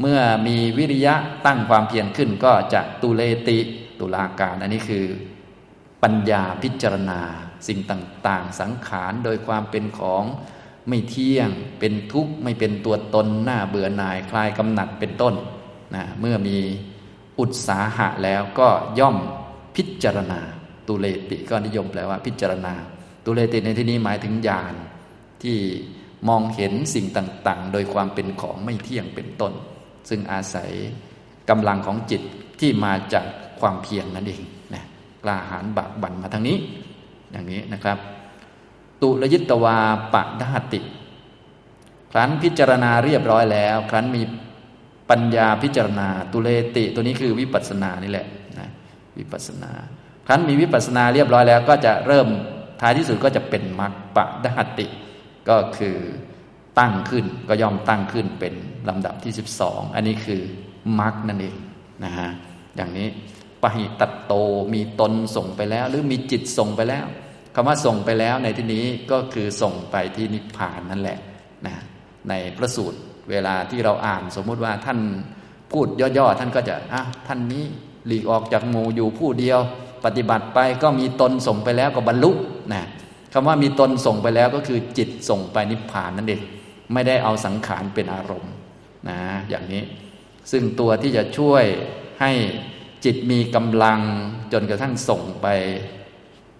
[0.00, 1.14] เมื่อมีวิริยะ
[1.46, 3.58] ตั้งความเพียรขึ้นก็จะตุเลติ
[4.00, 5.06] ตุลาการ อันนี้คือ
[6.02, 7.20] ปัญญาพิจารณา
[7.68, 10.24] สิ่งต่าง ๆ สังขารโดยความเป็นของ
[10.88, 15.34] ไม่เที่ยง เป็นทุกข์ไม่เป็นตัวตนหน้าเบื่อหน่ายคลายกำหนัดเป็นต้น
[15.94, 16.56] นะเมื่อมี
[17.40, 18.68] อุตสาหะแล้วก็
[18.98, 19.16] ย่อม
[19.76, 20.40] พิจารณา
[20.88, 22.74] ตุเลติก็นิยมแปลว่าพิจารณา
[23.24, 24.74] ตุเลติในที่นี้หมายถึงญาณ
[25.42, 25.58] ที่
[26.28, 29.52] มองเห็นสิ่งต่าง ๆ โดยความเป็นของไม่เที่ยงเป็นต้น
[30.08, 30.70] ซึ่งอาศัย
[31.50, 32.22] กำลังของจิต
[32.60, 33.24] ที่มาจาก
[33.60, 34.42] ความเพียรนั่นเอง
[34.74, 34.84] นะ
[35.24, 36.56] กล้าหาญบากบั่นมาทางนี้
[37.32, 37.98] อย่างนี้นะครับ
[39.02, 39.78] ตุลยิตวา
[40.14, 40.80] ปะดาติ
[42.12, 44.22] ครั้นพิจารณาเรียบร้อยแล้ว ครั้นมี
[45.10, 48.26] ปัญญาพิจารณาตุเลติ ตัวนี้คือวิปัสสนานี่แหละ
[48.58, 48.68] นะ
[49.18, 49.72] วิปัสสนา
[50.26, 52.28] ครั้นมีวิปัสสนาเรียบร้อยแล้ว ก็จะเริ่ม
[52.80, 54.86] ท้ายที่สุดก็จะเป็นมรรคปะดหติ
[55.48, 55.96] ก็คือ
[56.78, 58.54] ตั้งขึ้นก็ย่อมตั้งขึ้นเป็น
[58.88, 60.42] ลำดับที่สิบสองอันนี้คือ
[61.00, 61.56] มรรคนั่นเอง
[62.04, 62.30] นะฮะ
[62.76, 63.08] อย่างนี้
[63.62, 64.32] ปหิตัตโต
[64.74, 67.06] มีตนส่งไปแล้ว หรือมีจิตส่งไปแล้ว
[67.58, 71.18] คำว่าส่งไปแล้วในที่นี้ก็คือส่งไปที่นิพพานนั่นแหละ
[71.66, 71.76] นะ
[72.28, 72.98] ในพระสูตร
[73.30, 74.98] เวลาที่เราอ่านสมมุติว่าท่าน
[75.72, 77.64] พูดย่อๆท่านก็จะอะท่านนี้
[78.06, 79.58] หลีกออกจากหมู่อยู่ผู้เดียว
[80.04, 82.32] ปฏิบัติไปก็มีตนส่งไปแล้วก็บรรลุ
[82.72, 82.82] นะ
[83.32, 86.42] คำว่ามีตนส่งไปแล้วก็คือจิตส่งไปนิพพานนั่นเอง
[86.92, 88.52] ไม่ได้เอาสังขารเป็นอารมณ์
[89.08, 89.82] นะอย่างนี้
[90.50, 91.64] ซึ่งตัวที่จะช่วย
[92.20, 92.32] ให้
[93.04, 94.00] จิตมีกำลัง
[94.52, 95.46] จนกระทั่งส่งไป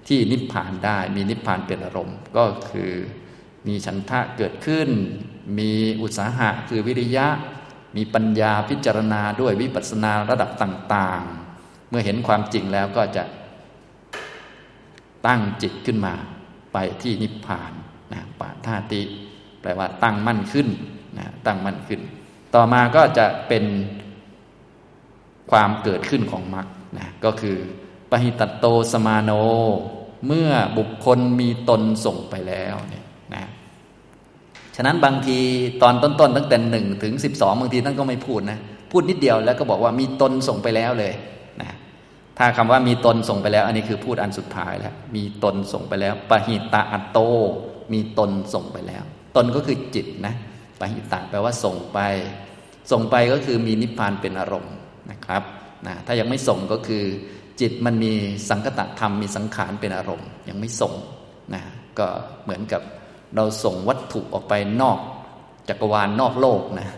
[0.08, 2.92] ที่นิพพานได้ มีนิพพานเป็นอารมณ์ ก็คือ
[3.66, 4.88] มีฉันทะเกิดขึ้น
[5.58, 5.70] มี
[6.02, 7.26] อุตสาหะคือวิริยะ
[7.96, 11.22] มีปัญญาพิจารณาด้วยวิปัสสนาระดับต่าง
[11.56, 13.24] ๆ เมื่อเห็นความจริงแล้วก็จะ
[15.26, 16.14] ตั้งจิตขึ้นมา
[16.72, 17.72] ไปที่นิพพาน
[18.12, 19.02] นะปาธาติ
[19.60, 20.68] แปลว่าตั้งมั่นขึ้น
[21.18, 22.00] นะตั้งมั่นขึ้น
[22.54, 23.64] ต่อมาก็จะเป็น
[25.50, 26.66] ความเกิดขึ้นของมรรค
[26.98, 27.56] นะก็คือ
[28.10, 29.30] ปหิตตโตสมาโน
[30.26, 30.48] เมื่อ
[30.78, 33.04] บุคคลมีตนส่งไปแล้วเนี่ย
[33.34, 33.44] นะ
[34.76, 35.38] ฉะนั้นบางที
[35.82, 38.58] ตอนต้นๆตั้งแต่หนึ่งถึงสิบสองบางทีท่านก็ไม่พูดนะ
[38.92, 41.14] พูดนิดเดียวแล้วก็บอกว่ามีตนส่งไปแล้วเลย
[41.62, 41.70] นะ
[42.38, 47.18] ถ้าคำว่ามีตนส่งไปแล้ว อันนี้คือพูดอันสุดท้ายแล้วมีตนส่งไปแล้วปหิตาอัตโต
[47.92, 49.02] มีตนส่งไปแล้ว
[49.36, 50.34] ตนก็คือจิตนะ
[50.80, 51.98] ปหิตะแปลว่าส่งไป
[52.92, 54.74] ส่งไปก็คือมีนิพพานเป็นอารมณ์
[55.10, 55.42] นะครับ
[55.86, 57.04] นะถ้ายังไม่ส่งก็คือ
[57.60, 58.12] จิตมันมี
[58.48, 60.92] สังคตธรรมมีสังขารเป็นอารมณ์ ยังไม่ส่ง
[61.54, 61.62] นะ
[61.98, 62.06] ก็
[62.44, 62.82] เหมือนกับ
[63.36, 64.52] เราส่งวัตถุออกไป
[64.82, 64.98] นอก
[65.68, 66.88] จักรวาลนอกโลกนะ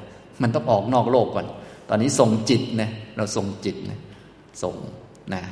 [0.43, 1.47] มันต้องออกนอกโลกก่อน
[1.89, 3.99] ตอนนี้ส่งจิตนะเราส่งจิตนะ
[4.63, 4.75] ส่ง
[5.35, 5.43] นะ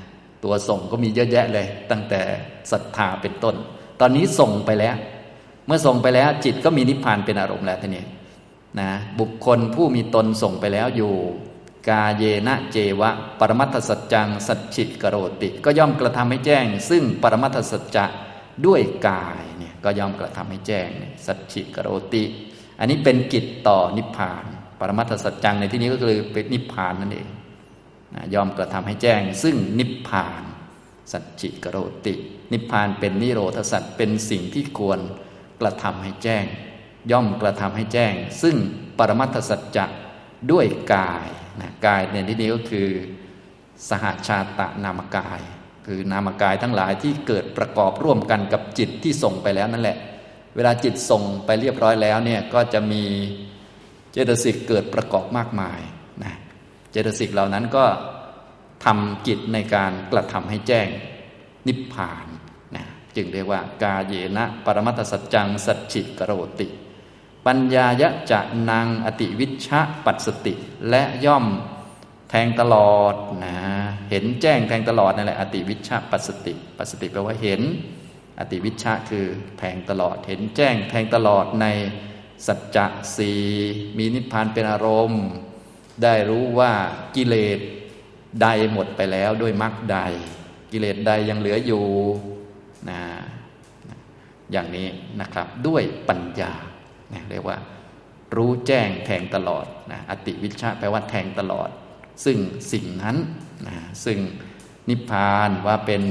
[0.44, 2.20] ตัวส่งก็มีเยอะแยะเลย ตั้งแต่
[2.70, 3.54] ศรัทธาเป็นต้น
[4.00, 4.96] ตอนนี้ส่งไปแล้ว
[5.66, 8.04] เมื่อส่งไปแล้วจิตก็มีนิพพานเป็นอารมณ์แล้วทีนี้
[8.80, 8.90] นะ
[9.20, 11.12] บุคคลผู้มีตนส่งไปแล้วอยู่
[11.88, 18.06] กาเยนะเจวะ ปรมัตถสัจจัง สัจฉิกโรติ ก็ย่อมกระทำให้แจ้ง ซึ่งปรมัตถสัจจะ
[18.66, 20.88] ด้วยกายเนี่ยก็ย่อมกระทำให้แจ้ง
[21.26, 22.24] สัจฉิกโรติ
[22.78, 24.44] อันนี้เป็นกิจต่อนิพพาน
[24.80, 27.28] ปรมัตถสัจจังในที่นี้ก็คือเป็นนิพพานนั่นเอง
[28.34, 30.42] ย่อมกระทำให้แจ้ง ซึ่งนิพพาน
[31.12, 31.76] สัจจิกโร
[32.06, 32.14] ติ
[32.52, 35.00] นิพพานเป็นนิโรธสัจเป็นสิ่งที่ควร
[35.60, 36.44] กระทำให้แจ้ง
[37.10, 38.56] ย่อมกระทำให้แจ้ง ซึ่ง
[38.98, 39.86] ปรมัตถสัจจะ
[40.50, 41.28] ด้วยกาย
[41.60, 42.88] นะกายในที่นี้ก็คือ
[43.88, 45.40] สหาชาตะนามกาย
[45.86, 49.98] คือนามกายทั้งหลายที่เกิดประกอบร่วมกันกับจิตที่ส่งไปแล้วนั่นแหละ
[50.56, 53.04] เวลาจิตส่งไปเรียบร้อยแล้วเนี่ยก็จะมี
[54.12, 55.80] เจตสิกเกิดประกอบมากมาย
[56.24, 56.34] นะ
[56.90, 57.84] เจตสิกเหล่านั้นก็
[58.84, 60.88] ทำกิจในการกระทำให้แจ้ง
[61.66, 62.26] นิพพาน
[62.76, 62.84] นะ
[63.16, 66.68] จึงเรียกว่ากาเยนะ ปรมัตสัจจัง สัจฉิกโรติ
[67.46, 68.40] ปัญญายะจะ
[68.70, 70.54] นางอติวิชะปัสสติ
[70.90, 71.46] และย่อม
[72.30, 73.56] แทงตลอดนะ
[74.10, 77.60] เห็นแจ้งแทงตลอดนั่นแหละอติวิชะปัสสติ ปัสสติแปลว่าเห็น
[78.38, 79.26] อติวิชะคือ
[79.58, 81.66] แทงตลอด เห็นแจ้งแทงตลอดใน
[82.46, 82.86] สัจจะ
[83.16, 83.32] สี
[83.96, 85.24] มีนิพพานเป็นอารมณ์
[86.02, 86.72] ได้รู้ว่า
[87.16, 87.58] กิเลส
[88.42, 89.98] ใดหมดไปแล้วด้วยมรรคใด
[90.72, 91.84] กิเลสใดยังเหลืออยู่
[92.88, 93.00] นะ
[94.52, 94.88] อย่างนี้
[95.20, 96.52] นะครับด้วยปัญญา
[97.12, 97.58] นะเรียกว่า
[98.36, 101.68] รู้แจ้งแทงตลอดนะอติวิชาแปลว่าแทงตลอด
[102.24, 102.38] ซึ่ง
[102.72, 103.16] สิ่งนั้น
[103.66, 104.18] นะซึ่ง
[104.88, 106.02] นิพพานว่าเป็น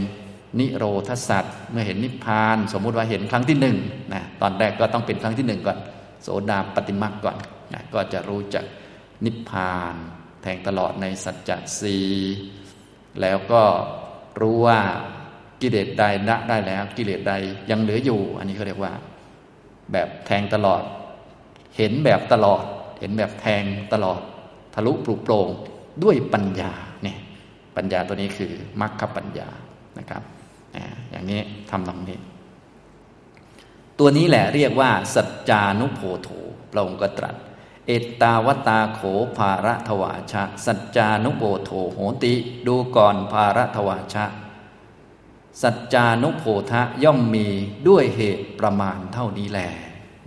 [0.60, 3.78] นิโรธสัตว์เมื่อเห็นนิพพาน สมมุติว่าเห็นครั้งที่หนึ่ง
[4.14, 5.78] นะตอนแรกก็ต้องเป็นครั้งที่หนึ่งก่อน
[6.24, 7.38] โสดาปฏิมาก่อน
[7.74, 8.66] นะก็จะรู้จัก
[9.26, 9.96] นิพพาน
[10.42, 11.98] แทงตลอดในสัจจะสี
[13.22, 13.64] แล้วก็
[14.42, 14.80] รู้ว่า
[15.62, 17.34] กิเลสใดละได้แล้ว กิเลสใด
[17.70, 18.94] ยังเหลืออยู่ อันนี้เขาเรียกว่า
[19.92, 20.82] แบบแทงตลอด
[21.78, 22.64] เห็นแบบตลอด
[23.00, 23.64] เห็นแบบแทง
[23.94, 24.20] ตลอด
[24.74, 25.50] ทะลุปลุกโปร่ง
[26.04, 26.74] ด้วยปัญญา
[27.04, 27.18] เนี่ย
[27.76, 29.50] ปัญญาตัวนี้คือมรรคปัญญา
[30.00, 30.24] นะครับ
[31.10, 32.20] อย่างนี้ทำตรงนี้
[34.00, 36.30] ตัวนี้แหละเรียกว่า สัจจานุโพโธ
[36.72, 37.36] พระองค์ก็ตรัส
[37.88, 39.02] เอตาวตาโข
[39.38, 42.34] ภาระทวาชะ สัจจานุโพโธโหติ
[42.68, 44.26] ดูก่อนภาระทวาชะ
[45.64, 47.48] สัจจานุโพธะย่อมมี
[47.88, 49.70] ด้วยเหตุประมาณเท่านี้แหละ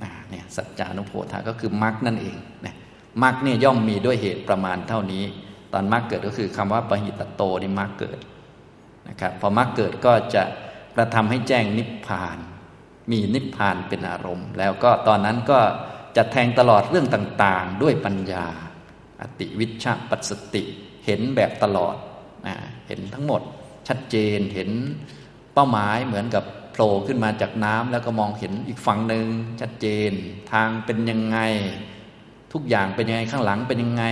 [0.02, 2.74] นะเนี่ยสัจจานุโพธะก็คือมรรคนั่นเองนะ
[3.22, 5.24] มรรคเนี่ยย่อมมีด้วยเหตุประมาณเท่านี้
[5.72, 8.18] ตอนมรรคเกิดก็คือคำว่าปหิตโตนี่มรรคเกิด
[9.08, 10.42] นะครับพอมรรคเกิดก็จะ
[10.96, 12.38] กระทำให้แจ้งนิพพาน
[13.10, 15.60] มีนิพพานเป็นอารมณ์ แล้วก็ตอนนั้นก็
[16.16, 18.46] จะแทงตลอดเรื่องต่างๆ ด้วยปัญญา
[19.20, 20.62] อติวิชาปัสสติ
[21.06, 21.96] เห็นแบบตลอด
[22.46, 22.56] นะ
[22.86, 23.42] เห็นทั้งหมด
[23.88, 24.70] ชัดเจนเห็น
[25.58, 29.26] เป้าหมายเหมือนกับโผล่ขึ้นมาจากน้ำแล้วก็มองเห็นอีกฝั่งหนึ่ง
[29.60, 30.10] ชัดเจน
[30.52, 31.38] ทางเป็นยังไง
[32.52, 34.04] ทุกอย่างเป็นยังไงข้างหลังเป็นยังไง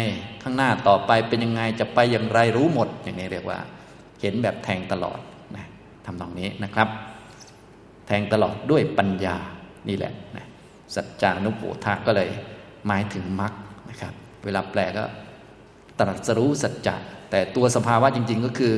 [0.42, 3.58] ข้างหน้าต่อไปเป็นยังไงจะไปอย่างไรรู้หมด อย่างนี้เรียกว่า
[4.20, 5.18] เห็นแบบแทงตลอด
[5.56, 5.66] นะ
[6.04, 6.88] ทำตรงนี้นะครับ
[8.06, 9.36] แทงตลอดด้วยปัญญา
[9.88, 10.46] นี่แหละนะ
[10.94, 12.30] สัจจานุโปทะก็เลย
[12.86, 13.52] หมายถึงมรรค
[13.90, 14.12] นะครับ
[14.44, 15.04] เวลาแปลก็
[15.98, 16.96] ตรัสรู้สัจจะ
[17.30, 18.74] แต่ตัวสภาวะจริง ๆ ก็คือ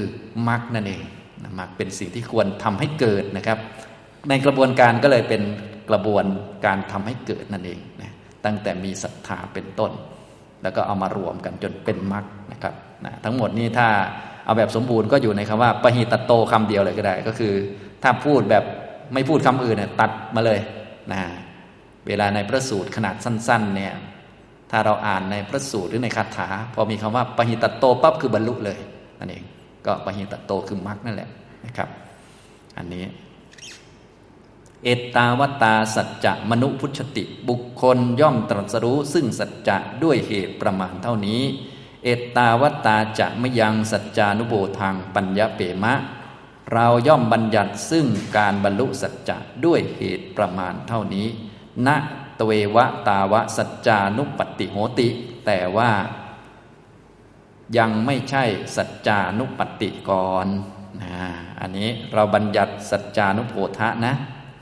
[0.49, 1.05] มรรคนั่นเอง
[1.59, 3.59] มรรคเป็นสิ่งที่ควรทำให้เกิดนะครับ
[4.29, 5.43] ในกระบวนการก็เลยเป็น
[5.91, 6.25] กระบวน
[6.65, 8.13] การทำให้เกิดนั่นเองนะ
[8.45, 9.93] ตั้งแต่มีศรัทธาเป็นต้น
[10.63, 12.75] แล้วก็เอามารวมกันจนเป็นมรรคนะครับ
[13.05, 13.89] นะทั้งหมดนี้ถ้า
[14.45, 17.53] เอาแบบสมบูรณ์ก็อยู่ในคำว่าปหิตโตคำเดียวเลยก็ได้ ก็คือ
[18.03, 18.65] ถ้าพูดแบบ
[19.15, 20.61] ไม่พูดคำอื่นเนี่ยตัดมาเลย
[21.13, 21.21] นะ
[22.07, 23.95] เวลาในพระสูตรขนาดสั้น ๆ เนี่ย
[24.71, 28.79] ถ้าเราอ่านในพระสูตรหรือในคาถา พอมีคำว่าปหิตโตปั๊บคือบรรลุเลย
[29.21, 29.45] นั่นเอง
[29.89, 31.29] ก็ปหิตโตคือมรรคนั่นแหละ
[31.65, 31.89] นะครับ
[32.79, 33.05] อันนี้
[34.85, 41.43] เอตตาวตาสัจจะมนุพุชติบุคคลย่อมตรัสรู้ ซึ่งสัจจะด้วยเหตุประมาณเท่านี้
[42.05, 45.95] เอตตาวตาจะไม่ยังสัจจานุโบทางปัญญาเปมะ
[46.73, 48.07] เราย่อมบัญญัติซึ่ง
[48.37, 51.27] การบรรลุสัจจะด้วยเหตุประมาณเท่านี้
[51.87, 51.89] ณ
[52.39, 55.09] ตเววะตาวะสัจจานุปติโหติ
[55.47, 55.91] แต่ว่า
[57.79, 58.45] ยังไม่ใช่
[58.77, 61.13] สัจจานุปติก่อนะ
[61.61, 64.15] อันนี้เราบัญญัติสัจจานุโพธะนะ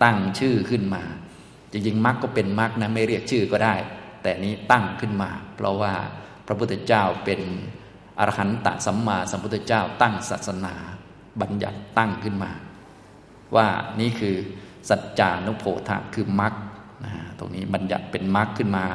[0.03, 1.03] ตั้งชื่อขึ้นมา
[1.73, 3.75] จริงๆมรรคก็เป็นมรรคนะไม่เรียกชื่อก็ได้
[4.23, 5.95] แต่นี้ตั้งขึ้นมา เพราะว่า
[6.47, 7.41] พระพุทธเจ้าเป็น
[8.19, 10.75] อรหันตสัมมาสัมพุทธเจ้า ตั้งศาสนา
[11.41, 12.51] บัญญัติตั้งขึ้นมา
[13.57, 13.67] ว่า
[14.01, 14.37] นี่คือ
[14.89, 16.55] สัจจานุโพธะคือมรรค
[17.05, 18.87] นะตรงนี้บัญญัติเป็นมรรคขึ้นมา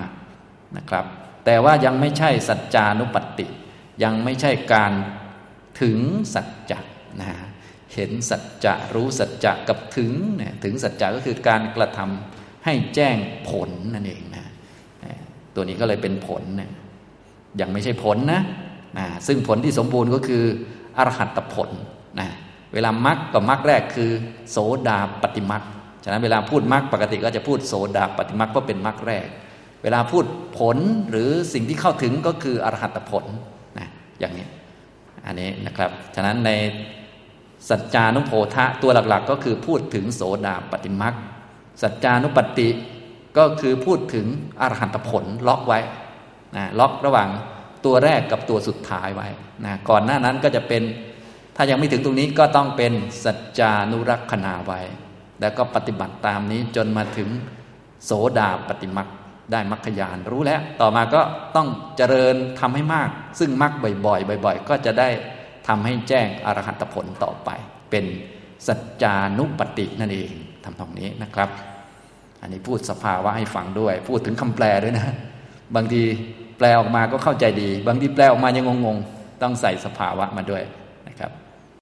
[0.77, 1.05] นะครับ
[1.45, 3.47] แต่ว่ายังไม่ใช่สัจจานุปัตติ
[4.03, 4.93] ยังไม่ใช่การ
[5.81, 5.99] ถึง
[6.33, 6.79] สัจจะ
[7.21, 7.31] นะ
[7.93, 13.17] เห็นสัจจะรู้สัจจะกับถึงเนี่ยถึงสัจจะก็คือการกระทำให้แจ้ง
[13.49, 14.45] ผลนั่นเองนะ
[15.55, 16.71] ตัวนี้ก็เลยเป็นผลนี่ย
[17.61, 18.41] ยังไม่ใช่ผลนะ
[18.97, 20.43] นะซึ่งผลที่สมบูรณ์ก็คือ
[20.97, 21.69] อรหัตผล
[22.19, 22.29] นะ
[22.73, 24.11] เวลามรรคกับมรรคแรกคือ
[24.51, 24.57] โส
[24.87, 25.63] ดาปฏิมรรค
[26.03, 29.27] ฉะนั้นเวลาพูดมรรคปกติก็จะพูดโสดาปฏิมรรคก็เป็นมรรคแรก
[29.83, 30.25] เวลาพูด
[30.59, 30.77] ผล
[31.09, 33.25] หรือสิ่งที่เข้าถึงก็คืออรหัตผล
[34.21, 34.47] อย่างนี้
[35.25, 36.51] อันนี้นะครับ ฉะนั้นใน
[37.69, 41.13] สัจจานุโพธะตัวหลักๆ ก็คือพูดถึงโสดาปฏิมรรค
[41.81, 42.69] สัจจานุปติ
[43.37, 44.25] ก็คือพูดถึง
[44.61, 45.79] อรหันตผลล็อกไว้
[46.55, 47.29] นะล็อกระหว่าง
[47.85, 49.27] ตัวแรกกับตัวสุดท้ายไว้
[49.65, 50.81] นะก่อนหน้านั้นก็จะเป็น
[51.55, 52.93] ถ้ายังไม่ถึงตรงนี้ก็ต้องเป็น
[53.23, 54.81] สัจจานุรักษณาไว้
[55.41, 57.29] แล้วก็ปฏิบัติตามนี้จนมาถึง
[58.05, 59.07] โสดาปฏิมัก
[59.51, 61.21] ได้มรรคญาณรู้แล้ว ต่อมาก็
[61.55, 61.67] ต้อง
[61.97, 63.09] เจริญทำให้มาก
[63.39, 63.73] ซึ่งมรรค
[64.05, 65.09] บ่อยๆ บ่อย ๆ ก็จะได้
[65.67, 67.49] ทำให้แจ้งอรหัตผลต่อไป
[67.91, 68.05] เป็น
[68.67, 70.31] สัจจานุปตินั่นเอง
[70.63, 71.49] ทำตรงนี้นะครับ
[72.41, 75.15] อันนี้พูดสภาวะให้ฟังด้วย พูดถึงคำแปลด้วยนะ
[75.75, 76.01] บางที
[76.57, 80.63] แปลออกมาก็เข้าใจดี บางทีแปลออกมายังงงๆ ต้องใส่สภาวะมาด้วย